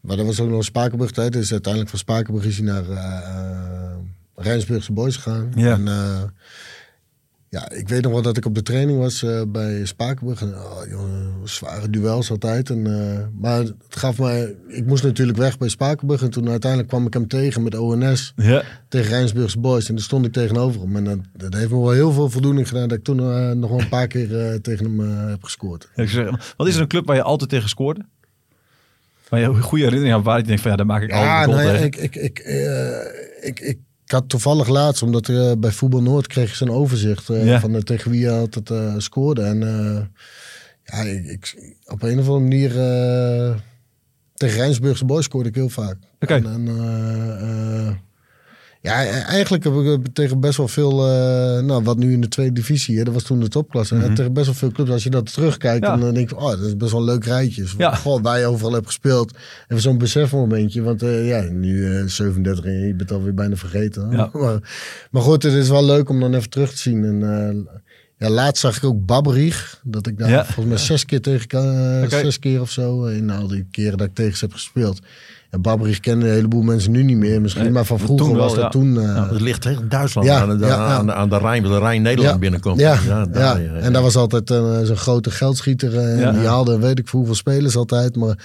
maar 0.00 0.16
dat 0.16 0.26
was 0.26 0.40
ook 0.40 0.48
nog 0.48 0.64
Spakenburg 0.64 1.10
tijd. 1.10 1.32
Dus 1.32 1.50
uiteindelijk 1.52 1.90
van 1.90 1.98
Spakenburg 1.98 2.44
is 2.46 2.56
hij 2.56 2.66
naar 2.66 2.90
eh 2.90 3.90
eh, 3.92 3.96
Rijnsburgse 4.38 4.92
Boys 4.92 5.16
gegaan. 5.16 5.52
Ja. 5.54 5.72
En, 5.72 5.88
eh, 5.88 6.22
ja, 7.50 7.70
ik 7.70 7.88
weet 7.88 8.02
nog 8.02 8.12
wel 8.12 8.22
dat 8.22 8.36
ik 8.36 8.44
op 8.44 8.54
de 8.54 8.62
training 8.62 8.98
was 8.98 9.22
eh, 9.22 9.42
bij 9.48 9.84
Spakenburg. 9.84 10.40
En, 10.40 10.54
oh, 10.54 10.80
jongen, 10.88 11.32
zware 11.44 11.90
duels 11.90 12.30
altijd. 12.30 12.70
En, 12.70 12.86
eh, 12.86 13.26
maar 13.40 13.58
het 13.58 13.74
gaf 13.88 14.18
mij... 14.18 14.54
Ik 14.68 14.86
moest 14.86 15.02
natuurlijk 15.02 15.38
weg 15.38 15.58
bij 15.58 15.68
Spakenburg. 15.68 16.22
En 16.22 16.30
toen 16.30 16.48
uiteindelijk 16.48 16.90
kwam 16.90 17.06
ik 17.06 17.14
hem 17.14 17.28
tegen 17.28 17.62
met 17.62 17.74
ONS 17.78 18.32
Ja. 18.36 18.62
tegen 18.88 19.10
Rijnsburgse 19.10 19.58
Boys. 19.58 19.88
En 19.88 19.94
daar 19.94 20.04
stond 20.04 20.26
ik 20.26 20.32
tegenover 20.32 20.80
hem. 20.80 20.96
En 20.96 21.04
dat, 21.04 21.18
dat 21.36 21.54
heeft 21.54 21.70
me 21.70 21.80
wel 21.80 21.90
heel 21.90 22.12
veel 22.12 22.30
voldoening 22.30 22.68
gedaan... 22.68 22.88
dat 22.88 22.98
ik 22.98 23.04
toen 23.04 23.16
nog 23.58 23.70
wel 23.70 23.80
een 23.80 23.88
paar 23.88 24.06
keer 24.06 24.60
tegen 24.60 24.84
hem 24.84 25.28
heb 25.28 25.42
gescoord. 25.44 25.88
Ik 25.94 26.08
zeg, 26.08 26.54
wat 26.56 26.66
is 26.66 26.74
er 26.74 26.80
een 26.80 26.88
club 26.88 27.06
waar 27.06 27.16
je 27.16 27.22
altijd 27.22 27.50
tegen 27.50 27.68
scoorde? 27.68 28.04
Waar 29.28 29.40
je 29.40 29.46
een 29.46 29.62
goede 29.62 29.84
herinnering 29.84 30.16
aan 30.16 30.22
waar 30.22 30.38
je 30.38 30.44
denkt 30.44 30.62
van 30.62 30.70
ja, 30.70 30.76
daar 30.76 30.86
maak 30.86 31.02
ik 31.02 31.12
altijd 31.12 31.28
Ja, 31.30 31.42
een 31.42 31.52
goal 31.52 31.72
nou 31.72 31.84
ik, 31.84 31.96
ik, 31.96 32.16
ik, 32.16 32.38
ik, 33.40 33.60
ik, 33.60 33.78
ik 34.08 34.14
had 34.14 34.28
toevallig 34.28 34.68
laatst, 34.68 35.02
omdat 35.02 35.28
eh, 35.28 35.52
bij 35.58 35.70
Voetbal 35.72 36.02
Noord 36.02 36.26
kreeg 36.26 36.50
je 36.50 36.56
zo'n 36.56 36.70
overzicht 36.70 37.28
eh, 37.30 37.46
Ja. 37.46 37.60
van 37.60 37.74
eh, 37.74 37.80
tegen 37.80 38.10
wie 38.10 38.20
je 38.20 38.30
altijd 38.30 39.02
scoorde. 39.02 39.42
En 39.42 39.58
ja, 40.84 40.98
ik, 41.02 41.26
ik- 41.26 41.74
op 41.86 42.02
een 42.02 42.18
of 42.18 42.28
andere 42.28 42.40
manier 42.40 42.70
tegen 44.34 44.56
Rijnsburgse 44.56 45.04
Boys 45.04 45.24
scoorde 45.24 45.48
ik 45.48 45.54
heel 45.54 45.68
vaak. 45.68 45.96
En, 46.18 46.46
en, 46.46 48.00
ja, 48.88 49.04
e- 49.04 49.08
eigenlijk 49.08 49.64
heb 49.64 49.72
ik 49.74 49.86
eh, 49.86 49.94
tegen 50.12 50.40
best 50.40 50.56
wel 50.56 50.68
veel, 50.68 51.08
eh, 51.08 51.62
nou 51.62 51.82
wat 51.82 51.96
nu 51.96 52.12
in 52.12 52.20
de 52.20 52.28
tweede 52.28 52.52
divisie, 52.52 52.98
hè, 52.98 53.04
dat 53.04 53.14
was 53.14 53.22
toen 53.22 53.40
de 53.40 53.48
topklasse. 53.48 53.94
En 53.94 54.14
tegen 54.14 54.32
best 54.32 54.46
wel 54.46 54.54
veel 54.54 54.70
clubs, 54.70 54.90
als 54.90 55.02
je 55.02 55.10
dat 55.10 55.32
terugkijkt. 55.32 55.84
Ja. 55.86 55.96
dan 55.96 56.14
denk 56.14 56.28
je, 56.30 56.36
oh, 56.36 56.50
dat 56.50 56.60
is 56.60 56.76
best 56.76 56.92
wel 56.92 57.00
een 57.00 57.06
leuk 57.06 57.24
rijtje. 57.24 57.66
Ja. 57.78 57.94
Goh, 57.94 58.22
waar 58.22 58.38
je 58.38 58.46
overal 58.46 58.72
hebt 58.72 58.86
gespeeld. 58.86 59.36
Even 59.68 59.82
zo'n 59.82 59.98
besefmomentje, 59.98 60.82
want 60.82 61.02
eh, 61.02 61.28
ja, 61.28 61.40
nu 61.50 61.96
eh 61.98 62.04
37 62.06 62.64
en 62.64 62.72
je 62.86 62.94
bent 62.94 63.12
alweer 63.12 63.34
bijna 63.34 63.56
vergeten. 63.56 64.10
Ja. 64.10 64.30
Maar, 64.38 65.06
maar 65.10 65.22
goed, 65.22 65.42
het 65.42 65.52
is 65.52 65.68
wel 65.68 65.84
leuk 65.84 66.08
om 66.08 66.20
dan 66.20 66.34
even 66.34 66.50
terug 66.50 66.70
te 66.70 66.78
zien. 66.78 67.04
En 67.04 67.68
ja, 68.18 68.28
laatst 68.30 68.60
zag 68.60 68.76
ik 68.76 68.84
ook 68.84 69.06
Babberich, 69.06 69.80
dat 69.84 70.06
ik 70.06 70.18
daar 70.18 70.30
Ja. 70.30 70.44
volgens 70.44 70.66
mij 70.66 70.76
zes 70.76 71.04
keer 71.04 71.20
tegen, 71.20 72.02
Oké. 72.04 72.20
zes 72.20 72.38
keer 72.38 72.60
of 72.60 72.70
zo, 72.70 73.04
in 73.04 73.30
al 73.30 73.46
die 73.48 73.66
keren 73.70 73.98
dat 73.98 74.06
ik 74.06 74.14
tegen 74.14 74.36
ze 74.36 74.44
heb 74.44 74.54
gespeeld. 74.54 75.00
En 75.50 75.62
Babberich 75.62 76.00
kennen 76.00 76.28
een 76.28 76.34
heleboel 76.34 76.62
mensen 76.62 76.92
nu 76.92 77.02
niet 77.02 77.16
meer. 77.16 77.40
Misschien 77.40 77.62
Nee, 77.64 77.72
maar 77.72 77.84
van 77.84 77.98
vroeger 77.98 78.26
toen 78.26 78.34
wel, 78.36 78.44
was 78.44 78.54
dat 78.54 78.62
ja. 78.62 78.68
toen. 78.68 79.00
eh, 79.00 79.30
Het 79.30 79.40
ligt 79.40 79.62
tegen 79.62 79.88
Duitsland 79.88 80.26
Ja, 80.26 80.40
aan, 80.40 80.58
de, 80.58 80.66
ja, 80.66 80.68
ja. 80.74 80.86
Aan, 80.86 81.06
de, 81.06 81.12
aan 81.14 81.28
de 81.28 81.38
Rijn, 81.38 81.62
de 81.62 81.78
Rijn 81.78 82.02
Nederland 82.02 82.32
ja, 82.34 82.38
binnenkomt. 82.40 82.80
Ja, 82.80 82.98
ja, 83.06 83.26
daar, 83.26 83.62
ja, 83.62 83.72
en 83.72 83.92
daar 83.92 84.02
was 84.02 84.16
altijd 84.16 84.50
eh, 84.50 84.80
zo'n 84.82 84.96
grote 84.96 85.30
geldschieter. 85.30 85.98
en 85.98 86.18
Ja. 86.18 86.32
Die 86.32 86.46
haalde 86.46 86.78
weet 86.78 86.98
ik 86.98 87.08
voor 87.08 87.18
hoeveel 87.18 87.36
spelers 87.36 87.76
altijd. 87.76 88.16
Maar 88.16 88.38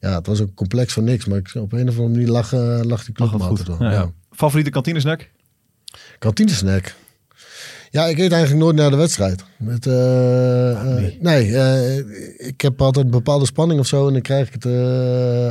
ja, 0.00 0.14
het 0.14 0.26
was 0.26 0.40
ook 0.40 0.54
complex 0.54 0.92
van 0.92 1.04
niks. 1.04 1.24
Maar 1.26 1.38
ik, 1.38 1.50
op 1.54 1.72
een 1.72 1.88
of 1.88 1.94
andere 1.98 2.08
manier 2.08 2.28
lag, 2.28 2.52
lag 2.82 3.04
die 3.04 3.14
club 3.14 3.32
altijd 3.40 3.68
wel. 3.68 3.76
Ja, 3.80 3.84
Ja, 3.90 3.92
ja. 3.92 4.10
Favoriete 4.30 4.70
kantinesnack? 4.70 5.28
Kantinesnack. 6.18 6.94
Ja, 7.92 8.04
ik 8.06 8.18
eet 8.18 8.32
eigenlijk 8.32 8.62
nooit 8.62 8.76
naar 8.76 8.90
de 8.90 8.96
wedstrijd. 8.96 9.44
Met, 9.58 9.86
eh, 9.86 10.70
eh, 10.70 11.12
nee, 11.20 11.56
eh, 11.56 11.96
ik 12.48 12.60
heb 12.60 12.82
altijd 12.82 13.04
een 13.04 13.10
bepaalde 13.10 13.46
spanning 13.46 13.80
of 13.80 13.86
zo 13.86 14.06
en 14.06 14.12
dan 14.12 14.22
krijg 14.22 14.46
ik 14.46 14.52
het... 14.52 14.64
eh, 14.64 14.70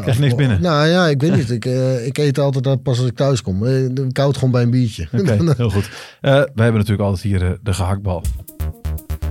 Krijg 0.02 0.15
je 0.15 0.19
niks 0.21 0.36
binnen? 0.36 0.62
Nou 0.62 0.88
ja, 0.88 1.08
ik 1.08 1.21
weet 1.21 1.36
niet. 1.39 1.49
Ik, 1.52 1.65
ik 2.06 2.17
eet 2.17 2.38
altijd 2.39 2.84
pas 2.84 2.97
als 2.99 3.08
ik 3.08 3.15
thuis 3.15 3.41
kom. 3.41 3.65
Ik 3.65 4.13
koud 4.13 4.36
gewoon 4.36 4.52
bij 4.52 4.62
een 4.62 4.69
biertje. 4.69 5.08
Oké, 5.12 5.38
heel 5.58 5.69
goed. 5.69 5.89
Eh, 6.21 6.32
we 6.34 6.62
hebben 6.62 6.73
natuurlijk 6.73 7.02
altijd 7.02 7.21
hier 7.21 7.58
de 7.63 7.73
gehaktbal. 7.73 8.23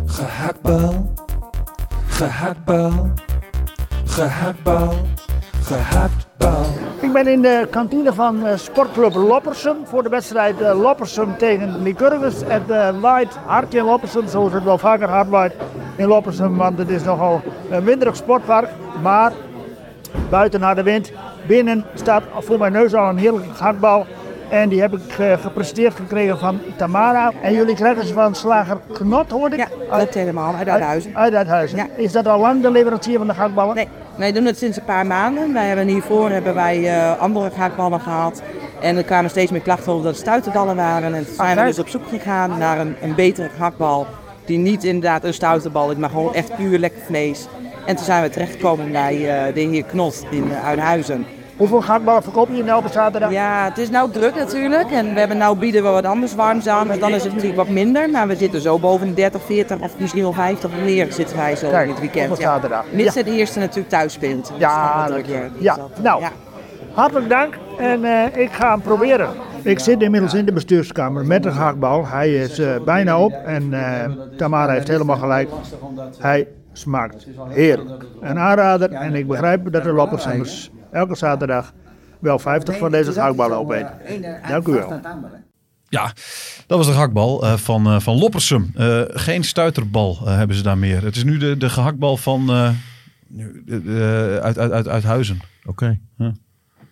Gehaktbal. 0.07 1.13
Gehaktbal. 2.09 3.13
Gehaktbal. 4.05 4.95
Gehaktbal. 5.69 6.65
Ik 7.01 7.13
ben 7.13 7.27
in 7.27 7.43
de 7.43 7.67
kantine 7.71 8.13
van 8.13 8.47
eh, 8.47 8.57
sportclub 8.57 9.15
Loppersum 9.15 9.77
voor 9.85 10.03
de 10.03 10.09
wedstrijd 10.09 10.61
eh, 10.61 10.81
Loppersum 10.81 11.37
tegen 11.37 11.83
Lycurgus. 11.83 12.35
Het 12.47 12.71
eh, 12.71 13.01
waait 13.01 13.37
hard 13.45 13.75
in 13.75 13.85
Loppersum, 13.85 14.29
zoals 14.29 14.53
het 14.53 14.65
wel 14.65 14.79
vaker 14.79 15.09
hard 15.09 15.29
waait 15.29 15.55
in 15.97 16.07
Loppersum. 16.07 16.57
Want 16.57 16.79
het 16.79 16.89
is 16.89 17.03
nogal 17.03 17.43
een 17.71 17.85
winderig 17.85 18.17
sportpark, 18.17 18.69
maar 19.03 19.33
buiten 20.31 20.61
naar 20.61 20.75
de 20.75 20.83
wind. 20.83 21.13
Binnen 21.47 21.85
staat 21.95 22.23
voor 22.39 22.59
mijn 22.59 22.73
neus 22.73 22.95
al 22.95 23.09
een 23.09 23.19
heerlijke 23.19 23.55
gehaktbal. 23.55 24.07
En 24.49 24.69
die 24.69 24.81
heb 24.81 24.93
ik 24.93 25.19
eh, 25.19 25.33
gepresenteerd 25.33 25.95
gekregen 25.95 26.39
van 26.39 26.61
Tamara. 26.77 27.33
En 27.43 27.53
jullie 27.53 27.75
krijgen 27.75 28.07
ze 28.07 28.13
van 28.13 28.35
slager 28.35 28.79
Knot, 28.93 29.31
hoorde 29.31 29.57
ik? 29.57 29.69
Ja, 29.91 29.99
dat 29.99 30.15
helemaal. 30.15 30.55
Uit 30.55 30.69
Uithuizen. 30.69 31.17
Uit 31.17 31.35
Uithuizen. 31.35 31.79
Ja. 31.79 31.87
Is 31.97 32.13
dat 32.13 32.27
al 32.27 32.41
lang 32.41 32.63
de 32.63 32.71
leverancier 32.71 33.19
van 33.19 33.27
de 33.27 33.35
gehaktballen? 33.35 33.75
Nee, 33.75 33.89
wij 34.19 34.33
doen 34.33 34.45
het 34.45 34.59
sinds 34.59 34.77
een 34.77 34.85
paar 34.85 35.07
maanden. 35.07 35.53
Wij 35.53 35.67
hebben 35.67 35.87
hiervoor 35.87 36.31
hebben 36.31 36.55
wij 36.55 36.89
eh, 36.89 37.19
andere 37.19 37.51
gehaktballen 37.51 38.01
gehad. 38.01 38.43
En 38.81 38.97
er 38.97 39.05
kwamen 39.05 39.31
steeds 39.31 39.51
meer 39.51 39.61
klachten 39.61 39.93
over 39.93 40.05
dat 40.05 40.13
het 40.13 40.23
stuiterdallen 40.23 40.77
waren. 40.77 41.15
En 41.15 41.27
toen 41.27 41.35
zijn 41.35 41.57
we 41.57 41.65
dus 41.65 41.79
op 41.79 41.89
zoek 41.89 42.09
gegaan 42.09 42.59
naar 42.59 42.81
een, 42.81 42.97
een 43.03 43.15
betere 43.15 43.49
gehaktbal. 43.49 44.07
Die 44.45 44.59
niet 44.59 44.85
inderdaad 44.85 45.25
een 45.25 45.35
stuiterbal 45.35 45.91
is, 45.91 45.97
maar 45.97 46.11
gewoon 46.11 46.35
echt 46.35 46.57
puur 46.57 46.79
lekker 46.79 47.03
vlees. 47.07 47.47
En 47.87 47.97
toen 47.97 48.05
zijn 48.05 48.23
we 48.23 48.31
terechtgekomen 48.31 48.93
bij 48.93 49.15
eh, 49.15 49.55
de 49.55 49.61
heer 49.61 49.85
Knot 49.85 50.25
in 50.31 50.45
uh, 50.47 50.67
Uithuizen. 50.67 51.27
Hoeveel 51.59 51.81
gehaktballen 51.81 52.23
verkoop 52.23 52.49
je 52.53 52.65
nou 52.65 52.85
op 52.85 52.91
zaterdag? 52.93 53.31
Ja, 53.31 53.65
het 53.65 53.79
is 53.79 53.91
nou 53.91 54.11
druk 54.11 54.35
natuurlijk. 54.35 54.91
En 54.91 55.13
we 55.15 55.19
hebben 55.19 55.37
nou 55.37 55.59
bieden 55.59 55.83
we 55.83 55.89
wat 55.89 56.05
anders 56.05 56.35
warms 56.35 56.67
aan. 56.69 56.87
Dus 56.89 56.99
dan 56.99 57.11
is 57.15 57.23
het 57.23 57.33
natuurlijk 57.33 57.59
wat 57.59 57.69
minder. 57.69 58.11
Maar 58.11 58.29
we 58.29 58.37
zitten 58.37 58.61
zo 58.61 58.79
boven 58.79 59.07
de 59.07 59.15
30, 59.15 59.43
40 59.43 59.79
of 59.81 59.99
misschien 59.99 60.23
wel 60.23 60.33
50 60.33 60.71
of 60.71 60.77
meer 60.85 61.13
zitten 61.13 61.37
wij 61.37 61.57
zo 61.57 61.69
Kijk, 61.71 61.85
in 61.85 61.91
het 61.91 62.01
weekend. 62.01 62.31
op 62.31 62.41
zaterdag. 62.41 62.85
Mits 62.93 63.15
Ja. 63.15 63.21
het 63.21 63.29
eerste 63.29 63.59
natuurlijk 63.59 63.89
thuis 63.89 64.13
speelt. 64.13 64.45
Dat 64.45 64.53
is 64.55 64.61
Ja, 64.61 65.07
drukker. 65.07 65.51
Dus 65.55 65.63
Ja, 65.63 65.77
dat, 65.77 65.91
nou. 66.03 66.21
ja. 66.21 66.31
Hartelijk 66.93 67.29
dank 67.29 67.55
en 67.79 68.05
eh, 68.05 68.43
ik 68.43 68.53
ga 68.53 68.71
hem 68.71 68.81
proberen. 68.81 69.29
Ik 69.63 69.79
zit 69.79 70.03
inmiddels 70.03 70.35
in 70.35 70.45
de 70.45 70.53
bestuurskamer 70.53 71.27
met 71.27 71.45
een 71.45 71.53
gehaktbal. 71.53 72.07
Hij 72.07 72.35
is 72.35 72.59
eh, 72.59 72.71
bijna 72.85 73.19
op 73.21 73.33
en 73.33 73.73
eh, 73.73 74.11
Tamara 74.37 74.73
heeft 74.73 74.89
helemaal 74.89 75.17
gelijk. 75.17 75.49
Hij 76.19 76.49
smaakt 76.73 77.27
heerlijk. 77.49 78.05
Een 78.21 78.39
aanrader 78.39 78.93
en 78.93 79.15
ik 79.15 79.27
begrijp 79.27 79.73
dat 79.73 79.83
de 79.83 79.93
Loppersemmers 79.93 80.71
elke 80.93 81.17
zaterdag 81.17 81.73
wel 82.21 82.39
50 82.39 82.79
van 82.79 82.91
deze 82.91 83.13
gehaktballen 83.13 83.59
opeten. 83.59 83.93
Dank 84.49 84.69
u 84.69 84.73
wel. 84.73 85.01
Ja, 85.89 86.13
dat 86.67 86.79
was 86.79 86.87
de 86.87 86.93
gehaktbal 86.93 87.45
eh, 87.45 87.53
van, 87.57 87.87
eh, 87.87 88.01
van 88.01 88.19
Loppersum. 88.19 88.71
Eh, 88.75 89.01
geen 89.09 89.45
stuiterbal 89.45 90.19
eh, 90.25 90.37
hebben 90.37 90.57
ze 90.57 90.63
daar 90.63 90.79
meer. 90.79 91.03
Het 91.05 91.17
is 91.17 91.25
nu 91.25 91.39
de, 91.39 91.57
de 91.57 91.69
gehaktbal 91.71 92.17
van 92.17 92.51
eh, 92.51 92.71
nu, 93.27 93.63
eh, 93.67 94.37
uit, 94.37 94.59
uit, 94.59 94.71
uit, 94.73 94.89
uit 94.89 95.03
Huizen. 95.05 95.41
Oké. 95.65 95.99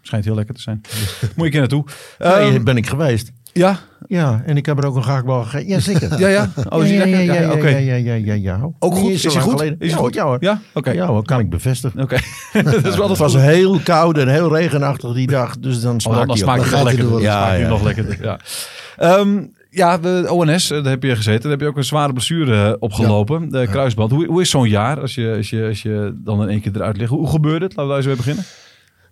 Schijnt 0.02 0.24
heel 0.24 0.34
lekker 0.34 0.54
te 0.54 0.60
zijn. 0.60 0.80
Moet 1.36 1.44
je 1.44 1.50
keer 1.50 1.60
naartoe. 1.60 1.84
Nee, 2.18 2.30
Ehm, 2.32 2.64
ben 2.64 2.76
ik 2.76 2.86
geweest. 2.88 3.32
Ja? 3.56 3.78
Ja, 4.08 4.42
en 4.46 4.56
ik 4.56 4.66
heb 4.66 4.78
er 4.78 4.86
ook 4.86 4.96
een 4.96 5.04
gehaktbal 5.04 5.42
gegeten. 5.42 5.68
Ja, 5.68 5.80
zeker. 5.80 6.18
Ja, 6.18 6.28
ja. 6.28 6.48
Oh, 6.68 6.84
is 6.84 6.90
ja, 6.90 7.04
ja, 7.04 7.18
ja, 7.18 7.34
ja, 7.40 7.52
oké. 7.52 7.68
ja, 7.68 7.78
ja, 7.78 7.94
ja, 7.94 8.14
ja, 8.14 8.34
ja. 8.34 8.70
Ook 8.78 8.94
goed? 8.94 9.10
Is 9.10 9.22
hij 9.22 9.32
lang 9.32 9.44
goed? 9.44 9.52
geleden. 9.52 9.76
Is 9.80 9.90
ja, 9.90 9.96
goed? 9.96 10.14
Ja 10.14 10.24
hoor. 10.24 10.36
Ja? 10.40 10.60
Oké. 10.74 10.90
Ja 10.90 11.06
hoor, 11.06 11.22
kan 11.24 11.40
ik 11.40 11.50
bevestigen. 11.50 12.00
Oké. 12.02 12.18
dat 12.62 12.84
is 12.84 12.96
wel 12.96 13.08
Het 13.08 13.18
was 13.18 13.34
heel 13.36 13.80
koud 13.84 14.18
en 14.18 14.28
heel 14.28 14.56
regenachtig 14.56 15.12
die 15.12 15.26
dag, 15.26 15.58
dus 15.58 15.80
dan 15.80 15.94
Oh, 15.94 15.98
smaakt 16.00 16.18
dan, 16.18 16.26
dan 16.26 16.36
smaakt 16.36 16.62
het 16.62 16.70
nog 16.70 16.82
lekker. 16.82 17.14
er 17.14 17.20
Ja, 17.20 17.52
Ja, 17.52 17.68
nog 17.68 17.82
lekker. 17.82 18.18
Ja. 18.22 18.38
Ehm, 18.96 19.42
ja, 19.70 19.98
de 19.98 20.26
ONS, 20.30 20.70
eh, 20.70 20.82
daar 20.82 20.92
heb 20.92 21.02
je 21.02 21.16
gezeten. 21.16 21.42
Daar 21.42 21.50
heb 21.50 21.60
je 21.60 21.66
ook 21.66 21.76
een 21.76 21.84
zware 21.84 22.12
blessure 22.12 22.66
eh, 22.66 22.74
opgelopen. 22.78 23.48
De 23.50 23.66
kruisband. 23.70 24.10
Hoe, 24.10 24.26
hoe 24.26 24.40
is 24.40 24.50
zo'n 24.50 24.68
jaar 24.68 25.00
als 25.00 25.14
je, 25.14 25.34
als, 25.36 25.50
je, 25.50 25.66
als 25.66 25.82
je 25.82 26.12
dan 26.24 26.42
in 26.42 26.48
één 26.48 26.60
keer 26.60 26.72
eruit 26.74 26.96
ligt? 26.96 27.10
Hoe, 27.10 27.18
hoe 27.18 27.30
gebeurde 27.30 27.64
het? 27.64 27.76
Laten 27.76 27.82
we 27.82 27.88
daar 27.88 27.96
eens 27.96 28.06
weer 28.06 28.16
beginnen. 28.16 28.44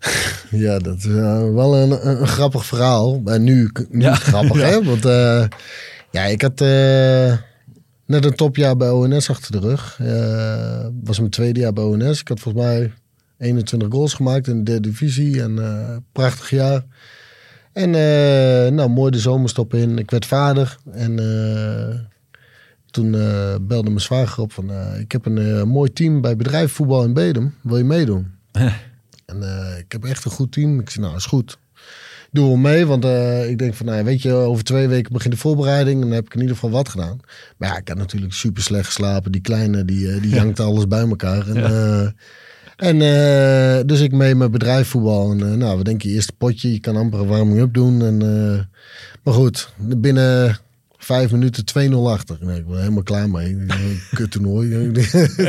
Ja, 0.65 0.79
dat 0.79 0.97
is 0.97 1.05
eh, 1.05 1.53
wel 1.53 1.75
een, 1.75 2.27
grappig 2.27 2.65
verhaal. 2.65 3.21
En 3.25 3.43
nu, 3.43 3.71
Ja. 3.91 4.15
grappig, 4.15 4.61
hè? 4.69 4.83
Want 4.83 5.05
eh, 5.05 5.45
ja, 6.11 6.23
ik 6.23 6.41
had 6.41 6.61
eh, 6.61 7.37
net 8.05 8.25
een 8.25 8.35
topjaar 8.35 8.77
bij 8.77 8.89
ONS 8.89 9.29
achter 9.29 9.51
de 9.51 9.59
rug. 9.59 9.97
Was 11.03 11.19
mijn 11.19 11.31
tweede 11.31 11.59
jaar 11.59 11.73
bij 11.73 11.83
ONS. 11.83 12.19
Ik 12.19 12.27
had 12.27 12.39
volgens 12.39 12.63
mij 12.65 12.93
21 13.37 13.87
goals 13.91 14.13
gemaakt 14.13 14.47
in 14.47 14.57
de 14.57 14.63
derde 14.71 14.89
divisie. 14.89 15.41
En 15.41 15.59
prachtig 16.11 16.49
jaar. 16.49 16.85
En 17.73 17.89
nou, 18.75 18.89
mooi 18.89 19.11
de 19.11 19.19
zomerstop 19.19 19.73
in. 19.73 19.97
Ik 19.97 20.11
werd 20.11 20.25
vader. 20.25 20.77
En 20.91 21.15
toen 22.91 23.11
belde 23.67 23.89
mijn 23.89 23.99
zwager 24.01 24.43
op 24.43 24.51
van... 24.51 24.71
ik 24.99 25.11
heb 25.11 25.25
een 25.25 25.67
mooi 25.67 25.93
team 25.93 26.21
bij 26.21 26.35
bedrijfsvoetbal 26.35 27.03
in 27.03 27.13
Bedum. 27.13 27.55
Wil 27.61 27.77
je 27.77 27.83
meedoen? 27.83 28.27
En 29.25 29.43
eh, 29.43 29.77
ik 29.77 29.91
heb 29.91 30.03
echt 30.03 30.25
een 30.25 30.31
goed 30.31 30.51
team. 30.51 30.79
Ik 30.79 30.89
zei, 30.89 31.05
nou, 31.05 31.17
is 31.17 31.25
goed. 31.25 31.57
Doe 32.31 32.47
wel 32.47 32.55
mee, 32.55 32.85
want 32.85 33.05
eh, 33.05 33.49
ik 33.49 33.57
denk 33.57 33.73
van, 33.73 33.85
nou, 33.85 34.03
weet 34.03 34.21
je, 34.21 34.33
over 34.33 34.63
twee 34.63 34.87
weken 34.87 35.13
begint 35.13 35.33
de 35.33 35.39
voorbereiding. 35.39 36.01
En 36.01 36.07
dan 36.07 36.15
heb 36.15 36.25
ik 36.25 36.33
in 36.33 36.39
ieder 36.39 36.55
geval 36.55 36.71
wat 36.71 36.89
gedaan. 36.89 37.19
Maar 37.57 37.69
ja, 37.69 37.77
ik 37.77 37.87
had 37.87 37.97
natuurlijk 37.97 38.33
super 38.33 38.63
slecht 38.63 38.85
geslapen. 38.85 39.31
Die 39.31 39.41
kleine, 39.41 39.85
die, 39.85 40.11
eh, 40.11 40.21
die 40.21 40.35
jankte 40.39 40.63
alles 40.63 40.87
bij 40.87 41.07
elkaar. 41.07 41.47
En, 41.47 42.15
en 42.75 43.87
dus 43.87 43.99
ik 43.99 44.11
mee 44.11 44.35
met 44.35 44.51
bedrijfsvoetbal. 44.51 45.31
En 45.31 45.57
nou, 45.57 45.77
we 45.77 45.83
denken, 45.83 46.09
je 46.09 46.15
eerste 46.15 46.33
potje, 46.33 46.71
je 46.71 46.79
kan 46.79 46.95
amper 46.95 47.19
een 47.19 47.27
warming-up 47.27 47.73
doen. 47.73 48.01
En, 48.01 48.17
maar 49.23 49.33
goed, 49.33 49.69
binnen 49.77 50.59
vijf 50.97 51.31
minuten 51.31 51.91
2-0 51.91 51.95
achter. 51.95 52.37
Nee, 52.41 52.57
ik 52.57 52.67
ben 52.67 52.79
helemaal 52.79 53.03
klaar 53.03 53.29
mee. 53.29 53.65
Kut 54.13 54.31
toernooi. 54.31 54.91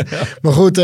maar 0.42 0.52
goed, 0.52 0.76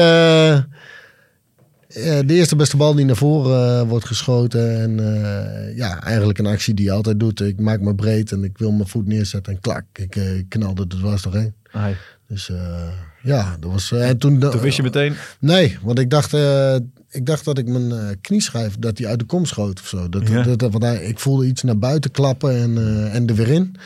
de 1.95 2.25
eerste 2.35 2.57
beste 2.57 2.77
bal 2.77 2.95
die 2.95 3.05
naar 3.05 3.17
voren 3.17 3.79
eh, 3.81 3.89
wordt 3.89 4.05
geschoten. 4.07 4.81
En 4.81 4.99
eh, 5.01 5.77
ja, 5.77 6.03
eigenlijk 6.03 6.39
een 6.39 6.47
actie 6.47 6.75
die 6.75 6.85
je 6.85 6.93
altijd 6.93 7.21
doet. 7.21 7.41
Ik 7.41 7.61
maak 7.61 7.81
me 7.81 7.95
breed 7.95 8.33
en 8.33 8.45
ik 8.45 8.59
wil 8.59 8.71
mijn 8.73 8.89
voet 8.89 9.07
neerzetten. 9.07 9.53
En 9.53 9.61
klak, 9.61 9.85
ik 9.93 10.17
eh, 10.17 10.25
knalde 10.49 10.83
er 10.83 10.89
dwars 10.89 11.23
doorheen. 11.23 11.55
Nee. 11.73 11.95
Dus 12.29 12.51
eh, 12.51 12.89
ja, 13.23 13.57
dat 13.61 13.71
was... 13.73 13.93
eh, 13.93 14.09
en 14.09 14.19
toen, 14.19 14.39
Toen 14.39 14.61
wist 14.61 14.77
je 14.77 14.83
meteen, 14.83 15.15
Nee, 15.39 15.79
want 15.83 15.99
ik 15.99 16.11
dacht, 16.11 16.35
eh, 16.35 16.75
ik 17.11 17.27
dacht 17.27 17.45
dat 17.45 17.59
ik 17.59 17.67
mijn 17.69 17.93
eh, 17.93 18.07
knieschijf, 18.21 18.77
dat 18.79 18.97
die 18.97 19.07
uit 19.09 19.19
de 19.19 19.25
kom 19.25 19.45
schoot 19.47 19.81
of 19.81 19.87
zo. 19.89 20.09
Dat, 20.09 20.29
Ja. 20.29 20.43
dat, 20.43 20.59
dat- 20.59 20.73
want 20.73 20.85
ik 21.01 21.19
voelde 21.19 21.47
iets 21.47 21.63
naar 21.63 21.79
buiten 21.79 22.11
klappen 22.11 22.57
en, 22.57 22.77
eh, 22.79 23.15
en 23.15 23.27
er 23.29 23.35
weer 23.35 23.49
in. 23.49 23.77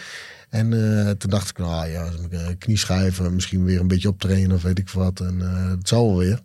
En 0.50 0.72
eh, 1.06 1.10
toen 1.10 1.30
dacht 1.30 1.48
ik, 1.50 1.58
nou 1.58 1.88
ja, 1.90 2.08
uh, 2.32 2.40
knieschijven, 2.58 3.34
misschien 3.34 3.64
weer 3.64 3.80
een 3.80 3.88
beetje 3.88 4.08
optrainen 4.08 4.56
of 4.56 4.62
weet 4.62 4.78
ik 4.78 4.88
wat. 4.90 5.20
En 5.20 5.40
eh, 5.40 5.70
het 5.70 5.88
zal 5.88 6.06
wel 6.08 6.18
weer. 6.18 6.40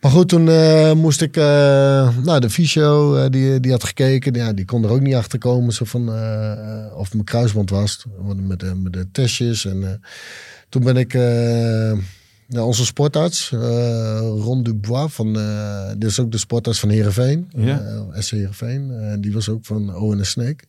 Maar 0.00 0.10
goed, 0.10 0.28
toen 0.28 0.48
eh, 0.48 0.92
moest 0.92 1.22
ik, 1.22 1.36
eh, 1.36 2.16
nou 2.18 2.40
de 2.40 2.50
fysio, 2.50 3.14
eh, 3.16 3.30
die, 3.30 3.60
die 3.60 3.70
had 3.70 3.84
gekeken, 3.84 4.34
ja, 4.34 4.52
die 4.52 4.64
kon 4.64 4.84
er 4.84 4.90
ook 4.90 5.00
niet 5.00 5.14
achter 5.14 5.38
komen 5.38 5.72
zo 5.72 5.84
van, 5.84 6.08
of 6.94 7.12
mijn 7.12 7.24
kruisband 7.24 7.70
was, 7.70 8.06
met, 8.36 8.60
de- 8.60 8.74
met 8.74 8.92
de 8.92 9.10
testjes. 9.12 9.64
En 9.64 10.00
toen 10.68 10.82
ben 10.82 10.96
ik 10.96 11.12
ja, 12.48 12.64
onze 12.64 12.84
sportarts, 12.84 13.52
eh 13.52 14.18
Ron 14.20 14.62
Dubois, 14.62 15.12
van, 15.12 15.32
dit 15.98 16.10
is 16.10 16.20
ook 16.20 16.32
de 16.32 16.38
sportarts 16.38 16.80
van 16.80 16.88
Heerenveen, 16.88 17.50
Ja. 17.56 17.80
eh, 17.80 18.20
SC 18.20 18.30
Heerenveen. 18.30 18.90
En 19.00 19.20
die 19.20 19.32
was 19.32 19.48
ook 19.48 19.64
van 19.66 19.94
ONS 19.96 20.30
Snake. 20.30 20.64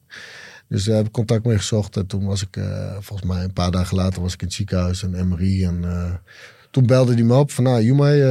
Dus 0.68 0.84
daar 0.84 0.96
heb 0.96 1.06
ik 1.06 1.12
contact 1.12 1.46
mee 1.46 1.58
gezocht. 1.58 1.98
En 1.98 2.06
toen 2.08 2.26
was 2.26 2.42
ik, 2.42 2.58
volgens 3.00 3.30
mij 3.30 3.44
een 3.44 3.54
paar 3.54 3.72
dagen 3.72 3.98
later, 3.98 4.22
was 4.22 4.34
ik 4.34 4.42
in 4.42 4.48
het 4.48 4.56
ziekenhuis 4.56 5.04
en 5.04 5.28
MRI. 5.28 5.64
En 5.64 5.84
toen 6.72 6.86
belde 6.86 7.14
hij 7.14 7.24
me 7.24 7.36
op 7.36 7.52
van, 7.52 7.64
nou 7.64 7.84
Jumai, 7.84 8.22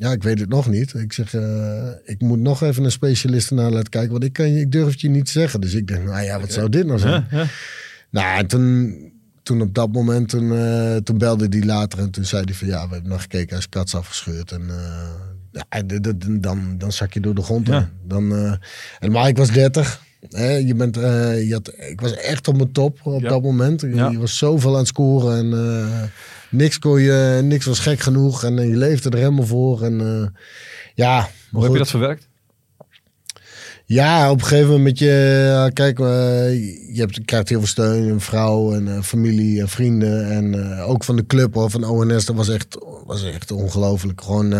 ja, 0.00 0.12
ik 0.12 0.22
weet 0.22 0.40
het 0.40 0.48
nog 0.48 0.68
niet. 0.68 0.94
Ik 0.94 1.12
zeg, 1.12 1.34
eh, 1.34 1.88
ik 2.04 2.20
moet 2.20 2.38
nog 2.38 2.62
even 2.62 2.84
een 2.84 2.90
specialist 2.90 3.50
naar 3.50 3.70
laten 3.70 3.88
kijken, 3.90 4.10
want 4.10 4.24
ik, 4.24 4.32
kan, 4.32 4.44
ik 4.46 4.72
durf 4.72 4.90
het 4.90 5.00
je 5.00 5.08
niet 5.08 5.28
zeggen. 5.28 5.60
Dus 5.60 5.74
ik 5.74 5.86
denk, 5.86 6.04
nou 6.04 6.22
ja, 6.22 6.40
wat 6.40 6.52
zou 6.52 6.68
dit 6.68 6.86
nou 6.86 6.98
zijn? 6.98 7.26
Ja. 7.30 7.46
Nou, 8.10 8.38
en 8.38 8.46
toen, 8.46 8.94
toen 9.42 9.60
op 9.60 9.74
dat 9.74 9.92
moment, 9.92 10.28
toen, 10.28 10.52
eh, 10.56 10.96
toen 10.96 11.18
belde 11.18 11.46
hij 11.50 11.64
later 11.64 11.98
en 11.98 12.10
toen 12.10 12.24
zei 12.24 12.44
hij 12.44 12.54
van 12.54 12.68
ja, 12.68 12.86
we 12.88 12.92
hebben 12.92 13.10
nog 13.10 13.20
gekeken, 13.22 13.48
hij 13.48 13.58
is 13.58 13.68
kats 13.68 13.94
afgescheurd. 13.94 14.52
En 14.52 14.62
eh, 14.70 15.08
ja, 15.52 15.82
dan, 16.40 16.74
dan 16.78 16.92
zak 16.92 17.12
je 17.12 17.20
door 17.20 17.34
de 17.34 17.42
grond. 17.42 17.66
Ja. 17.66 17.90
Dan, 18.06 18.58
en 18.98 19.10
maar 19.12 19.28
ik 19.28 19.36
was 19.36 19.50
30. 19.52 20.02
Hè, 20.28 20.50
je 20.52 20.74
bent, 20.74 20.94
je 20.94 21.48
had, 21.52 21.72
ik 21.90 22.00
was 22.00 22.16
echt 22.16 22.48
op 22.48 22.56
mijn 22.56 22.72
top 22.72 22.98
op 23.02 23.20
Ja. 23.22 23.28
dat 23.28 23.42
moment. 23.42 23.80
Je, 23.80 23.94
Ja. 23.94 24.10
je 24.10 24.18
was 24.18 24.38
zoveel 24.38 24.72
aan 24.72 24.78
het 24.78 24.86
scoren 24.86 25.38
en 25.38 25.52
niks, 26.50 26.78
kon 26.78 27.00
je, 27.00 27.40
niks 27.42 27.66
was 27.66 27.78
gek 27.78 28.00
genoeg. 28.00 28.44
En 28.44 28.58
eh, 28.58 28.68
je 28.68 28.76
leefde 28.76 29.10
er 29.10 29.18
helemaal 29.18 29.46
voor. 29.46 29.82
En 29.82 30.00
eh, 30.00 30.40
ja, 30.94 31.16
maar 31.18 31.30
Hoe 31.50 31.62
heb 31.62 31.72
je 31.72 31.78
dat 31.78 31.90
verwerkt? 31.90 32.28
Ja, 33.90 34.30
op 34.30 34.38
een 34.40 34.46
gegeven 34.46 34.68
moment 34.70 34.84
met 34.84 34.98
je... 34.98 35.44
ja, 35.46 35.68
Kijk, 35.68 35.98
eh, 35.98 36.52
je, 36.94 37.00
hebt, 37.00 37.14
je 37.14 37.24
krijgt 37.24 37.48
heel 37.48 37.58
veel 37.58 37.66
steun. 37.68 38.08
Een 38.08 38.20
vrouw 38.20 38.72
en 38.72 38.88
eh, 38.88 39.02
familie 39.02 39.60
en 39.60 39.68
vrienden. 39.68 40.30
En 40.30 40.78
eh, 40.78 40.88
ook 40.88 41.04
van 41.04 41.16
de 41.16 41.26
club 41.26 41.56
of 41.56 41.72
van 41.72 41.84
ONS. 41.84 42.24
Dat 42.24 42.36
was 42.36 42.48
echt, 42.48 42.78
was 43.06 43.24
echt 43.24 43.50
ongelooflijk. 43.50 44.20
Gewoon... 44.22 44.50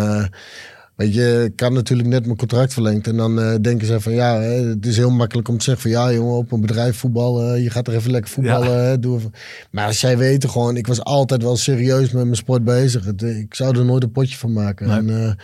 Weet 1.00 1.14
je, 1.14 1.50
ik 1.52 1.60
had 1.60 1.72
natuurlijk 1.72 2.08
net 2.08 2.24
mijn 2.24 2.36
contract 2.36 2.72
verlengd. 2.72 3.06
En 3.06 3.16
dan 3.16 3.40
eh, 3.40 3.54
denken 3.60 3.86
ze 3.86 4.00
van 4.00 4.12
ja, 4.12 4.40
hè, 4.40 4.68
het 4.68 4.86
is 4.86 4.96
heel 4.96 5.10
makkelijk 5.10 5.48
om 5.48 5.58
te 5.58 5.64
zeggen 5.64 5.82
van 5.82 5.90
ja, 5.90 6.12
jongen, 6.12 6.36
op 6.36 6.52
een 6.52 6.60
bedrijf 6.60 6.96
voetbal, 6.96 7.42
eh, 7.42 7.62
je 7.62 7.70
gaat 7.70 7.88
er 7.88 7.94
even 7.94 8.10
lekker 8.10 8.30
voetballen. 8.30 8.84
hè, 8.84 8.98
doe 8.98 9.18
even. 9.18 9.32
Maar 9.70 9.94
zij 9.94 10.18
weten 10.18 10.50
gewoon, 10.50 10.76
ik 10.76 10.86
was 10.86 11.04
altijd 11.04 11.42
wel 11.42 11.56
serieus 11.56 12.10
met 12.10 12.24
mijn 12.24 12.36
sport 12.36 12.64
bezig. 12.64 13.04
Het, 13.04 13.22
eh, 13.22 13.38
ik 13.38 13.54
zou 13.54 13.78
er 13.78 13.84
nooit 13.84 14.02
een 14.02 14.12
potje 14.12 14.36
van 14.36 14.52
maken. 14.52 14.86
Nee. 15.06 15.18
En, 15.18 15.36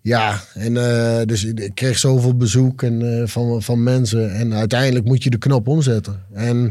ja, 0.00 0.40
en 0.54 0.74
dus 1.26 1.44
ik 1.44 1.74
kreeg 1.74 1.98
zoveel 1.98 2.36
bezoek 2.36 2.82
en, 2.82 3.28
van, 3.28 3.62
van 3.62 3.82
mensen. 3.82 4.34
En 4.34 4.54
uiteindelijk 4.54 5.04
moet 5.04 5.22
je 5.22 5.30
de 5.30 5.38
knop 5.38 5.68
omzetten. 5.68 6.22
En 6.32 6.66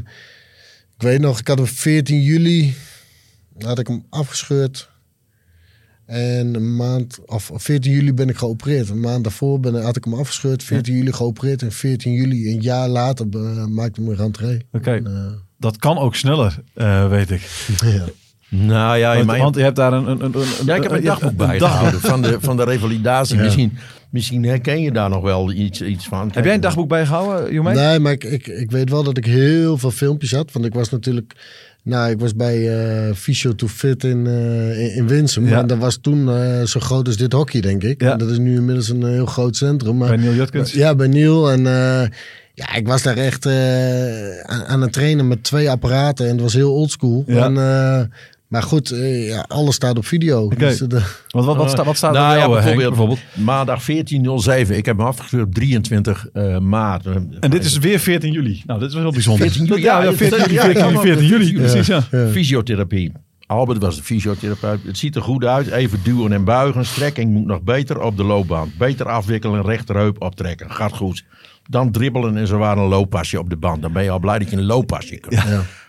ik 0.96 1.02
weet 1.02 1.20
nog, 1.20 1.40
ik 1.40 1.48
had 1.48 1.60
op 1.60 1.70
14 1.70 2.22
juli 2.22 2.76
had 3.60 3.80
ik 3.80 3.88
hem 3.88 4.06
afgescheurd. 4.10 4.90
En 6.10 6.56
een 6.56 6.76
maand, 6.76 7.20
of 7.26 7.52
14 7.54 7.92
juli 7.92 8.14
ben 8.14 8.30
ik 8.30 8.38
geopereerd. 8.38 8.90
Een 8.90 9.00
maand 9.00 9.24
daarvoor 9.24 9.60
ben, 9.60 9.84
had 9.84 9.96
ik 9.96 10.04
hem 10.04 10.14
afgescheurd. 10.14 10.64
14 10.64 10.96
juli 10.96 11.14
geopereerd. 11.14 11.62
En 11.62 11.72
14 11.72 12.14
juli, 12.14 12.52
een 12.52 12.62
jaar 12.62 12.88
later, 12.88 13.28
maakte 13.70 14.02
ik 14.02 14.08
mijn 14.08 14.18
rentree. 14.18 14.66
Oké, 14.72 14.92
En, 14.92 15.06
eh, 15.06 15.32
dat 15.58 15.78
kan 15.78 15.98
ook 15.98 16.16
sneller, 16.16 16.60
eh, 16.74 17.10
weet 17.10 17.32
ik. 17.32 17.42
ja. 17.96 18.06
Nou 18.50 18.98
ja, 18.98 19.10
in 19.10 19.16
Want, 19.16 19.28
mijn, 19.28 19.42
want 19.42 19.56
je 19.56 19.62
hebt 19.62 19.76
daar 19.76 19.94
een... 19.94 20.08
een, 20.08 20.24
een, 20.24 20.36
een 20.36 20.66
ja, 20.66 20.76
ik 20.76 20.84
heb 20.84 20.92
een 20.92 21.04
dagboek 21.04 21.38
bijgehouden 21.38 22.00
van 22.00 22.22
de, 22.22 22.38
van 22.40 22.58
de 22.58 22.64
revalidatie. 22.64 23.36
Ja. 23.36 23.44
Misschien, 23.44 23.78
misschien 24.10 24.44
herken 24.44 24.82
je 24.82 24.92
daar 24.92 25.10
nog 25.10 25.24
wel 25.24 25.52
iets, 25.52 25.82
iets 25.82 26.08
van. 26.08 26.32
Heb 26.34 26.46
jij 26.46 26.54
een 26.54 26.62
dagboek 26.62 26.88
bijgehouden, 26.88 27.54
Jomé? 27.54 27.74
Nee, 27.74 28.00
maar 28.00 28.12
ik, 28.12 28.24
ik, 28.24 28.48
ik 28.48 28.72
weet 28.72 28.90
wel 28.90 29.04
dat 29.04 29.18
ik 29.18 29.26
heel 29.26 29.78
veel 29.78 29.92
filmpjes 29.92 30.32
had. 30.32 30.52
Want 30.52 30.66
ik 30.66 30.74
was 30.74 30.90
natuurlijk... 30.90 31.36
Nou, 31.84 32.12
ik 32.12 32.20
was 32.20 32.36
bij 32.36 32.58
eh 32.70 33.16
Physio 33.16 33.56
to 33.56 33.68
Fit 33.68 34.04
in, 34.04 34.28
eh, 34.28 34.80
in, 34.84 34.96
in 34.96 35.08
Winsum. 35.08 35.48
Ja. 35.48 35.64
Dat 35.64 35.78
was 35.78 35.98
toen 36.02 36.30
eh, 36.30 36.64
zo 36.64 36.80
groot 36.80 37.08
als 37.08 37.18
dit 37.18 37.34
hockey, 37.34 37.62
denk 37.62 37.84
ik. 37.84 38.02
Ja. 38.02 38.12
En 38.12 38.18
dat 38.18 38.30
is 38.30 38.38
nu 38.38 38.56
inmiddels 38.56 38.90
een 38.90 39.06
heel 39.06 39.26
groot 39.26 39.56
centrum. 39.56 39.98
Maar, 39.98 40.08
Bij 40.08 40.18
Neil 40.18 40.34
Jutkens? 40.34 40.72
Ja, 40.72 40.96
bij 40.96 41.08
Neil. 41.08 41.52
En 41.52 41.64
ja, 42.54 42.76
ik 42.76 42.88
was 42.88 43.04
daar 43.04 43.18
echt 43.18 43.46
aan, 43.46 44.64
aan 44.66 44.82
het 44.82 44.94
trainen 44.94 45.28
met 45.28 45.44
twee 45.44 45.70
apparaten. 45.70 46.26
En 46.26 46.32
het 46.32 46.42
was 46.42 46.54
heel 46.54 46.74
oldschool. 46.74 47.24
Ja. 47.28 47.46
En, 47.46 47.54
maar 48.50 48.64
goed, 48.64 48.92
eh, 48.92 49.28
ja, 49.28 49.46
alles 49.48 49.76
staat 49.76 49.98
op 49.98 50.06
video. 50.06 50.44
Oké. 50.44 50.56
Dus, 50.56 50.82
eh, 50.82 50.88
Want 51.28 51.46
wat, 51.46 51.56
wat, 51.56 51.70
sta- 51.70 51.84
wat 51.84 51.98
staat 51.98 52.16
er 52.16 52.20
nou, 52.22 52.34
bij 52.34 52.40
ja, 52.42 52.48
jou, 52.50 52.62
Henk, 52.62 52.78
bijvoorbeeld, 52.78 53.20
maandag 53.34 53.82
14.07. 53.84 54.78
Ik 54.78 54.86
heb 54.86 54.98
hem 54.98 55.06
afgestuurd 55.06 55.44
op 55.46 55.54
23 55.54 56.28
eh, 56.34 56.58
maart. 56.58 57.06
En 57.40 57.50
dit 57.50 57.66
is 57.66 57.78
weer 57.78 58.00
14 58.00 58.32
juli. 58.32 58.62
Nou, 58.66 58.80
dit 58.80 58.88
is 58.88 58.94
wel 58.94 59.04
heel 59.04 59.12
bijzonder. 59.14 59.50
14 59.50 59.66
juli, 59.66 59.82
Ja, 59.82 60.02
ja, 60.04 60.10
ja, 60.10 60.16
14 60.16 60.40
juli, 60.40 60.54
ja, 60.54 60.62
14 60.64 60.84
juli, 60.86 60.94
ja, 60.96 61.02
14 61.02 61.28
juli. 61.28 61.52
ja. 61.54 61.60
Precies, 61.60 61.88
ja. 61.88 62.02
Fysiotherapie. 62.32 63.12
Albert 63.46 63.82
was 63.82 63.96
de 63.96 64.04
fysiotherapeut. 64.04 64.80
Het 64.84 64.98
ziet 64.98 65.16
er 65.16 65.22
goed 65.22 65.46
uit. 65.46 65.68
Even 65.68 66.00
duwen 66.04 66.32
en 66.34 66.44
buigen. 66.44 66.86
Strekking 66.86 67.32
moet 67.32 67.46
nog 67.46 67.62
beter 67.62 68.02
op 68.02 68.18
de 68.18 68.24
loopbaan. 68.24 68.72
Beter 68.78 69.06
afwikkelen, 69.10 69.62
rechterheup 69.62 70.22
optrekken. 70.22 70.72
Gaat 70.72 70.94
goed. 70.96 71.26
Dan 71.70 71.92
dribbelen 71.92 72.38
en 72.38 72.48
zowaar 72.48 72.78
een 72.78 72.88
looppasje 72.88 73.40
op 73.40 73.50
de 73.50 73.58
band. 73.58 73.82
Dan 73.82 73.94
ben 73.94 74.04
je 74.04 74.10
al 74.10 74.20
blij 74.20 74.40
dat 74.40 74.50
je 74.50 74.56
een 74.58 74.66
looppasje 74.66 75.18
kunt 75.20 75.44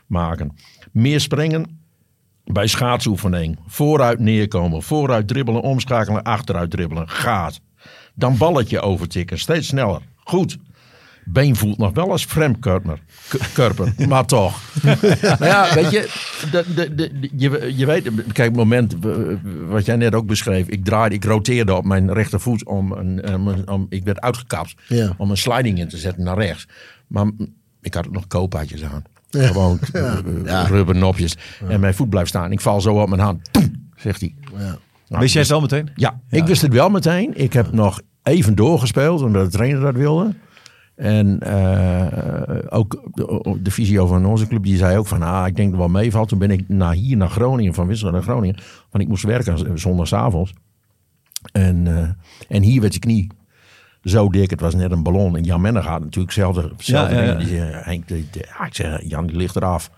maken. 0.06 0.54
Meer 0.92 1.20
springen 1.20 1.79
bij 2.44 2.66
schaatsoefening. 2.66 3.58
Vooruit 3.66 4.18
neerkomen. 4.18 4.82
Vooruit 4.82 5.28
dribbelen, 5.28 5.60
omschakelen, 5.62 6.22
achteruit 6.22 6.70
dribbelen. 6.70 7.08
Gaat. 7.08 7.60
Dan 8.14 8.36
balletje 8.36 8.80
overtikken. 8.80 9.38
Steeds 9.38 9.66
sneller. 9.68 10.00
Goed. 10.16 10.58
Been 11.24 11.56
voelt 11.56 11.78
nog 11.78 11.92
wel 11.94 12.10
als 12.10 12.26
Körper, 13.52 13.94
maar 14.08 14.26
toch. 14.26 14.60
maar 15.22 15.46
ja, 15.48 15.74
weet 15.74 15.90
je, 15.90 16.08
de, 16.50 16.64
de, 16.74 16.94
de, 16.94 17.28
je, 17.36 17.72
je 17.76 17.86
weet, 17.86 18.02
kijk, 18.32 18.36
het 18.48 18.56
moment 18.56 18.96
wat 19.68 19.84
jij 19.86 19.96
net 19.96 20.14
ook 20.14 20.26
beschreef. 20.26 20.66
Ik 20.68 20.84
draaide, 20.84 21.14
ik 21.14 21.24
roteerde 21.24 21.74
op 21.74 21.84
mijn 21.84 22.12
rechtervoet 22.12 22.64
om, 22.66 22.92
een, 22.92 23.34
om, 23.34 23.48
een- 23.48 23.68
om 23.68 23.86
ik 23.88 24.04
werd 24.04 24.20
uitgekapt 24.20 24.74
Ja. 24.88 25.14
om 25.16 25.30
een 25.30 25.36
sliding 25.36 25.78
in 25.78 25.88
te 25.88 25.96
zetten 25.98 26.24
naar 26.24 26.38
rechts. 26.38 26.66
Maar 27.06 27.30
ik 27.80 27.94
had 27.94 28.06
ook 28.06 28.12
nog 28.12 28.26
koophaatjes 28.26 28.84
aan. 28.84 29.02
Ja. 29.30 29.46
Gewoon 29.46 29.78
eh, 29.92 30.14
Ja. 30.44 30.62
rubbernopjes. 30.66 31.36
En 31.68 31.80
mijn 31.80 31.94
voet 31.94 32.10
blijft 32.10 32.28
staan. 32.28 32.52
Ik 32.52 32.60
val 32.60 32.80
zo 32.80 32.94
op 33.00 33.08
mijn 33.08 33.20
hand. 33.20 33.52
Toem, 33.52 33.88
zegt 33.96 34.20
hij. 34.20 34.34
ja. 34.58 34.78
Nou, 35.08 35.22
Wist 35.22 35.32
jij 35.32 35.42
het 35.42 35.50
wel 35.50 35.60
meteen? 35.60 35.88
ja, 35.94 36.20
ik 36.28 36.46
wist 36.46 36.62
het 36.62 36.72
wel 36.72 36.88
meteen. 36.88 37.30
Ik 37.40 37.52
heb 37.52 37.72
nog 37.72 38.00
even 38.22 38.54
doorgespeeld, 38.54 39.22
omdat 39.22 39.44
de 39.44 39.56
trainer 39.56 39.80
dat 39.80 39.94
wilde. 39.94 40.34
En 40.96 41.40
eh, 41.40 42.58
ook 42.68 43.08
de, 43.14 43.58
de 43.62 43.70
visio 43.70 44.06
van 44.06 44.26
onze 44.26 44.46
club, 44.46 44.62
die 44.62 44.76
zei 44.76 44.98
ook 44.98 45.06
van, 45.06 45.22
ah, 45.22 45.46
ik 45.46 45.56
denk 45.56 45.70
dat 45.70 45.80
het 45.80 45.90
wel 45.92 46.00
meevalt. 46.02 46.28
Toen 46.28 46.38
ben 46.38 46.50
ik 46.50 46.68
naar 46.68 46.92
hier, 46.94 47.16
naar 47.16 47.28
Groningen, 47.30 47.74
van 47.74 47.86
Wissel 47.86 48.10
naar 48.10 48.22
Groningen. 48.22 48.56
Want 48.90 49.02
ik 49.04 49.08
moest 49.08 49.24
werken 49.24 49.78
zondagavonds. 49.78 50.52
En, 51.52 51.86
eh, 51.96 52.08
en 52.56 52.62
hier 52.62 52.80
werd 52.80 52.94
je 52.94 53.00
knie 53.00 53.26
zo 54.02 54.28
dik, 54.28 54.50
het 54.50 54.60
was 54.60 54.74
net 54.74 54.90
een 54.90 55.02
ballon. 55.02 55.36
En 55.36 55.42
Jan 55.42 55.60
Menner 55.60 55.82
gaat 55.82 56.00
natuurlijk 56.00 56.34
hetzelfde, 56.34 56.68
hetzelfde 56.76 57.14
Ja, 57.14 57.20
ja, 57.20 57.26
ja. 57.26 57.34
ding. 57.36 57.48
Die 57.48 57.56
zei, 57.58 57.70
Henk, 57.72 58.08
de- 58.08 58.24
de- 58.30 58.46
ja, 58.58 58.66
ik 58.66 58.74
zeg, 58.74 59.02
Jan, 59.08 59.26
die 59.26 59.36
ligt 59.36 59.56
eraf. 59.56 59.90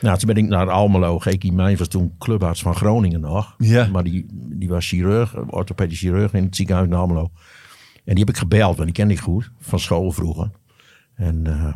Nou, 0.00 0.18
toen 0.18 0.34
ben 0.34 0.44
ik 0.44 0.48
naar 0.50 0.70
Almelo. 0.70 1.18
Geekie 1.18 1.52
Mijn 1.52 1.76
was 1.76 1.88
toen 1.88 2.14
clubarts 2.18 2.62
van 2.62 2.74
Groningen 2.74 3.20
nog. 3.20 3.54
Maar 3.92 4.04
die, 4.04 4.26
die 4.32 4.68
was 4.68 4.88
chirurg, 4.88 5.36
orthopedisch 5.50 5.98
chirurg 5.98 6.32
in 6.32 6.44
het 6.44 6.56
ziekenhuis 6.56 6.88
in 6.88 6.94
Almelo. 6.94 7.30
En 8.04 8.14
die 8.14 8.24
heb 8.24 8.28
ik 8.34 8.36
gebeld, 8.40 8.74
want 8.74 8.84
die 8.84 8.92
kende 8.96 9.14
ik 9.14 9.20
goed, 9.20 9.50
van 9.60 9.78
school 9.78 10.10
vroeger. 10.12 10.50
En, 11.14 11.46
eh, 11.46 11.74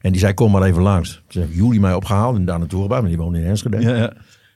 en 0.00 0.10
die 0.12 0.20
zei, 0.20 0.34
kom 0.34 0.50
maar 0.52 0.62
even 0.62 0.82
langs. 0.82 1.22
Toen 1.26 1.40
hebben 1.42 1.60
jullie 1.64 1.80
mij 1.80 1.94
opgehaald 1.94 2.36
en 2.36 2.44
daar 2.44 2.58
naartoe 2.58 2.80
gebracht, 2.82 3.02
want 3.02 3.14
die 3.14 3.22
woonde 3.24 3.38
in 3.40 3.46
Enschede. 3.46 3.80
Ja, 3.80 3.96
ja. 3.96 4.12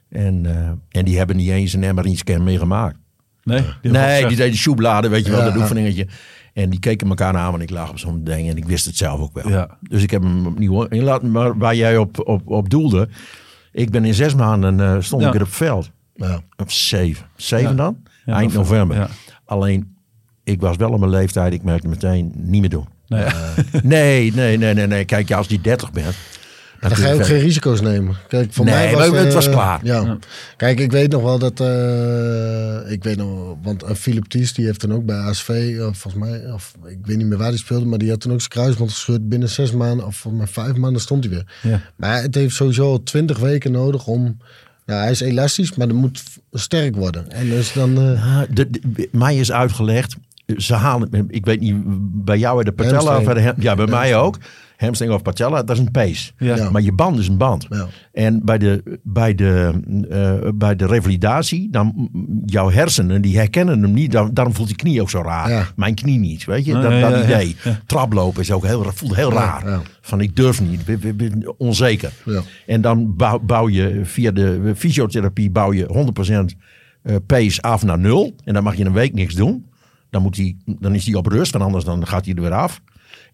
En, 0.08 0.46
eh, 0.46 0.70
en 0.98 1.04
die 1.04 1.16
hebben 1.18 1.36
niet 1.36 1.48
eens 1.50 1.72
een 1.72 1.94
MRI-scan 1.94 2.44
meegemaakt. 2.44 2.96
Nee, 3.44 3.62
die 3.82 3.90
Nee, 3.90 4.26
die 4.26 4.36
deed 4.36 4.52
de 4.52 4.58
shoebladen, 4.58 5.10
weet 5.10 5.24
je 5.26 5.30
wel, 5.30 5.44
dat 5.44 5.56
oefeningetje. 5.56 6.06
En 6.52 6.70
die 6.70 6.80
keken 6.80 7.08
elkaar 7.08 7.36
aan, 7.36 7.50
want 7.50 7.62
ik 7.62 7.70
lag 7.70 7.90
op 7.90 7.98
zo'n 7.98 8.24
ding 8.24 8.48
en 8.48 8.56
ik 8.56 8.64
wist 8.64 8.84
het 8.84 8.96
zelf 8.96 9.20
ook 9.20 9.34
wel. 9.34 9.48
Ja. 9.48 9.78
Dus 9.80 10.02
ik 10.02 10.10
heb 10.10 10.22
hem 10.22 10.46
opnieuw 10.46 10.82
inlaten. 10.84 11.30
Maar 11.30 11.58
waar 11.58 11.74
jij 11.74 11.96
op, 11.96 12.28
op, 12.28 12.48
op 12.50 12.70
doelde, 12.70 13.08
ik 13.72 13.90
ben 13.90 14.04
in 14.04 14.14
zes 14.14 14.34
maanden 14.34 14.80
eh, 14.80 14.96
stond 15.00 15.20
Ja. 15.22 15.26
ik 15.26 15.32
weer 15.32 15.42
op 15.42 15.48
het 15.48 15.56
veld. 15.56 15.90
Ja. 16.14 16.40
Op 16.56 16.70
zeven. 16.70 17.26
Zeven 17.36 17.70
Ja. 17.70 17.74
dan? 17.76 17.96
Ja, 18.26 18.34
Eind 18.34 18.52
november. 18.52 19.10
Alleen, 19.44 19.96
ik 20.44 20.60
was 20.60 20.76
wel 20.76 20.90
op 20.90 20.98
mijn 20.98 21.10
leeftijd, 21.10 21.52
ik 21.52 21.62
merkte 21.62 21.88
meteen, 21.88 22.32
niet 22.36 22.60
meer 22.60 22.70
doen. 22.70 22.86
Nee, 23.08 23.20
ja. 23.24 23.32
Nee, 23.82 24.32
nee, 24.34 24.58
nee, 24.58 24.74
nee, 24.74 24.86
nee. 24.86 25.04
Kijk, 25.04 25.28
ja, 25.28 25.36
als 25.36 25.48
die 25.48 25.60
30 25.60 25.92
bent. 25.92 26.14
Dan 26.88 26.96
ga 26.96 27.08
je 27.08 27.14
ook 27.14 27.24
geen 27.26 27.38
risico's 27.40 27.80
nemen. 27.80 28.16
Kijk, 28.28 28.52
voor 28.52 28.64
Nee, 28.64 28.74
mij 28.74 28.92
was 28.94 29.08
maar 29.10 29.18
het 29.18 29.28
eh, 29.28 29.34
was 29.34 29.48
klaar. 29.50 29.80
Ja. 29.82 30.18
Kijk, 30.56 30.80
ik 30.80 30.90
weet 30.92 31.10
nog 31.10 31.22
wel 31.22 31.38
dat... 31.38 31.60
eh, 31.60 32.92
ik 32.92 33.04
weet 33.04 33.16
nog, 33.16 33.28
wel, 33.28 33.58
want 33.62 33.82
eh, 33.82 33.94
Philip 33.94 34.24
Thies, 34.28 34.52
die 34.52 34.64
heeft 34.66 34.80
dan 34.80 34.92
ook 34.92 35.04
bij 35.04 35.16
ASV, 35.16 35.48
eh, 35.48 35.82
volgens 35.82 36.14
mij, 36.14 36.52
of 36.52 36.74
ik 36.86 36.98
weet 37.06 37.16
niet 37.16 37.26
meer 37.26 37.38
waar 37.38 37.48
hij 37.48 37.56
speelde, 37.56 37.86
maar 37.86 37.98
die 37.98 38.10
had 38.10 38.20
toen 38.20 38.32
ook 38.32 38.38
zijn 38.38 38.50
kruisband 38.50 38.90
gescheurd. 38.90 39.28
Binnen 39.28 39.48
zes 39.48 39.72
maanden, 39.72 40.06
of 40.06 40.16
volgens 40.16 40.42
mij 40.54 40.64
vijf 40.64 40.76
maanden 40.76 41.00
stond 41.02 41.24
hij 41.24 41.32
weer. 41.32 41.46
Ja. 41.72 41.80
Maar 41.96 42.22
het 42.22 42.34
heeft 42.34 42.54
sowieso 42.54 43.02
twintig 43.02 43.38
weken 43.38 43.72
nodig 43.72 44.06
om... 44.06 44.38
Nou, 44.86 45.00
hij 45.00 45.10
is 45.10 45.20
elastisch, 45.20 45.74
maar 45.74 45.86
dat 45.88 45.96
moet 45.96 46.22
sterk 46.52 46.96
worden. 46.96 47.30
En 47.30 47.48
dus 47.48 47.72
dan... 47.72 47.98
eh, 47.98 48.40
de, 48.50 48.70
de- 48.70 49.08
mij 49.12 49.36
is 49.36 49.52
uitgelegd, 49.52 50.16
ze 50.56 50.74
halen, 50.74 51.26
ik 51.28 51.44
weet 51.44 51.60
niet, 51.60 51.76
bij 52.24 52.38
jou 52.38 52.54
bij 52.54 52.64
de 52.64 52.72
patella, 52.72 53.52
ja, 53.58 53.74
bij 53.74 53.86
mij 53.86 54.16
ook. 54.16 54.38
Hamstring 54.84 55.12
of 55.12 55.22
patella, 55.22 55.62
dat 55.62 55.76
is 55.76 55.82
een 55.82 55.90
pees. 55.90 56.34
Ja. 56.38 56.56
Ja. 56.56 56.70
Maar 56.70 56.82
je 56.82 56.92
band 56.92 57.18
is 57.18 57.28
een 57.28 57.36
band. 57.36 57.66
Ja. 57.70 57.86
En 58.12 58.44
bij 58.44 58.58
de, 58.58 58.98
bij, 59.02 59.34
de, 59.34 59.72
eh, 60.10 60.50
bij 60.54 60.76
de 60.76 60.86
revalidatie, 60.86 61.70
dan 61.70 62.10
jouw 62.46 62.70
hersenen, 62.70 63.22
die 63.22 63.36
herkennen 63.36 63.82
hem 63.82 63.92
niet. 63.92 64.12
Dan, 64.12 64.30
daarom 64.34 64.54
voelt 64.54 64.68
die 64.68 64.76
knie 64.76 65.00
ook 65.00 65.10
zo 65.10 65.22
raar. 65.22 65.50
Ja. 65.50 65.66
Mijn 65.76 65.94
knie 65.94 66.18
niet, 66.18 66.44
weet 66.44 66.64
je. 66.64 66.72
Dat 66.72 66.82
ja, 66.92 67.10
dat 67.10 67.18
ja, 67.18 67.24
idee. 67.24 67.56
Traplopen 67.86 68.40
is 68.40 68.52
ook 68.52 68.66
heel, 68.66 68.84
voelt 68.94 69.14
heel 69.14 69.32
raar. 69.32 69.68
ja. 69.68 69.82
Van 70.00 70.20
ik 70.20 70.36
durf 70.36 70.60
niet, 70.60 70.88
ik 70.88 71.00
ben- 71.00 71.16
ben- 71.16 71.54
onzeker. 71.58 72.12
Ja. 72.24 72.40
En 72.66 72.80
dan 72.80 73.16
bouw, 73.16 73.38
bouw 73.38 73.68
je 73.68 74.00
via 74.04 74.30
de 74.30 74.72
fysiotherapie 74.76 75.50
bouw 75.50 75.72
je 75.72 75.86
100% 75.86 76.56
eh, 77.02 77.16
pace 77.26 77.62
af 77.62 77.84
naar 77.84 77.98
nul. 77.98 78.34
En 78.44 78.54
dan 78.54 78.62
mag 78.62 78.74
je 78.76 78.84
een 78.84 78.92
week 78.92 79.14
niks 79.14 79.34
doen. 79.34 79.66
Dan, 80.10 80.22
moet 80.22 80.34
die, 80.34 80.56
dan 80.80 80.94
is 80.94 81.06
hij 81.06 81.14
op 81.14 81.26
rust, 81.26 81.52
want 81.52 81.64
anders 81.64 81.84
dan 81.84 82.06
gaat 82.06 82.24
hij 82.24 82.34
er 82.34 82.40
weer 82.42 82.52
af. 82.52 82.80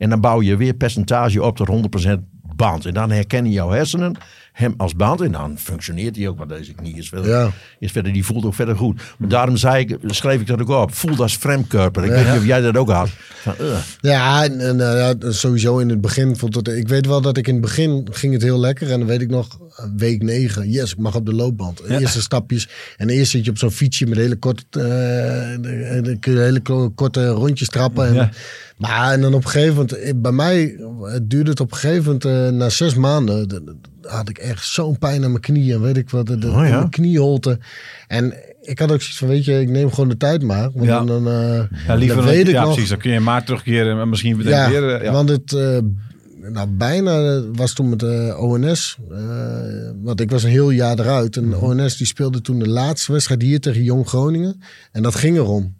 En 0.00 0.10
dan 0.10 0.20
bouw 0.20 0.42
je 0.42 0.56
weer 0.56 0.74
percentage 0.74 1.42
op 1.42 1.56
tot 1.56 1.68
100% 2.08 2.10
band. 2.56 2.86
En 2.86 2.94
dan 2.94 3.10
herkennen 3.10 3.52
jouw 3.52 3.70
hersenen 3.70 4.16
hem 4.52 4.74
als 4.76 4.94
band. 4.94 5.20
En 5.20 5.32
dan 5.32 5.58
functioneert 5.58 6.16
hij 6.16 6.28
ook, 6.28 6.38
want 6.38 6.50
deze 6.50 6.72
knie 6.74 6.96
is 6.96 7.08
verder, 7.08 7.30
Ja. 7.30 7.50
is 7.78 7.92
verder 7.92 8.12
die 8.12 8.24
voelt 8.24 8.44
ook 8.44 8.54
verder 8.54 8.76
goed. 8.76 9.00
Maar 9.18 9.28
daarom 9.28 9.56
zei 9.56 9.84
ik, 9.84 9.96
schreef 10.06 10.40
ik 10.40 10.46
dat 10.46 10.60
ook 10.60 10.68
op. 10.68 10.94
Voelt 10.94 11.20
als 11.20 11.36
fremdkörper. 11.36 12.04
Ik 12.04 12.10
weet 12.10 12.26
niet 12.26 12.36
of 12.36 12.44
jij 12.46 12.60
dat 12.60 12.76
ook 12.76 12.90
had. 12.90 13.08
Van, 13.08 13.54
eh. 13.58 13.78
Ja, 14.00 14.44
en, 14.44 14.60
en, 14.60 14.80
eh, 14.80 14.98
ja, 15.20 15.30
sowieso 15.32 15.78
in 15.78 15.88
het 15.88 16.00
begin 16.00 16.36
vond 16.36 16.54
het. 16.54 16.68
Ik 16.68 16.88
weet 16.88 17.06
wel 17.06 17.20
dat 17.20 17.36
ik 17.36 17.46
in 17.46 17.52
het 17.52 17.62
begin 17.62 18.08
ging 18.10 18.32
het 18.32 18.42
heel 18.42 18.60
lekker. 18.60 18.90
En 18.90 18.98
dan 18.98 19.08
weet 19.08 19.20
ik 19.20 19.30
nog, 19.30 19.58
eh, 19.76 19.84
week 19.96 20.22
negen, 20.22 20.70
yes, 20.70 20.90
ik 20.92 20.98
mag 20.98 21.14
op 21.14 21.26
de 21.26 21.34
loopband. 21.34 21.80
Eerste 21.88 22.20
stapjes. 22.22 22.68
En 22.96 23.08
eerst 23.08 23.30
zit 23.30 23.44
je 23.44 23.50
op 23.50 23.58
zo'n 23.58 23.70
fietsje 23.70 24.06
met 24.06 24.18
hele 24.18 24.36
korte, 24.36 24.64
dan 26.04 26.18
kun 26.18 26.32
je 26.32 26.38
hele 26.38 26.60
korte 26.94 27.28
rondjes 27.28 27.68
trappen. 27.68 28.06
En, 28.06 28.14
Ja. 28.14 28.30
Maar 28.76 29.12
en 29.12 29.20
dan 29.20 29.34
op 29.34 29.44
een 29.44 29.50
gegeven 29.50 29.74
moment, 29.74 30.22
bij 30.22 30.32
mij 30.32 30.76
duurde 31.22 31.50
het 31.50 31.60
op 31.60 31.72
een 31.72 31.78
gegeven 31.78 32.18
moment, 32.22 32.54
na 32.54 32.68
zes 32.68 32.94
maanden, 32.94 33.62
had 34.02 34.28
ik 34.28 34.38
echt 34.38 34.66
zo'n 34.66 34.98
pijn 34.98 35.24
aan 35.24 35.30
mijn 35.30 35.42
knieën. 35.42 35.74
En 35.74 35.80
weet 35.82 35.96
ik 35.96 36.10
wat, 36.10 36.26
de, 36.26 36.32
Oh 36.34 36.40
ja? 36.54 36.64
in 36.64 36.70
mijn 36.70 36.90
knieholte. 36.90 37.58
En 38.08 38.34
ik 38.62 38.78
had 38.78 38.92
ook 38.92 39.00
zoiets 39.00 39.18
van, 39.18 39.28
weet 39.28 39.44
je, 39.44 39.60
ik 39.60 39.68
neem 39.68 39.90
gewoon 39.90 40.08
de 40.08 40.16
tijd 40.16 40.42
maar. 40.42 40.70
Want 40.74 40.86
Ja. 40.86 41.04
dan, 41.04 41.28
eh, 41.28 41.62
Ja, 41.86 41.94
liever 41.94 42.16
dan 42.16 42.24
weet 42.26 42.48
ik 42.48 42.54
ja, 42.54 42.60
nog, 42.62 42.70
precies. 42.72 42.90
Dan 42.90 42.98
kun 42.98 43.12
je 43.12 43.20
maar 43.20 43.44
terugkeren 43.44 44.00
en 44.00 44.08
misschien 44.08 44.36
weer 44.36 44.48
ja, 44.48 44.68
weer. 44.70 44.94
eh, 44.94 45.04
Ja. 45.04 45.12
want 45.12 45.28
het 45.28 45.52
eh, 45.52 45.78
nou, 46.52 46.68
bijna 46.68 47.42
was 47.52 47.72
toen 47.72 47.88
met 47.88 47.98
de 47.98 48.34
ONS. 48.38 48.98
want 50.02 50.20
ik 50.20 50.30
was 50.30 50.42
een 50.42 50.50
heel 50.50 50.70
jaar 50.70 50.98
eruit. 50.98 51.36
En 51.36 51.42
de 51.50 51.56
Mhm. 51.56 51.64
ONS 51.80 51.96
die 51.96 52.06
speelde 52.06 52.40
toen 52.40 52.58
de 52.58 52.68
laatste 52.68 53.12
wedstrijd 53.12 53.42
hier 53.42 53.60
tegen 53.60 53.82
Jong 53.82 54.08
Groningen. 54.08 54.60
En 54.92 55.02
dat 55.02 55.14
ging 55.14 55.36
erom. 55.36 55.78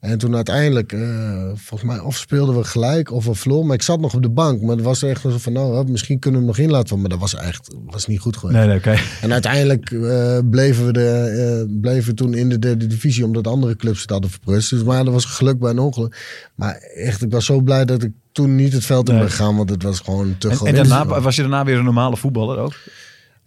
En 0.00 0.18
toen 0.18 0.34
uiteindelijk, 0.34 0.92
eh, 0.92 1.50
volgens 1.54 1.90
mij, 1.90 1.98
of 1.98 2.16
speelden 2.16 2.56
we 2.56 2.64
gelijk 2.64 3.12
of 3.12 3.24
we 3.24 3.34
verloren. 3.34 3.66
Maar 3.66 3.74
ik 3.74 3.82
zat 3.82 4.00
nog 4.00 4.14
op 4.14 4.22
de 4.22 4.28
bank. 4.28 4.60
Maar 4.60 4.76
het 4.76 4.84
was 4.84 5.02
echt 5.02 5.20
zo 5.20 5.38
van, 5.38 5.52
nou, 5.52 5.90
misschien 5.90 6.18
kunnen 6.18 6.40
we 6.40 6.46
hem 6.46 6.56
nog 6.56 6.66
inlaten. 6.66 7.00
Maar 7.00 7.08
dat 7.08 7.18
was 7.18 7.34
echt 7.34 7.74
was 7.86 8.06
niet 8.06 8.20
goed 8.20 8.36
geweest. 8.36 8.58
Nee, 8.58 8.80
nee. 8.84 8.98
En 9.20 9.32
uiteindelijk 9.32 9.90
eh, 9.90 10.38
bleven, 10.50 10.86
we 10.86 10.92
de, 10.92 11.66
eh, 11.68 11.80
bleven 11.80 12.08
we 12.10 12.14
toen 12.14 12.34
in 12.34 12.48
de 12.48 12.58
derde 12.58 12.86
divisie, 12.86 13.24
omdat 13.24 13.46
andere 13.46 13.76
clubs 13.76 14.00
het 14.00 14.10
hadden 14.10 14.30
verprust. 14.30 14.70
Dus 14.70 14.82
maar 14.82 15.04
dat 15.04 15.12
was 15.12 15.24
geluk 15.24 15.58
bij 15.58 15.70
een 15.70 15.78
ongeluk. 15.78 16.16
Maar 16.54 16.74
echt, 16.94 17.22
ik 17.22 17.30
was 17.30 17.44
zo 17.44 17.60
blij 17.60 17.84
dat 17.84 18.02
ik 18.02 18.12
toen 18.32 18.54
niet 18.54 18.72
het 18.72 18.84
veld 18.84 19.08
in 19.08 19.14
Nee. 19.14 19.22
ben 19.22 19.32
gegaan, 19.32 19.56
want 19.56 19.70
het 19.70 19.82
was 19.82 20.00
gewoon 20.00 20.34
te 20.38 20.48
En, 20.48 20.56
groot. 20.56 20.68
en 20.68 20.74
daarna, 20.74 21.20
was 21.20 21.36
je 21.36 21.40
daarna 21.40 21.64
weer 21.64 21.78
een 21.78 21.84
normale 21.84 22.16
voetballer 22.16 22.58
ook? 22.58 22.74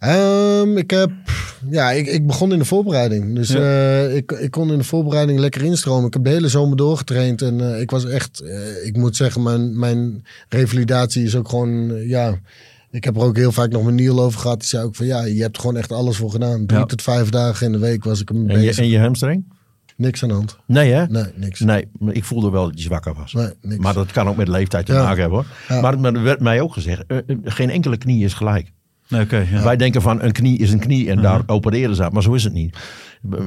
Ehm, 0.02 0.76
ik 0.76 0.90
heb, 0.90 1.10
ja, 1.70 1.90
ik, 1.90 2.06
ik 2.06 2.26
begon 2.26 2.52
in 2.52 2.58
de 2.58 2.64
voorbereiding. 2.64 3.34
Dus 3.34 3.48
Ja. 3.48 3.58
eh, 3.58 4.16
ik, 4.16 4.32
ik 4.32 4.50
kon 4.50 4.72
in 4.72 4.78
de 4.78 4.84
voorbereiding 4.84 5.38
lekker 5.38 5.62
instromen. 5.62 6.06
Ik 6.06 6.12
heb 6.14 6.24
de 6.24 6.30
hele 6.30 6.48
zomer 6.48 6.76
doorgetraind 6.76 7.42
en 7.42 7.74
eh, 7.74 7.80
ik 7.80 7.90
was 7.90 8.04
echt, 8.06 8.40
eh, 8.40 8.86
ik 8.86 8.96
moet 8.96 9.16
zeggen, 9.16 9.42
mijn, 9.42 9.78
mijn 9.78 10.24
revalidatie 10.48 11.24
is 11.24 11.36
ook 11.36 11.48
gewoon, 11.48 12.06
ja. 12.08 12.34
Ik 12.90 13.04
heb 13.04 13.16
er 13.16 13.22
ook 13.22 13.36
heel 13.36 13.52
vaak 13.52 13.70
nog 13.70 13.84
met 13.84 13.94
Niel 13.94 14.20
over 14.20 14.40
gehad. 14.40 14.58
Die 14.58 14.68
zei 14.68 14.84
ook 14.84 14.94
van 14.94 15.06
ja, 15.06 15.24
je 15.24 15.42
hebt 15.42 15.56
er 15.56 15.62
gewoon 15.62 15.76
echt 15.76 15.92
alles 15.92 16.16
voor 16.16 16.30
gedaan. 16.30 16.66
Drie 16.66 16.80
Ja. 16.80 16.86
tot 16.86 17.02
vijf 17.02 17.28
dagen 17.28 17.66
in 17.66 17.72
de 17.72 17.78
week 17.78 18.04
was 18.04 18.20
ik 18.20 18.28
hem 18.28 18.50
En, 18.50 18.60
je, 18.60 18.66
bezig. 18.66 18.84
en 18.84 18.88
je 18.90 18.98
hamstring? 18.98 19.44
Niks 19.96 20.22
aan 20.22 20.28
de 20.28 20.34
hand. 20.34 20.58
Nee 20.66 20.92
hè? 20.92 21.06
Nee, 21.06 21.24
niks. 21.34 21.60
Nee, 21.60 21.88
ik 22.10 22.24
voelde 22.24 22.50
wel 22.50 22.64
dat 22.64 22.76
je 22.76 22.82
zwakker 22.82 23.14
was. 23.14 23.32
Nee, 23.32 23.48
niks. 23.62 23.82
Maar 23.82 23.94
dat 23.94 24.12
kan 24.12 24.28
ook 24.28 24.36
met 24.36 24.48
leeftijd 24.48 24.86
te 24.86 24.92
Ja. 24.92 25.02
maken 25.02 25.20
hebben 25.20 25.38
hoor. 25.38 25.46
Ja. 25.76 25.80
Maar, 25.80 26.00
maar 26.00 26.14
er 26.14 26.22
werd 26.22 26.40
mij 26.40 26.60
ook 26.60 26.72
gezegd, 26.72 27.02
geen 27.44 27.70
enkele 27.70 27.96
knie 27.96 28.24
is 28.24 28.32
gelijk. 28.34 28.72
Ja. 29.50 29.62
Wij 29.62 29.76
denken 29.76 30.02
van 30.02 30.22
een 30.22 30.32
knie 30.32 30.58
is 30.58 30.72
een 30.72 30.78
knie 30.78 31.10
en 31.10 31.22
daar 31.22 31.42
opereren 31.46 31.96
ze 31.96 32.04
aan. 32.04 32.12
Maar 32.12 32.22
zo 32.22 32.32
is 32.32 32.44
het 32.44 32.52
niet. 32.52 32.76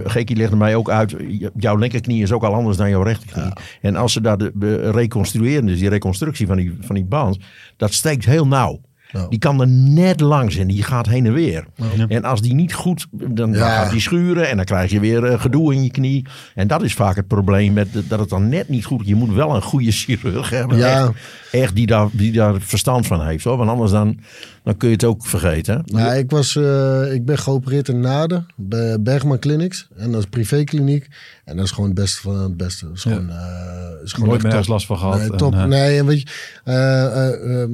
Geekie 0.04 0.36
legde 0.36 0.56
mij 0.56 0.76
ook 0.76 0.90
uit, 0.90 1.16
jouw 1.58 1.76
linkerknie 1.76 2.22
is 2.22 2.32
ook 2.32 2.44
al 2.44 2.54
anders 2.54 2.78
dan 2.78 2.90
jouw 2.90 3.02
rechterknie. 3.02 3.54
En 3.82 3.96
als 3.96 4.14
ze 4.14 4.22
daar 4.22 4.38
de, 4.38 4.52
de 4.56 4.92
reconstrueren, 4.92 5.66
dus 5.66 5.80
die 5.80 5.90
reconstructie 5.90 6.48
van 6.48 6.58
die, 6.58 6.78
van 6.80 6.96
die 6.96 7.06
band, 7.06 7.38
dat 7.78 7.94
steekt 7.94 8.26
heel 8.26 8.48
nauw. 8.48 8.82
Ja. 9.16 9.28
Die 9.28 9.40
kan 9.40 9.62
er 9.62 9.68
net 9.68 10.20
langs 10.20 10.56
en 10.58 10.68
die 10.68 10.84
gaat 10.84 11.08
heen 11.08 11.26
en 11.26 11.34
weer. 11.34 11.66
En 12.08 12.24
als 12.24 12.42
die 12.42 12.54
niet 12.54 12.74
goed, 12.74 13.08
dan 13.12 13.54
Ja. 13.54 13.70
gaat 13.84 13.92
die 13.92 14.00
schuren 14.00 14.50
en 14.50 14.56
dan 14.56 14.66
krijg 14.66 14.92
je 14.92 15.00
weer 15.00 15.24
eh, 15.26 15.42
gedoe 15.42 15.74
in 15.74 15.84
je 15.84 15.92
knie. 15.92 16.26
En 16.56 16.68
dat 16.68 16.82
is 16.84 16.94
vaak 16.94 17.16
het 17.16 17.28
probleem 17.28 17.74
met 17.74 17.94
de- 17.94 18.08
dat 18.08 18.20
het 18.20 18.30
dan 18.30 18.50
net 18.50 18.70
niet 18.70 18.86
goed. 18.86 19.08
Je 19.08 19.16
moet 19.16 19.34
wel 19.34 19.56
een 19.56 19.62
goede 19.62 19.92
chirurg 19.92 20.50
hebben. 20.50 20.78
Ja. 20.78 21.02
Echt, 21.04 21.12
echt 21.52 21.76
die, 21.76 21.86
daar, 21.88 22.08
die 22.12 22.32
daar 22.32 22.62
verstand 22.62 23.08
van 23.08 23.26
heeft. 23.26 23.44
Hoor. 23.44 23.58
Want 23.58 23.70
anders 23.70 23.92
dan, 23.92 24.20
dan 24.64 24.78
kun 24.78 24.88
je 24.88 24.94
het 24.94 25.04
ook 25.04 25.26
vergeten. 25.26 25.82
Nou, 25.86 26.16
ik, 26.16 26.32
was, 26.32 26.56
eh, 26.56 27.14
ik 27.14 27.26
ben 27.26 27.38
geopereerd 27.38 27.88
in 27.90 28.00
Naden 28.00 28.46
bij 28.56 29.02
Bergman 29.02 29.40
Clinics. 29.40 29.88
En 29.98 30.12
dat 30.12 30.20
is 30.20 30.30
privékliniek. 30.30 31.08
En 31.46 31.56
dat 31.56 31.66
is 31.66 31.72
gewoon 31.72 31.90
het 31.90 32.00
beste 32.00 32.22
van 32.22 32.36
het 32.40 32.58
beste. 32.58 32.86
Dat 32.86 32.96
is 32.96 33.02
gewoon, 33.02 33.30
eh, 33.30 33.36
is 34.04 34.14
gewoon 34.14 34.30
Nooit 34.30 34.44
meer 34.44 34.64
last 34.68 34.86
van 34.86 34.98
gehad. 34.98 35.18
Nee, 35.18 35.30
en, 35.32 35.38
top. 35.38 35.54
nee, 35.66 35.98
en 35.98 36.06
weet 36.06 36.22
je, 36.22 36.28
eh, 36.64 37.06
eh, 37.28 37.62
ehm, 37.62 37.72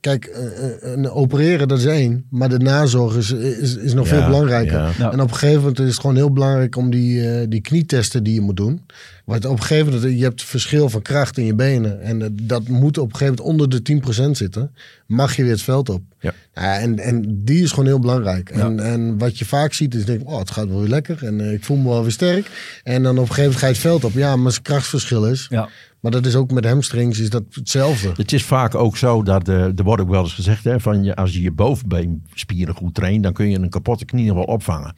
kijk, 0.00 0.24
eh, 0.24 0.44
eh, 0.46 0.72
een 0.80 1.10
opereren 1.10 1.68
dat 1.68 1.78
is 1.78 1.84
één, 1.84 2.26
maar 2.30 2.48
de 2.48 2.58
nazorg 2.58 3.16
is, 3.16 3.30
is, 3.32 3.76
is 3.76 3.94
nog 3.94 4.08
Ja, 4.08 4.14
veel 4.16 4.26
belangrijker. 4.26 4.94
ja. 4.98 5.12
En 5.12 5.20
op 5.20 5.28
een 5.30 5.34
gegeven 5.36 5.58
moment 5.60 5.78
is 5.78 5.86
het 5.86 6.00
gewoon 6.00 6.16
heel 6.16 6.32
belangrijk 6.32 6.76
om 6.76 6.90
die, 6.90 7.30
eh, 7.30 7.46
die 7.48 7.60
knietesten 7.60 8.22
die 8.22 8.34
je 8.34 8.40
moet 8.40 8.56
doen. 8.56 8.80
Want 9.28 9.44
op 9.44 9.52
een 9.52 9.62
gegeven 9.62 9.92
moment, 9.92 10.18
je 10.18 10.24
hebt 10.24 10.44
verschil 10.44 10.88
van 10.88 11.02
kracht 11.02 11.38
in 11.38 11.44
je 11.44 11.54
benen. 11.54 12.00
En 12.00 12.22
eh, 12.22 12.28
dat 12.32 12.68
moet 12.68 12.98
op 12.98 13.12
een 13.12 13.16
gegeven 13.16 13.44
moment 13.44 13.68
onder 13.68 13.84
de 13.84 14.26
10% 14.26 14.30
zitten. 14.30 14.74
Mag 15.06 15.36
je 15.36 15.42
weer 15.42 15.52
het 15.52 15.62
veld 15.62 15.88
op. 15.88 16.02
Ja. 16.20 16.32
Nou, 16.54 16.80
en, 16.80 16.98
en 16.98 17.44
die 17.44 17.62
is 17.62 17.70
gewoon 17.70 17.86
heel 17.86 17.98
belangrijk. 17.98 18.50
Ja. 18.54 18.60
En, 18.60 18.80
en 18.80 19.18
wat 19.18 19.38
je 19.38 19.44
vaak 19.44 19.72
ziet 19.72 19.94
is, 19.94 20.04
denk 20.04 20.20
ik, 20.20 20.28
oh, 20.28 20.38
het 20.38 20.50
gaat 20.50 20.68
wel 20.68 20.80
weer 20.80 20.88
lekker. 20.88 21.24
En 21.24 21.40
eh, 21.40 21.52
ik 21.52 21.64
voel 21.64 21.76
me 21.76 21.88
wel 21.88 22.02
weer 22.02 22.10
sterk. 22.10 22.80
En 22.82 23.02
dan 23.02 23.18
op 23.18 23.28
een 23.28 23.34
gegeven 23.34 23.42
moment 23.42 23.60
ga 23.60 23.66
je 23.66 23.72
het 23.72 23.82
veld 23.82 24.04
op. 24.04 24.12
Ja, 24.12 24.36
maar 24.36 24.50
zijn 24.52 24.62
krachtsverschil 24.62 25.26
is. 25.26 25.46
Ja. 25.50 25.68
Maar 26.00 26.10
dat 26.10 26.26
is 26.26 26.34
ook 26.34 26.50
met 26.50 26.64
hamstrings 26.64 27.18
is 27.18 27.30
dat 27.30 27.44
hetzelfde. 27.50 28.12
Het 28.16 28.32
is 28.32 28.44
vaak 28.44 28.74
ook 28.74 28.96
zo 28.96 29.22
dat, 29.22 29.48
eh, 29.48 29.62
er 29.62 29.82
wordt 29.82 30.02
ook 30.02 30.10
wel 30.10 30.22
eens 30.22 30.34
gezegd, 30.34 30.64
hè, 30.64 30.80
van 30.80 31.04
je, 31.04 31.16
als 31.16 31.32
je 31.32 31.42
je 31.42 31.52
bovenbeenspieren 31.52 32.74
goed 32.74 32.94
traint, 32.94 33.22
dan 33.22 33.32
kun 33.32 33.50
je 33.50 33.58
een 33.58 33.70
kapotte 33.70 34.04
knie 34.04 34.26
nog 34.26 34.34
wel 34.34 34.44
opvangen. 34.44 34.94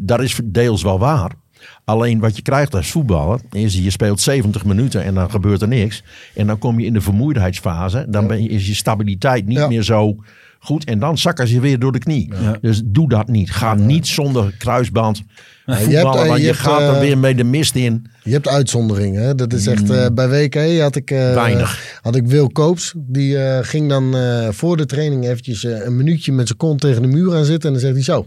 Dat 0.00 0.20
is 0.20 0.40
deels 0.44 0.82
wel 0.82 0.98
waar. 0.98 1.32
Alleen 1.84 2.18
wat 2.18 2.36
je 2.36 2.42
krijgt 2.42 2.74
als 2.74 2.90
voetballer 2.90 3.40
is 3.52 3.74
je 3.78 3.90
speelt 3.90 4.20
70 4.20 4.64
minuten 4.64 5.02
en 5.04 5.14
dan 5.14 5.30
gebeurt 5.30 5.62
er 5.62 5.68
niks. 5.68 6.02
En 6.34 6.46
dan 6.46 6.58
kom 6.58 6.80
je 6.80 6.86
in 6.86 6.92
de 6.92 7.00
vermoeidheidsfase. 7.00 8.06
Dan 8.08 8.26
ben 8.26 8.42
je, 8.42 8.48
is 8.48 8.66
je 8.66 8.74
stabiliteit 8.74 9.46
niet 9.46 9.56
Ja. 9.58 9.68
meer 9.68 9.82
zo 9.82 10.16
goed. 10.58 10.84
En 10.84 10.98
dan 10.98 11.18
zakken 11.18 11.48
ze 11.48 11.60
weer 11.60 11.78
door 11.78 11.92
de 11.92 11.98
knie. 11.98 12.30
Dus 12.60 12.82
doe 12.84 13.08
dat 13.08 13.28
niet. 13.28 13.50
Ga 13.50 13.74
niet 13.74 14.06
zonder 14.06 14.54
kruisband 14.58 15.22
voetballen. 15.74 15.90
je 15.90 15.96
hebt, 15.96 16.16
eh, 16.16 16.26
want 16.26 16.36
je 16.36 16.40
je, 16.40 16.46
hebt, 16.46 16.58
gaat 16.58 16.80
er 16.80 16.94
eh, 16.94 17.00
weer 17.00 17.18
mee 17.18 17.34
de 17.34 17.44
mist 17.44 17.74
in. 17.74 18.06
Je 18.22 18.32
hebt 18.32 18.48
uitzonderingen. 18.48 19.36
Dat 19.36 19.52
is 19.52 19.66
echt 19.66 19.90
eh, 19.90 20.06
bij 20.12 20.28
WK 20.28 20.80
had 20.80 20.96
ik, 20.96 21.08
Weinig. 21.08 21.98
had 22.02 22.16
ik 22.16 22.26
Wil 22.26 22.50
Koops. 22.50 22.92
Die 22.96 23.36
ging 23.62 23.88
dan 23.88 24.14
voor 24.52 24.76
de 24.76 24.86
training 24.86 25.24
eventjes 25.24 25.62
een 25.62 25.96
minuutje 25.96 26.32
met 26.32 26.46
zijn 26.46 26.58
kont 26.58 26.80
tegen 26.80 27.02
de 27.02 27.08
muur 27.08 27.34
aan 27.34 27.44
zitten. 27.44 27.66
En 27.66 27.72
dan 27.72 27.80
zegt 27.80 27.94
hij 27.94 28.02
zo. 28.02 28.26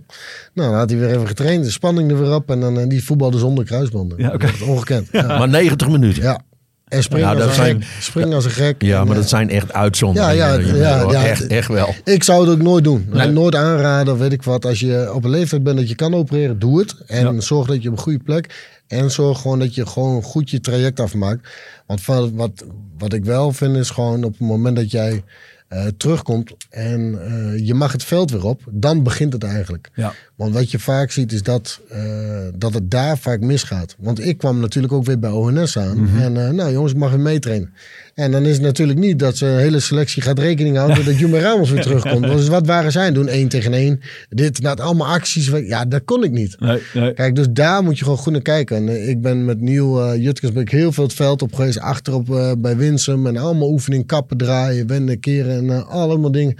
Nou, 0.54 0.70
dan 0.70 0.80
had 0.80 0.90
hij 0.90 1.00
weer 1.00 1.10
even 1.10 1.28
getraind. 1.28 1.64
De 1.64 1.72
spanning 1.72 2.12
er 2.12 2.20
weer 2.20 2.34
op. 2.34 2.52
En 2.52 2.60
dan 2.60 2.88
die 2.90 3.04
voetbalde 3.04 3.38
zonder 3.38 3.66
kruisbanden. 3.66 4.18
Ja, 4.18 4.28
oké. 4.28 4.46
Dat 4.46 4.56
is 4.56 4.62
ongekend. 4.62 5.08
Ja. 5.20 5.38
Maar 5.38 5.50
90 5.50 5.90
minuten. 5.90 6.24
ja. 6.24 6.42
En 6.90 7.04
springen 7.04 7.26
Ja, 7.28 7.34
als, 7.34 7.40
dat 7.42 7.50
een 7.50 7.56
zijn- 7.56 7.82
gek. 7.84 8.02
Springen 8.02 8.34
als 8.34 8.46
een 8.46 8.52
gek. 8.52 8.82
Ja, 8.82 9.00
En, 9.02 9.08
maar 9.08 9.16
dat 9.16 9.30
zijn 9.30 9.50
echt 9.50 9.74
uitzonderingen. 9.74 10.36
Ja, 10.36 10.54
ja, 10.54 10.76
ja, 10.76 11.12
ja. 11.12 11.26
echt, 11.26 11.48
echt 11.48 11.68
wel. 11.68 11.94
Ik 12.04 12.24
zou 12.24 12.42
het 12.42 12.50
ook 12.50 12.62
nooit 12.62 12.84
doen. 12.84 13.06
Nee. 13.12 13.28
Nooit 13.28 13.56
aanraden, 13.56 14.18
weet 14.18 14.32
ik 14.32 14.44
wat. 14.44 14.66
Als 14.66 14.80
je 14.80 15.12
op 15.14 15.24
een 15.24 15.30
leeftijd 15.30 15.64
bent 15.64 15.78
dat 15.78 15.90
je 15.90 15.96
kan 15.96 16.14
opereren, 16.16 16.60
doe 16.60 16.80
het. 16.80 16.96
En 17.08 17.34
Ja. 17.34 17.42
zorg 17.42 17.68
dat 17.68 17.82
je 17.84 17.90
op 17.90 17.96
een 17.98 18.02
goede 18.04 18.24
plek. 18.24 18.68
En 18.88 19.12
zorg 19.12 19.42
gewoon 19.42 19.60
dat 19.60 19.76
je 19.76 19.86
gewoon 19.86 20.22
goed 20.24 20.50
je 20.50 20.60
traject 20.60 21.00
afmaakt. 21.00 21.48
Want 21.88 22.06
wat, 22.06 22.66
wat 22.98 23.14
ik 23.14 23.26
wel 23.26 23.52
vind 23.52 23.76
is 23.76 23.90
gewoon 23.90 24.24
op 24.24 24.32
het 24.32 24.48
moment 24.48 24.76
dat 24.76 24.92
jij 24.92 25.24
eh, 25.70 25.86
terugkomt 25.98 26.56
en 26.70 27.20
eh, 27.26 27.68
je 27.68 27.74
mag 27.74 27.92
het 27.92 28.04
veld 28.04 28.32
weer 28.32 28.46
op, 28.46 28.62
dan 28.70 29.04
begint 29.04 29.34
het 29.34 29.44
eigenlijk. 29.44 29.90
Ja. 29.94 30.14
Want 30.36 30.54
wat 30.54 30.72
je 30.72 30.80
vaak 30.80 31.12
ziet 31.12 31.32
is 31.32 31.44
dat, 31.44 31.80
eh, 31.90 32.48
dat 32.56 32.74
het 32.74 32.92
daar 32.92 33.18
vaak 33.18 33.40
misgaat. 33.40 33.96
Want 34.00 34.26
ik 34.26 34.38
kwam 34.38 34.60
natuurlijk 34.60 34.94
ook 34.94 35.06
weer 35.06 35.20
bij 35.20 35.30
ONS 35.30 35.78
aan. 35.78 36.02
Mhm. 36.02 36.18
En 36.18 36.56
nou 36.56 36.72
jongens, 36.72 36.92
ik 36.92 36.98
mag 36.98 37.10
weer 37.10 37.20
meetrainen. 37.20 37.74
En 38.20 38.32
dan 38.32 38.46
is 38.46 38.54
het 38.54 38.62
natuurlijk 38.62 39.00
niet 39.00 39.20
dat 39.20 39.38
ze 39.38 39.46
een 39.46 39.58
hele 39.58 39.80
selectie 39.80 40.22
gaat 40.22 40.40
rekening 40.40 40.78
houden 40.78 41.06
dat 41.06 41.20
Jumé 41.20 41.40
Ramos 41.40 41.70
weer 41.70 41.82
terugkomt. 41.82 42.24
Dus 42.24 42.48
wat 42.48 42.66
waren 42.66 42.92
zij 42.92 43.12
doen? 43.12 43.28
één 43.28 43.48
tegen 43.48 43.74
één. 43.74 44.00
Dit, 44.30 44.62
nou, 44.62 44.80
allemaal 44.80 45.08
acties. 45.08 45.52
Ja, 45.68 45.86
dat 45.86 46.04
kon 46.06 46.24
ik 46.24 46.32
niet. 46.32 46.60
Nee, 46.60 46.80
nee. 46.94 47.14
Kijk, 47.14 47.36
dus 47.36 47.48
daar 47.50 47.84
moet 47.84 47.98
je 47.98 48.04
gewoon 48.04 48.20
goed 48.20 48.34
naar 48.34 48.42
kijken. 48.42 48.76
En 48.76 48.90
eh, 48.90 49.10
ik 49.10 49.22
ben 49.22 49.46
met 49.46 49.62
Nieuw 49.62 50.02
eh 50.02 50.22
Jutkens 50.22 50.52
ben 50.52 50.62
ik 50.62 50.70
heel 50.70 50.92
veel 50.92 51.04
het 51.04 51.14
veld 51.14 51.42
op 51.42 51.54
geweest. 51.54 51.80
Achterop 51.80 52.30
eh, 52.30 52.52
bij 52.58 52.78
Winsum. 52.78 53.28
En 53.28 53.38
allemaal 53.38 53.72
oefening, 53.72 54.06
kappen 54.06 54.38
draaien, 54.38 54.88
wenden, 54.88 55.20
keren 55.20 55.70
en 55.70 55.88
allemaal 55.88 56.32
dingen. 56.32 56.56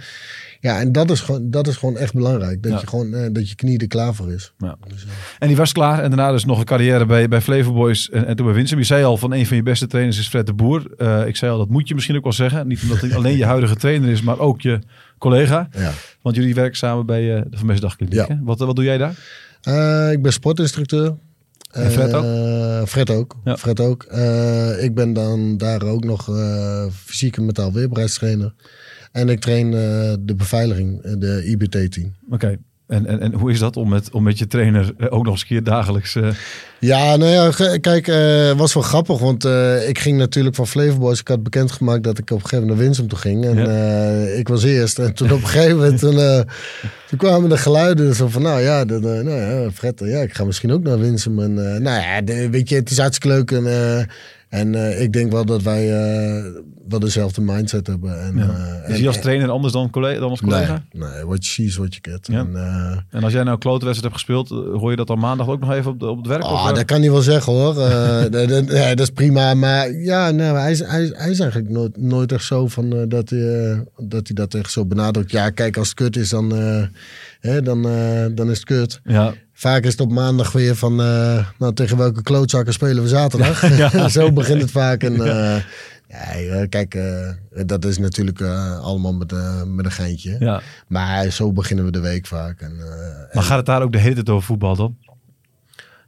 Ja, 0.60 0.80
en 0.80 0.92
dat 0.92 1.10
is 1.10 1.20
gewoon, 1.20 1.50
dat 1.50 1.66
is 1.66 1.76
gewoon 1.76 1.96
echt 1.96 2.14
belangrijk. 2.14 2.62
Dat, 2.62 2.72
Ja. 2.72 2.78
je 2.80 2.86
gewoon, 2.86 3.14
eh, 3.14 3.28
dat 3.32 3.48
je 3.48 3.54
knie 3.54 3.78
er 3.78 3.86
klaar 3.86 4.14
voor 4.14 4.32
is. 4.32 4.52
Ja. 4.58 4.76
En 5.38 5.48
die 5.48 5.56
was 5.56 5.72
klaar. 5.72 6.02
En 6.02 6.08
daarna 6.10 6.32
dus 6.32 6.44
nog 6.44 6.58
een 6.58 6.64
carrière 6.64 7.06
bij, 7.06 7.28
bij 7.28 7.40
Flevo 7.40 7.72
Boys 7.72 8.10
en, 8.10 8.26
en 8.26 8.36
toen 8.36 8.46
bij 8.46 8.54
Winsum. 8.54 8.78
Je 8.78 8.84
zei 8.84 9.04
al 9.04 9.16
van 9.16 9.32
een 9.32 9.46
van 9.46 9.56
je 9.56 9.62
beste 9.62 9.86
trainers 9.86 10.18
is 10.18 10.28
Fred 10.28 10.46
de 10.46 10.52
Boer. 10.54 10.82
Eh, 10.96 11.26
ik 11.26 11.36
zei 11.36 11.52
al, 11.52 11.58
dat 11.58 11.68
moet 11.68 11.88
je 11.88 11.94
misschien 11.94 12.16
ook 12.16 12.22
wel 12.22 12.32
zeggen. 12.32 12.66
Niet 12.68 12.82
omdat 12.82 13.00
hij 13.00 13.14
alleen 13.16 13.36
je 13.36 13.44
huidige 13.44 13.76
trainer 13.76 14.08
is, 14.10 14.22
maar 14.22 14.38
ook 14.38 14.60
je 14.60 14.78
collega. 15.18 15.68
Ja. 15.78 15.92
Want 16.22 16.36
jullie 16.36 16.54
werken 16.54 16.76
samen 16.76 17.06
bij 17.06 17.36
eh, 17.36 17.42
de 17.50 17.56
Vermeers 17.56 17.80
Dagkliniek. 17.80 18.26
Wat, 18.42 18.58
wat 18.58 18.76
doe 18.76 18.84
jij 18.84 18.98
daar? 18.98 19.14
Eh, 19.62 20.12
ik 20.12 20.22
ben 20.22 20.32
sportinstructeur. 20.32 21.14
En 21.70 21.90
Fred 21.90 22.14
ook? 22.14 22.24
Eh, 22.24 22.82
Fred 22.86 23.10
ook. 23.10 23.36
Ja. 23.44 23.56
Fred 23.56 23.80
ook. 23.80 24.02
Eh, 24.02 24.82
ik 24.84 24.94
ben 24.94 25.12
dan 25.12 25.56
daar 25.56 25.82
ook 25.82 26.04
nog 26.04 26.28
eh 26.36 26.84
fysiek 27.04 27.36
en 27.36 27.44
mentaal 27.44 27.72
weerbaarheidstrainer. 27.72 28.52
En 29.12 29.28
ik 29.28 29.40
train 29.40 29.66
eh, 29.74 29.80
de 30.20 30.34
beveiliging, 30.36 31.02
eh, 31.02 31.12
de 31.18 31.44
IBT-team. 31.46 32.14
Oké. 32.30 32.56
En, 32.86 33.06
en, 33.06 33.20
en 33.20 33.32
hoe 33.34 33.50
is 33.50 33.58
dat 33.58 33.76
om 33.76 33.88
met, 33.88 34.10
om 34.10 34.22
met 34.22 34.38
je 34.38 34.46
trainer 34.46 34.92
eh, 34.98 35.06
ook 35.12 35.24
nog 35.24 35.32
eens 35.32 35.40
een 35.40 35.46
keer 35.46 35.62
dagelijks... 35.64 36.16
Ja, 36.80 37.16
nou 37.16 37.30
ja, 37.30 37.76
kijk, 37.78 38.06
het 38.06 38.56
was 38.56 38.74
wel 38.74 38.82
grappig, 38.82 39.18
want 39.18 39.44
ik 39.88 39.98
ging 39.98 40.18
natuurlijk 40.18 40.54
van 40.56 40.66
Flavor 40.66 40.98
Boys. 40.98 41.20
Ik 41.20 41.28
had 41.28 41.42
bekendgemaakt 41.42 42.02
dat 42.02 42.18
ik 42.18 42.30
op 42.30 42.36
een 42.36 42.42
gegeven 42.42 42.58
moment 42.58 42.76
naar 42.78 42.86
Winsum 42.86 43.08
toe 43.08 43.18
ging. 43.18 43.44
En 43.44 43.56
Ja. 43.56 44.36
ik 44.38 44.48
was 44.48 44.62
eerst. 44.64 44.98
En 44.98 45.14
toen 45.14 45.32
op 45.32 45.42
een 45.42 45.48
gegeven 45.48 45.76
moment, 45.76 45.98
toen, 45.98 46.44
toen 47.08 47.18
kwamen 47.18 47.48
de 47.48 47.56
geluiden 47.58 48.14
zo 48.14 48.28
van, 48.28 48.42
nou 48.42 48.60
ja, 48.60 48.84
dat, 48.84 49.00
nou 49.02 49.30
ja, 49.30 49.70
Fred, 49.70 50.00
ja, 50.04 50.20
ik 50.20 50.34
ga 50.34 50.44
misschien 50.44 50.72
ook 50.72 50.82
naar 50.82 50.98
Winsum. 50.98 51.38
En 51.40 51.54
nou 51.54 52.00
ja, 52.00 52.20
de- 52.20 52.50
weet 52.50 52.68
je, 52.68 52.74
het 52.74 52.90
is 52.90 52.98
hartstikke 52.98 53.36
leuk. 53.36 53.50
En, 53.50 54.06
en 54.50 54.74
eh, 54.74 55.00
ik 55.02 55.12
denk 55.12 55.32
wel 55.32 55.44
dat 55.44 55.62
wij 55.62 55.90
eh, 55.92 56.44
wel 56.88 56.98
dezelfde 56.98 57.40
mindset 57.40 57.86
hebben. 57.86 58.20
En, 58.22 58.36
ja. 58.36 58.42
eh, 58.42 58.82
is 58.88 58.94
en- 58.94 58.98
hij 58.98 59.06
als 59.06 59.20
trainer 59.20 59.48
anders 59.50 59.72
dan, 59.72 59.90
collega, 59.90 60.20
dan 60.20 60.30
als 60.30 60.40
collega? 60.40 60.82
Nee, 60.92 61.08
nee, 61.10 61.24
what 61.26 61.46
you 61.46 61.68
what 61.76 61.94
you 61.94 62.16
get. 62.16 62.26
Ja. 62.26 62.38
En, 62.38 62.56
En 63.10 63.22
als 63.24 63.32
jij 63.32 63.42
nou 63.42 63.54
een 63.54 63.58
klote 63.60 63.84
wedstrijd 63.84 64.14
hebt 64.14 64.26
gespeeld, 64.26 64.48
hoor 64.80 64.90
je 64.90 64.96
dat 64.96 65.06
dan 65.06 65.18
maandag 65.18 65.48
ook 65.48 65.60
nog 65.60 65.72
even 65.72 65.90
op, 65.90 66.00
de, 66.00 66.06
op 66.08 66.16
het 66.16 66.26
werk? 66.26 66.42
of, 66.44 66.50
Ah, 66.50 66.68
eh? 66.68 66.74
dat 66.74 66.84
kan 66.84 67.00
hij 67.00 67.10
wel 67.10 67.20
zeggen 67.22 67.52
hoor. 67.52 67.74
Dat, 68.30 68.48
dat- 68.48 68.70
ja, 68.70 68.88
dat 68.88 69.00
is 69.00 69.10
prima. 69.10 69.54
Maar 69.54 69.92
ja, 69.92 70.30
nee, 70.30 70.52
hij, 70.52 70.70
is, 70.70 70.78
hij, 70.86 71.02
is, 71.02 71.10
hij 71.16 71.30
is 71.30 71.40
eigenlijk 71.40 71.70
nooit, 71.70 71.96
nooit 71.96 72.32
echt 72.32 72.44
zo 72.44 72.66
van 72.66 73.08
dat, 73.08 73.30
hij, 73.30 73.84
dat 73.96 74.26
hij 74.26 74.34
dat 74.34 74.54
echt 74.54 74.72
zo 74.72 74.86
benadrukt. 74.86 75.30
Ja, 75.30 75.50
kijk, 75.50 75.76
als 75.76 75.88
het 75.88 75.96
kut 75.96 76.16
is, 76.16 76.28
dan, 76.28 76.52
hè, 77.40 77.62
dan, 77.62 77.82
dan 78.34 78.50
is 78.50 78.56
het 78.56 78.64
kut. 78.64 79.00
Ja, 79.04 79.34
Vaak 79.60 79.84
is 79.84 79.90
het 79.92 80.00
op 80.00 80.12
maandag 80.12 80.52
weer 80.52 80.76
van, 80.76 81.00
eh, 81.00 81.46
nou, 81.58 81.74
tegen 81.74 81.96
welke 81.96 82.22
klootzakken 82.22 82.72
spelen 82.72 83.02
we 83.02 83.08
zaterdag? 83.08 83.64
zo 84.12 84.32
begint 84.32 84.60
het 84.60 84.70
vaak. 84.70 85.02
En, 85.02 85.12
ja, 85.14 85.62
eh, 86.08 86.68
kijk, 86.68 86.94
eh, 86.94 87.30
dat 87.66 87.84
is 87.84 87.98
natuurlijk 87.98 88.40
allemaal 88.82 89.14
met, 89.14 89.32
met 89.66 89.84
een 89.84 89.90
geintje. 89.92 90.36
ja. 90.38 90.60
Maar 90.86 91.30
zo 91.30 91.52
beginnen 91.52 91.84
we 91.84 91.90
de 91.90 92.00
week 92.00 92.26
vaak. 92.26 92.60
En, 92.60 92.72
Maar 93.32 93.42
gaat 93.42 93.56
het 93.56 93.66
daar 93.66 93.82
ook 93.82 93.92
de 93.92 93.98
hele 93.98 94.14
tijd 94.14 94.28
over 94.28 94.46
voetbal 94.46 94.76
dan? 94.76 94.96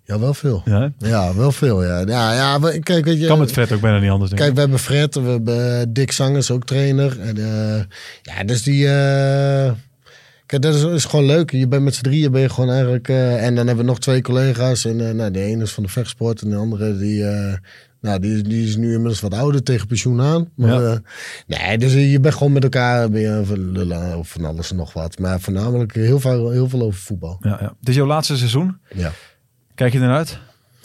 ja, 0.04 0.18
wel 0.18 0.34
veel. 0.34 0.62
Ja? 0.64 0.92
Ja, 0.98 1.34
wel 1.34 1.52
veel. 1.52 1.84
Ja, 1.84 1.98
ja, 1.98 2.32
ja 2.34 2.60
we- 2.60 2.78
kijk, 2.78 3.04
weet 3.04 3.20
je. 3.20 3.26
Kan 3.26 3.38
met 3.38 3.52
Fred 3.52 3.72
ook 3.72 3.80
bijna 3.80 3.98
niet 3.98 4.10
anders, 4.10 4.30
denk. 4.30 4.42
Kijk, 4.42 4.54
we 4.54 4.60
hebben 4.60 4.78
Fred, 4.78 5.14
we 5.14 5.30
hebben 5.30 5.92
Dick 5.92 6.12
Zangers, 6.12 6.50
ook 6.50 6.64
trainer. 6.64 7.20
En, 7.20 7.36
ja, 8.22 8.44
dus 8.44 8.62
die... 8.62 8.88
kijk, 10.52 10.62
dat 10.62 10.74
is, 10.74 10.82
is 10.82 11.04
gewoon 11.04 11.24
leuk. 11.26 11.50
Je 11.50 11.68
bent 11.68 11.82
met 11.82 11.94
z'n 11.94 12.02
drieën 12.02 12.30
ben 12.32 12.40
je 12.40 12.48
gewoon 12.48 12.70
eigenlijk... 12.70 13.08
eh, 13.08 13.44
en 13.46 13.54
dan 13.54 13.66
hebben 13.66 13.84
we 13.84 13.90
nog 13.90 14.00
twee 14.00 14.22
collega's. 14.22 14.84
En 14.84 15.08
eh, 15.08 15.14
nou, 15.14 15.30
de 15.30 15.40
ene 15.40 15.62
is 15.62 15.72
van 15.72 15.82
de 15.82 15.88
vechtsport 15.88 16.42
en 16.42 16.50
de 16.50 16.56
andere 16.56 16.96
die... 16.98 17.24
eh, 17.24 17.54
nou, 18.00 18.18
die, 18.20 18.42
die 18.42 18.66
is 18.66 18.76
nu 18.76 18.86
inmiddels 18.90 19.20
wat 19.20 19.34
ouder 19.34 19.62
tegen 19.62 19.86
pensioen 19.86 20.20
aan. 20.20 20.48
Maar, 20.54 20.82
Ja. 20.82 21.00
nee, 21.46 21.78
dus 21.78 21.92
je 21.92 22.20
bent 22.20 22.34
gewoon 22.34 22.52
met 22.52 22.62
elkaar 22.62 23.10
ben 23.10 23.20
je 23.20 23.58
lullen 23.58 24.18
of 24.18 24.28
van 24.28 24.44
alles 24.44 24.70
en 24.70 24.76
nog 24.76 24.92
wat. 24.92 25.18
Maar 25.18 25.40
voornamelijk 25.40 25.94
heel 25.94 26.20
veel, 26.20 26.50
heel 26.50 26.68
veel 26.68 26.82
over 26.82 27.00
voetbal. 27.00 27.36
Ja, 27.40 27.58
ja. 27.60 27.74
Het 27.80 27.88
is 27.88 27.94
jouw 27.94 28.06
laatste 28.06 28.36
seizoen. 28.36 28.78
Ja. 28.94 29.10
Kijk 29.74 29.92
je 29.92 29.98
ernaar 29.98 30.16
uit? 30.16 30.38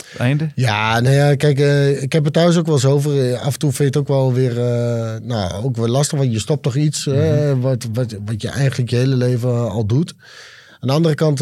Het 0.06 0.20
einde? 0.20 0.50
Ja, 0.56 1.00
nou 1.00 1.16
ja, 1.16 1.36
kijk, 1.36 1.60
eh, 1.60 2.02
ik 2.02 2.14
heb 2.14 2.24
het 2.24 2.34
thuis 2.34 2.58
ook 2.58 2.66
wel 2.66 2.76
eens 2.76 2.86
over. 2.86 3.32
Eh, 3.32 3.42
af 3.42 3.54
en 3.54 3.60
toe 3.60 3.72
vind 3.72 3.94
je 3.94 4.00
het 4.00 4.10
ook 4.10 4.18
wel 4.18 4.34
weer, 4.34 4.60
eh, 4.60 5.16
nou, 5.22 5.64
ook 5.64 5.76
wel 5.76 5.88
lastig, 5.88 6.18
want 6.18 6.32
je 6.32 6.40
stopt 6.40 6.64
toch 6.64 6.76
iets 6.76 7.08
eh, 7.08 7.54
wat, 7.60 7.88
wat, 7.94 8.16
wat 8.26 8.42
je 8.42 8.50
eigenlijk 8.50 8.90
je 8.90 8.96
hele 8.96 9.16
leven 9.16 9.70
al 9.70 9.86
doet. 9.86 10.16
Aan 10.80 10.88
de 10.88 10.94
andere 10.94 11.16
kant 11.16 11.42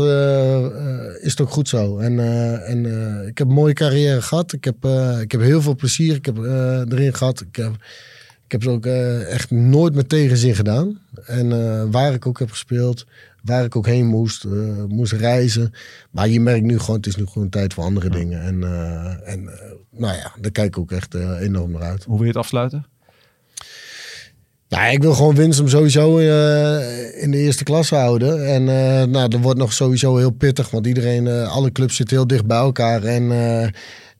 is 1.22 1.32
het 1.32 1.41
ook 1.41 1.49
goed 1.49 1.70
zo. 1.70 1.97
En, 1.97 2.20
en 2.66 2.86
ik 3.28 3.38
heb 3.38 3.47
een 3.47 3.53
mooie 3.53 3.74
carrière 3.74 4.22
gehad. 4.22 4.53
Ik 4.53 4.64
heb, 4.64 4.76
ik 5.22 5.32
heb 5.32 5.41
heel 5.41 5.62
veel 5.62 5.76
plezier 5.76 6.16
ik 6.16 6.26
heb, 6.26 6.38
erin 6.91 7.14
gehad. 7.14 7.41
Ik 7.41 7.56
heb, 7.56 7.72
ik 8.45 8.51
heb 8.51 8.61
het 8.61 8.69
ook 8.69 8.85
eh, 8.85 9.33
echt 9.33 9.51
nooit 9.51 9.95
met 9.95 10.09
tegenzin 10.09 10.55
gedaan. 10.55 10.99
En 11.25 11.51
eh, 11.51 11.83
waar 11.91 12.13
ik 12.13 12.25
ook 12.25 12.39
heb 12.39 12.49
gespeeld, 12.49 13.05
waar 13.43 13.63
ik 13.63 13.75
ook 13.75 13.85
heen 13.85 14.05
moest, 14.05 14.43
eh, 14.43 14.51
moest 14.87 15.11
reizen. 15.11 15.73
Maar 16.11 16.29
je 16.29 16.39
merkt 16.39 16.65
nu 16.65 16.79
gewoon, 16.79 16.95
het 16.95 17.07
is 17.07 17.15
nu 17.15 17.25
gewoon 17.25 17.49
tijd 17.49 17.73
voor 17.73 17.83
andere 17.83 18.09
dingen. 18.09 18.41
En, 18.41 18.63
en 19.23 19.43
nou 19.89 20.15
ja, 20.15 20.31
daar 20.41 20.51
kijk 20.51 20.67
ik 20.67 20.77
ook 20.77 20.91
echt 20.91 21.13
enorm 21.39 21.71
naar 21.71 21.81
uit. 21.81 22.03
Hoe 22.03 22.15
wil 22.15 22.23
je 22.23 22.31
het 22.31 22.41
afsluiten? 22.41 22.85
Nou, 24.69 24.91
ik 24.91 25.01
wil 25.01 25.13
gewoon 25.13 25.35
Winsum 25.35 25.67
sowieso 25.67 26.17
in 26.17 27.31
de 27.31 27.37
eerste 27.37 27.63
klasse 27.63 27.95
houden. 27.95 28.47
En 28.47 28.63
nou, 29.11 29.27
dat 29.27 29.41
wordt 29.41 29.59
nog 29.59 29.73
sowieso 29.73 30.17
heel 30.17 30.31
pittig, 30.31 30.69
want 30.69 30.87
iedereen, 30.87 31.27
alle 31.27 31.71
clubs 31.71 31.95
zitten 31.95 32.17
heel 32.17 32.27
dicht 32.27 32.45
bij 32.45 32.57
elkaar. 32.57 33.03
En, 33.03 33.31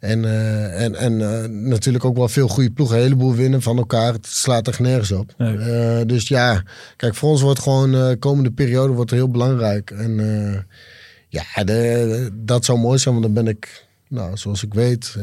en, 0.06 0.26
eh, 0.26 0.84
en, 0.84 0.96
en 0.96 1.22
eh, 1.22 1.50
natuurlijk 1.50 2.06
ook 2.06 2.18
wel 2.18 2.28
veel 2.28 2.48
goede 2.48 2.72
ploegen. 2.72 2.96
Een 2.96 3.04
heleboel 3.04 3.36
winnen 3.36 3.62
van 3.62 3.78
elkaar. 3.78 4.14
Het 4.14 4.26
slaat 4.26 4.68
echt 4.68 4.80
nergens 4.80 5.12
op. 5.12 5.34
Nee. 5.38 5.58
Eh, 5.58 6.06
dus 6.06 6.28
ja, 6.28 6.64
kijk, 6.96 7.16
voor 7.16 7.30
ons 7.30 7.42
wordt 7.42 7.60
gewoon 7.60 7.92
de 7.92 8.16
komende 8.20 8.52
periode 8.52 8.94
wordt 8.94 9.12
heel 9.12 9.30
belangrijk. 9.30 9.92
En 9.92 10.16
ja, 11.30 11.64
de, 11.64 12.30
dat 12.34 12.66
zou 12.66 12.80
mooi 12.80 12.98
zijn, 12.98 13.14
want 13.14 13.26
dan 13.26 13.44
ben 13.44 13.54
ik, 13.54 13.88
nou, 14.08 14.38
zoals 14.38 14.64
ik 14.64 14.74
weet, 14.74 15.18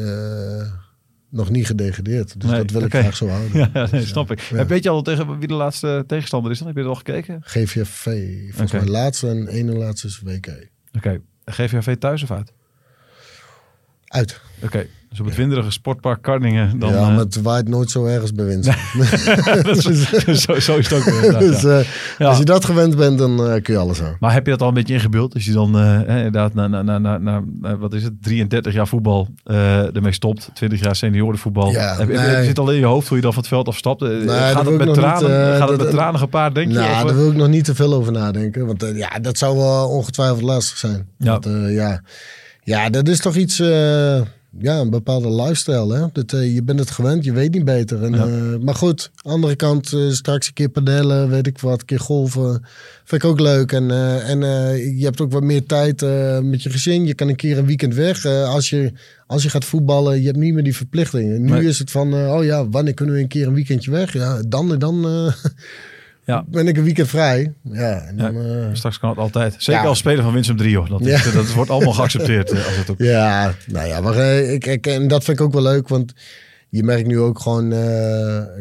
nog 1.31 1.51
niet 1.51 1.67
gedegradeerd. 1.67 2.41
Dus 2.41 2.51
Nee, 2.51 2.59
dat 2.59 2.71
wil 2.71 2.83
ik 2.83 2.95
graag 2.95 3.17
zo 3.17 3.29
houden. 3.29 3.51
Ja, 3.59 3.71
nee, 3.73 4.01
Dus, 4.01 4.09
snap 4.09 4.31
ik. 4.31 4.41
ja. 4.41 4.67
Weet 4.67 4.83
je 4.83 4.89
al 4.89 5.03
tegen 5.03 5.39
wie 5.39 5.49
de 5.49 5.55
laatste 5.55 6.05
tegenstander 6.07 6.51
is 6.51 6.59
dan? 6.59 6.67
Heb 6.67 6.77
je 6.77 6.83
er 6.83 6.89
al 6.89 6.95
gekeken? 6.95 7.41
GVFV. 7.41 8.29
Volgens 8.51 8.73
mij 8.73 8.85
laatste 8.85 9.29
en 9.29 9.49
ene 9.49 9.73
laatste 9.73 10.07
is 10.07 10.21
WK. 10.25 10.69
Oké. 10.93 11.21
GVAV 11.45 11.97
thuis 11.97 12.23
of 12.23 12.31
uit? 12.31 12.53
Uit. 14.07 14.41
Oké. 14.65 14.87
Dus 15.11 15.21
op 15.21 15.27
het 15.27 15.37
winderige 15.37 15.71
sportpark 15.71 16.23
Karningen 16.23 16.79
dan... 16.79 16.91
ja, 16.93 16.97
eh, 16.97 17.07
maar 17.07 17.19
het 17.19 17.43
waait 17.43 17.69
nooit 17.69 17.91
zo 17.91 18.05
ergens 18.05 18.33
bij 18.33 18.47
is- 18.57 20.43
zo, 20.43 20.59
zo 20.61 20.77
is 20.77 20.89
het 20.91 20.93
ook 20.93 21.05
weer. 21.21 21.39
dus 21.39 21.65
eh, 21.65 21.81
Ja. 22.19 22.27
als 22.29 22.39
je 22.39 22.45
dat 22.45 22.65
gewend 22.65 22.97
bent, 22.97 23.19
dan 23.19 23.47
eh, 23.47 23.63
kun 23.63 23.75
je 23.75 23.81
alles 23.81 24.03
aan. 24.03 24.17
Maar 24.21 24.33
heb 24.33 24.45
je 24.45 24.51
dat 24.51 24.63
al 24.63 24.69
een 24.69 24.75
beetje 24.75 24.95
ingebeeld? 24.95 25.35
Als 25.35 25.45
je 25.45 25.53
dan 25.53 25.67
inderdaad 26.07 26.55
na, 26.55 26.67
na, 26.67 26.99
na, 26.99 27.19
na, 27.19 27.43
wat 27.79 27.93
is 27.95 28.03
het, 28.03 28.13
33 28.23 28.73
jaar 28.75 28.89
voetbal 28.89 29.29
ermee 29.45 30.13
stopt, 30.13 30.51
20 30.55 30.81
jaar 30.81 30.97
seniorenvoetbal. 30.97 31.71
Ja, 31.71 31.97
heb, 31.97 32.09
heb- 32.09 32.17
nee. 32.27 32.45
zit 32.45 32.59
al 32.59 32.71
in 32.73 32.79
je 32.79 32.85
hoofd 32.85 33.09
hoe 33.09 33.17
je 33.17 33.23
dan 33.23 33.33
van 33.33 33.43
het 33.43 33.51
veld 33.53 33.69
afstapt? 33.69 34.01
Dat 34.01 34.11
gaat 34.29 34.67
het 34.67 34.77
met 34.85 34.95
tranen, 34.95 35.51
niet, 35.51 35.59
gaat 35.59 35.69
het 35.69 35.79
met 35.83 35.91
tranen 35.91 36.21
gepaard, 36.21 36.55
denk 36.55 36.69
je? 36.73 36.79
Nou, 36.79 37.07
daar 37.07 37.17
wil 37.17 37.31
ik 37.31 37.37
nog 37.37 37.49
niet 37.49 37.65
te 37.65 37.75
veel 37.75 37.95
over 37.95 38.13
nadenken. 38.13 38.67
Want 38.67 38.85
ja, 38.95 39.19
dat 39.23 39.39
zou 39.39 39.57
wel 39.57 39.89
ongetwijfeld 39.89 40.43
lastig 40.43 40.77
zijn. 40.79 41.07
Ja. 41.19 41.31
Want, 41.39 41.49
ja. 41.71 42.03
ja, 42.63 42.91
dat 42.91 43.09
is 43.09 43.19
toch 43.21 43.35
iets... 43.37 43.63
ja, 44.59 44.79
een 44.81 44.91
bepaalde 44.91 45.31
lifestyle. 45.43 45.95
Hè? 45.95 46.07
Dat, 46.13 46.33
eh, 46.33 46.55
je 46.55 46.63
bent 46.63 46.79
het 46.79 46.91
gewend, 46.91 47.25
je 47.25 47.33
weet 47.33 47.53
niet 47.55 47.65
beter. 47.65 48.03
En, 48.03 48.13
Ja. 48.13 48.27
eh, 48.27 48.59
maar 48.61 48.75
goed, 48.75 49.11
andere 49.23 49.57
kant, 49.57 49.93
eh, 49.93 50.11
straks 50.11 50.47
een 50.47 50.53
keer 50.53 50.69
padellen, 50.69 51.29
weet 51.29 51.47
ik 51.47 51.59
wat, 51.59 51.81
een 51.81 51.87
keer 51.87 52.01
golven. 52.01 52.65
Vind 53.05 53.23
ik 53.23 53.29
ook 53.29 53.41
leuk. 53.41 53.73
En, 53.73 53.91
en 54.23 54.39
je 54.99 55.05
hebt 55.05 55.21
ook 55.21 55.33
wat 55.33 55.43
meer 55.43 55.67
tijd 55.67 56.01
met 56.43 56.63
je 56.63 56.71
gezin. 56.71 57.07
Je 57.07 57.15
kan 57.15 57.29
een 57.29 57.37
keer 57.37 57.59
een 57.59 57.67
weekend 57.67 57.95
weg. 57.95 58.27
Als, 58.27 58.71
je, 58.71 58.93
als 59.27 59.43
je 59.43 59.49
gaat 59.51 59.65
voetballen, 59.65 60.21
je 60.21 60.27
hebt 60.27 60.39
niet 60.39 60.55
meer 60.55 60.65
die 60.65 60.77
verplichtingen. 60.77 61.43
Nu 61.43 61.51
Nee. 61.51 61.65
is 61.67 61.79
het 61.79 61.91
van, 61.91 62.15
oh 62.15 62.45
ja, 62.45 62.69
wanneer 62.69 62.95
kunnen 62.95 63.15
we 63.15 63.21
een 63.21 63.29
keer 63.29 63.47
een 63.47 63.55
weekendje 63.55 63.91
weg? 63.91 64.13
Ja, 64.13 64.43
dan 64.49 64.73
en 64.73 64.79
dan 64.79 65.05
Ja. 66.25 66.45
ben 66.49 66.69
ik 66.69 66.77
een 66.77 66.85
weekend 66.85 67.09
vrij. 67.09 67.53
Ja, 67.63 68.01
en 68.01 68.17
dan, 68.17 68.37
eh, 68.37 68.67
Straks 68.73 68.99
kan 68.99 69.09
het 69.11 69.19
altijd. 69.19 69.55
Zeker 69.59 69.83
Ja. 69.83 69.89
als 69.89 69.99
speler 69.99 70.23
van 70.23 70.33
Winsum 70.33 70.57
3, 70.57 70.77
hoor. 70.77 70.89
Dat, 70.89 71.05
Ja. 71.05 71.23
dat 71.35 71.53
wordt 71.53 71.71
allemaal 71.71 71.93
geaccepteerd. 71.93 72.51
eh, 72.51 72.67
Als 72.67 72.77
het 72.77 72.91
ook... 72.91 72.99
Ja, 72.99 73.55
nou 73.67 73.87
ja, 73.87 74.01
maar 74.01 74.17
eh, 74.17 74.53
ik, 74.53 74.67
ik, 74.67 74.87
en 74.87 75.09
dat 75.09 75.25
vind 75.25 75.39
ik 75.39 75.45
ook 75.45 75.53
wel 75.53 75.63
leuk, 75.63 75.89
want 75.89 76.13
je 76.69 76.83
merkt 76.83 77.07
nu 77.07 77.19
ook 77.19 77.39
gewoon, 77.41 77.69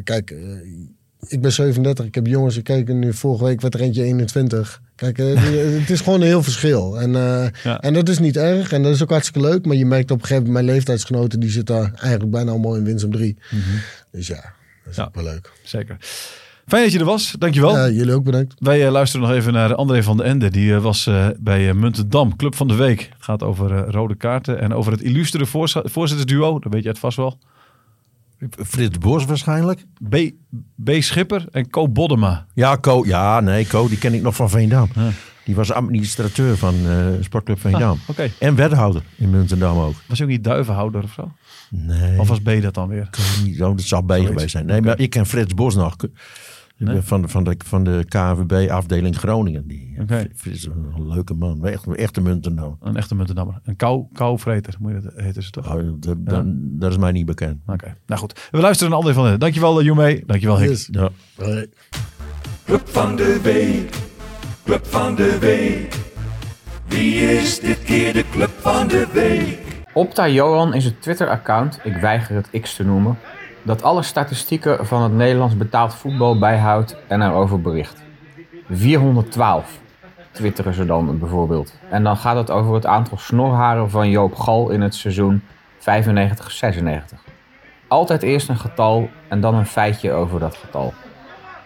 kijk, 0.03 0.35
ik 1.27 1.41
ben 1.41 1.51
37, 1.51 2.05
ik 2.05 2.15
heb 2.15 2.27
jongens 2.27 2.55
gekeken, 2.55 2.99
nu 2.99 3.13
vorige 3.13 3.43
week 3.43 3.61
werd 3.61 3.73
er 3.73 3.81
eentje 3.81 4.03
21. 4.03 4.81
Kijk, 4.95 5.17
het 5.17 5.89
is 5.89 6.01
gewoon 6.01 6.21
een 6.21 6.27
heel 6.27 6.43
verschil. 6.43 6.99
En, 6.99 7.15
en 7.79 7.93
dat 7.93 8.09
is 8.09 8.19
niet 8.19 8.37
erg 8.37 8.71
en 8.71 8.83
dat 8.83 8.93
is 8.93 9.01
ook 9.03 9.09
hartstikke 9.09 9.47
leuk, 9.49 9.65
maar 9.65 9.75
je 9.75 9.85
merkt 9.85 10.11
op 10.11 10.19
een 10.21 10.25
gegeven 10.25 10.45
moment, 10.47 10.65
mijn 10.65 10.75
leeftijdsgenoten, 10.75 11.39
die 11.39 11.49
zitten 11.49 11.75
daar 11.75 11.91
eigenlijk 11.99 12.31
bijna 12.31 12.51
allemaal 12.51 12.75
in 12.75 12.83
Winsum 12.83 13.11
3. 13.11 13.37
Dus 14.11 14.27
ja, 14.27 14.53
dat 14.83 14.93
is 14.93 14.99
ook 14.99 15.15
wel 15.15 15.23
leuk. 15.23 15.51
Zeker. 15.63 15.97
Fijn 16.71 16.83
dat 16.83 16.91
je 16.91 16.99
er 16.99 17.05
was. 17.05 17.35
Dankjewel. 17.37 17.75
Ja, 17.77 17.89
jullie 17.89 18.13
ook 18.13 18.23
bedankt. 18.23 18.53
Wij 18.59 18.85
eh, 18.85 18.91
luisteren 18.91 19.27
nog 19.27 19.35
even 19.35 19.53
naar 19.53 19.75
André 19.75 20.03
van 20.03 20.17
den 20.17 20.25
Ende. 20.25 20.49
Die 20.49 20.73
eh, 20.75 20.81
was 20.81 21.07
eh, 21.07 21.27
bij 21.39 21.73
Muntendam, 21.73 22.35
Club 22.35 22.55
van 22.55 22.67
de 22.67 22.75
Week. 22.75 22.99
Het 22.99 23.23
gaat 23.23 23.43
over 23.43 23.89
rode 23.89 24.15
kaarten 24.15 24.59
en 24.59 24.73
over 24.73 24.91
het 24.91 25.01
illustere 25.01 25.45
voorzittersduo. 25.83 26.59
Dat 26.59 26.73
weet 26.73 26.83
je 26.83 26.89
het 26.89 26.99
vast 26.99 27.17
wel. 27.17 27.37
Frits 28.65 28.97
Bos 28.97 29.25
waarschijnlijk. 29.25 29.85
B, 30.09 30.15
B. 30.83 30.91
Schipper 30.99 31.45
en 31.51 31.69
Co 31.69 31.89
Boddema. 31.89 32.45
Ja, 32.53 32.77
Co, 32.77 33.03
ja, 33.05 33.39
nee, 33.39 33.67
Co, 33.67 33.87
die 33.87 33.97
ken 33.97 34.13
ik 34.13 34.21
nog 34.21 34.35
van 34.35 34.49
Veendam. 34.49 34.89
Ja. 34.95 35.09
Die 35.45 35.55
was 35.55 35.71
administrateur 35.71 36.57
van 36.57 36.75
eh, 36.87 37.05
Sportclub 37.19 37.59
Veendam. 37.59 37.97
Ah, 38.01 38.09
Oké. 38.09 38.29
En 38.39 38.55
wethouder 38.55 39.03
in 39.17 39.29
Muntendam 39.29 39.77
ook. 39.77 39.95
Was 40.07 40.17
hij 40.17 40.27
ook 40.27 40.33
niet 40.33 40.43
duivenhouder 40.43 41.03
of 41.03 41.11
zo? 41.13 41.31
Nee, 41.69 42.19
Of 42.19 42.27
was 42.27 42.39
B 42.39 42.61
dat 42.61 42.73
dan 42.73 42.87
weer? 42.87 43.09
niet, 43.43 43.61
oh, 43.61 43.75
dat 43.75 43.81
zal 43.81 44.01
B 44.01 44.11
geweest 44.11 44.49
zijn. 44.49 44.65
Nee, 44.65 44.81
maar 44.81 44.99
ik 44.99 45.09
ken 45.09 45.25
Frits 45.25 45.53
Bos 45.53 45.75
nog. 45.75 45.95
Nee? 46.85 47.01
van, 47.01 47.29
van, 47.29 47.43
de, 47.43 47.55
van 47.65 47.83
de 47.83 48.05
KNVB 48.07 48.69
afdeling 48.69 49.17
Groningen. 49.17 49.67
Die, 49.67 49.97
is 50.43 50.65
een 50.65 51.07
leuke 51.07 51.33
man. 51.33 51.65
Echt, 51.65 51.95
echt 51.95 52.17
een 52.17 52.23
Muntendam. 52.23 52.77
Een 52.79 52.95
echte 52.95 53.15
Muntendammer. 53.15 53.59
Een 53.63 53.75
kou, 53.75 54.05
kouvreter, 54.13 54.75
moet 54.79 54.91
je 54.91 55.01
dat 55.01 55.13
heten 55.15 55.43
ze 55.43 55.51
toch? 55.51 55.75
Oh, 55.75 56.15
dat, 56.79 56.91
is 56.91 56.97
mij 56.97 57.11
niet 57.11 57.25
bekend. 57.25 57.61
Oké, 57.65 57.97
nou 58.05 58.19
goed. 58.19 58.47
We 58.51 58.59
luisteren 58.59 58.89
naar 58.89 58.99
André 58.99 59.13
van 59.13 59.23
den. 59.23 59.39
Dankjewel 59.39 59.79
uh, 59.79 59.85
Joemee. 59.85 60.23
Dankjewel 60.25 60.57
Henk. 60.57 60.69
Yes. 60.69 60.89
Ja. 60.91 61.09
Club 62.65 62.87
van 62.89 63.15
de 63.15 63.39
week, 63.43 63.89
club 64.63 64.85
van 64.85 65.15
de 65.15 65.37
week. 65.39 65.95
Wie 66.87 67.15
is 67.15 67.59
dit 67.59 67.83
keer 67.83 68.13
de 68.13 68.23
club 68.31 68.49
van 68.59 68.87
de 68.87 69.07
week? 69.13 69.59
Opta 69.93 70.27
Johan 70.27 70.73
is 70.73 70.85
het 70.85 71.01
Twitter-account, 71.01 71.79
ik 71.83 71.95
weiger 71.95 72.35
het 72.35 72.61
X 72.61 72.75
te 72.75 72.83
noemen, 72.83 73.17
dat 73.63 73.83
alle 73.83 74.01
statistieken 74.01 74.85
van 74.85 75.01
het 75.01 75.13
Nederlands 75.13 75.57
betaald 75.57 75.93
voetbal 75.93 76.39
bijhoudt 76.39 76.95
en 77.07 77.21
erover 77.21 77.61
bericht. 77.61 78.01
412 78.69 79.79
twitteren 80.31 80.73
ze 80.73 80.85
dan 80.85 81.19
bijvoorbeeld. 81.19 81.79
En 81.89 82.03
dan 82.03 82.17
gaat 82.17 82.35
het 82.35 82.51
over 82.51 82.73
het 82.73 82.85
aantal 82.85 83.17
snorharen 83.17 83.89
van 83.89 84.09
Joop 84.09 84.35
Gal 84.35 84.69
in 84.69 84.81
het 84.81 84.95
seizoen 84.95 85.43
95-96. 85.79 85.83
Altijd 87.87 88.23
eerst 88.23 88.49
een 88.49 88.57
getal 88.57 89.09
en 89.27 89.41
dan 89.41 89.55
een 89.55 89.65
feitje 89.65 90.11
over 90.11 90.39
dat 90.39 90.55
getal. 90.55 90.93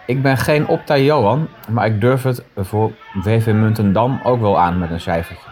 Ik 0.05 0.21
ben 0.21 0.37
geen 0.37 0.67
Opta 0.67 0.97
Johan, 0.97 1.47
maar 1.69 1.85
ik 1.85 2.01
durf 2.01 2.23
het 2.23 2.43
voor 2.55 2.91
VV 3.21 3.45
Muntendam 3.45 4.19
ook 4.23 4.39
wel 4.39 4.59
aan 4.59 4.79
met 4.79 4.89
een 4.89 5.01
cijfertje. 5.01 5.49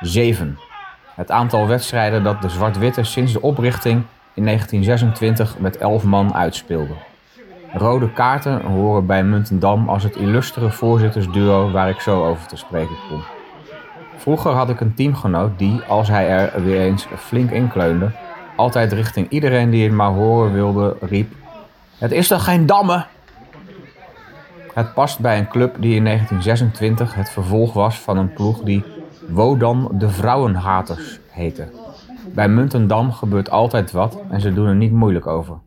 7. 0.00 0.58
Het 1.14 1.30
aantal 1.30 1.66
wedstrijden 1.66 2.22
dat 2.22 2.42
de 2.42 2.48
Zwart-Witte 2.48 3.04
sinds 3.04 3.32
de 3.32 3.42
oprichting 3.42 4.02
in 4.36 4.44
1926 4.44 5.58
met 5.58 5.76
11 5.76 6.04
man 6.04 6.34
uitspeelde. 6.34 6.94
Rode 7.72 8.12
kaarten 8.12 8.62
horen 8.62 9.06
bij 9.06 9.24
Muntendam 9.24 9.88
als 9.88 10.02
het 10.02 10.16
illustere 10.16 10.70
voorzittersduo 10.70 11.70
waar 11.70 11.88
ik 11.88 12.00
zo 12.00 12.26
over 12.26 12.46
te 12.46 12.56
spreken 12.56 12.96
kom. 13.08 13.22
Vroeger 14.16 14.52
had 14.52 14.68
ik 14.68 14.80
een 14.80 14.94
teamgenoot 14.94 15.58
die, 15.58 15.80
als 15.88 16.08
hij 16.08 16.28
er 16.28 16.64
weer 16.64 16.80
eens 16.80 17.06
flink 17.16 17.50
inkleunde, 17.50 18.10
altijd 18.56 18.92
richting 18.92 19.28
iedereen 19.28 19.70
die 19.70 19.84
het 19.84 19.92
maar 19.92 20.12
horen 20.12 20.52
wilde 20.52 20.96
riep: 21.00 21.32
Het 21.98 22.12
is 22.12 22.28
toch 22.28 22.44
geen 22.44 22.66
damme? 22.66 23.04
Het 24.74 24.94
past 24.94 25.18
bij 25.18 25.38
een 25.38 25.48
club 25.48 25.76
die 25.80 25.94
in 25.94 26.04
1926 26.04 27.14
het 27.14 27.30
vervolg 27.30 27.72
was 27.72 27.98
van 27.98 28.16
een 28.16 28.32
ploeg 28.32 28.60
die 28.60 28.84
Wodan 29.28 29.88
de 29.92 30.08
Vrouwenhaters 30.08 31.18
heette. 31.30 31.85
Bij 32.34 32.48
Muntendam 32.48 33.12
gebeurt 33.12 33.50
altijd 33.50 33.92
wat 33.92 34.22
en 34.28 34.40
ze 34.40 34.52
doen 34.52 34.66
er 34.66 34.74
niet 34.74 34.92
moeilijk 34.92 35.26
over. 35.26 35.58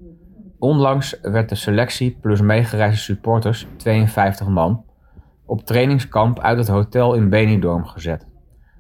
Onlangs 0.60 1.20
werd 1.22 1.50
de 1.50 1.56
selectie 1.56 2.18
plus 2.22 2.42
meegereisde 2.42 3.02
supporters, 3.02 3.68
52 3.78 4.48
man, 4.48 4.84
op 5.46 5.66
trainingskamp 5.66 6.40
uit 6.40 6.58
het 6.58 6.68
hotel 6.68 7.14
in 7.14 7.30
Benidorm 7.30 7.86
gezet. 7.86 8.28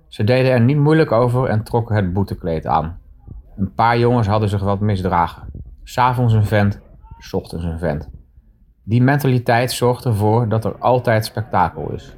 Ze 0.07 0.23
deden 0.23 0.51
er 0.51 0.61
niet 0.61 0.77
moeilijk 0.77 1.11
over 1.11 1.45
en 1.45 1.63
trokken 1.63 1.95
het 1.95 2.13
boetekleed 2.13 2.65
aan. 2.65 2.99
Een 3.57 3.73
paar 3.73 3.97
jongens 3.97 4.27
hadden 4.27 4.49
zich 4.49 4.61
wat 4.61 4.80
misdragen. 4.80 5.43
S'avonds 5.84 6.34
een 6.34 6.45
vent, 6.45 6.82
s 7.17 7.34
ochtends 7.34 7.65
een 7.65 7.80
vent. 7.80 8.09
Die 8.84 9.03
mentaliteit 9.03 9.71
zorgt 9.71 10.05
ervoor 10.05 10.49
dat 10.49 10.65
er 10.65 10.77
altijd 10.77 11.25
spektakel 11.25 11.91
is. 11.91 12.15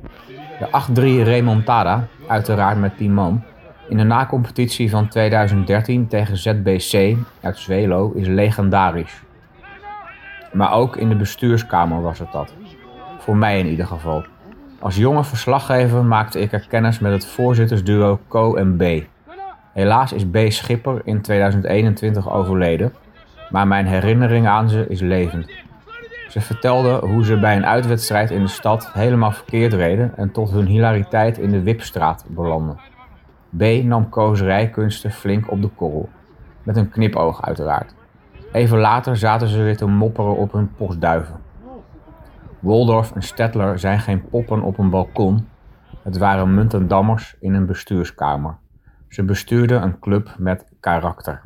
De 0.59 1.21
8-3 1.21 1.23
remontada, 1.23 2.07
uiteraard 2.27 2.77
met 2.77 2.97
10 2.97 3.13
man, 3.13 3.43
in 3.91 3.97
de 3.97 4.03
nacompetitie 4.03 4.89
van 4.89 5.07
2013 5.07 6.07
tegen 6.07 6.37
ZBC 6.37 7.17
uit 7.41 7.57
Zwelo 7.57 8.11
is 8.15 8.27
legendarisch. 8.27 9.21
Maar 10.53 10.73
ook 10.73 10.97
in 10.97 11.09
de 11.09 11.15
bestuurskamer 11.15 12.01
was 12.01 12.19
het 12.19 12.31
dat. 12.31 12.53
Voor 13.17 13.37
mij 13.37 13.59
in 13.59 13.67
ieder 13.67 13.85
geval. 13.85 14.25
Als 14.79 14.95
jonge 14.95 15.23
verslaggever 15.23 16.05
maakte 16.05 16.39
ik 16.39 16.51
er 16.51 16.65
kennis 16.69 16.99
met 16.99 17.11
het 17.11 17.25
voorzittersduo 17.25 18.19
Co 18.27 18.55
en 18.55 18.77
B. 18.77 18.83
Helaas 19.73 20.13
is 20.13 20.25
B 20.25 20.37
Schipper 20.47 21.01
in 21.03 21.21
2021 21.21 22.31
overleden, 22.31 22.93
maar 23.49 23.67
mijn 23.67 23.85
herinnering 23.85 24.47
aan 24.47 24.69
ze 24.69 24.85
is 24.87 24.99
levend. 24.99 25.51
Ze 26.29 26.41
vertelden 26.41 27.07
hoe 27.07 27.25
ze 27.25 27.39
bij 27.39 27.55
een 27.55 27.65
uitwedstrijd 27.65 28.31
in 28.31 28.41
de 28.41 28.49
stad 28.49 28.93
helemaal 28.93 29.31
verkeerd 29.31 29.73
reden 29.73 30.17
en 30.17 30.31
tot 30.31 30.51
hun 30.51 30.65
hilariteit 30.65 31.37
in 31.37 31.51
de 31.51 31.61
Wipstraat 31.61 32.25
belanden. 32.27 32.90
B 33.57 33.83
nam 33.83 34.09
Koos 34.09 34.41
rijkunsten 34.41 35.11
flink 35.11 35.51
op 35.51 35.61
de 35.61 35.67
korrel. 35.67 36.09
Met 36.63 36.77
een 36.77 36.89
knipoog 36.89 37.41
uiteraard. 37.41 37.93
Even 38.51 38.77
later 38.77 39.17
zaten 39.17 39.47
ze 39.47 39.61
weer 39.61 39.77
te 39.77 39.85
mopperen 39.85 40.35
op 40.35 40.51
hun 40.51 40.73
postduiven. 40.75 41.35
Woldorf 42.59 43.11
en 43.11 43.21
Stettler 43.21 43.79
zijn 43.79 43.99
geen 43.99 44.29
poppen 44.29 44.61
op 44.61 44.77
een 44.77 44.89
balkon. 44.89 45.47
Het 46.03 46.17
waren 46.17 46.53
muntendammers 46.53 47.35
in 47.39 47.53
een 47.53 47.65
bestuurskamer. 47.65 48.57
Ze 49.07 49.23
bestuurden 49.23 49.83
een 49.83 49.99
club 49.99 50.35
met 50.37 50.65
karakter. 50.79 51.41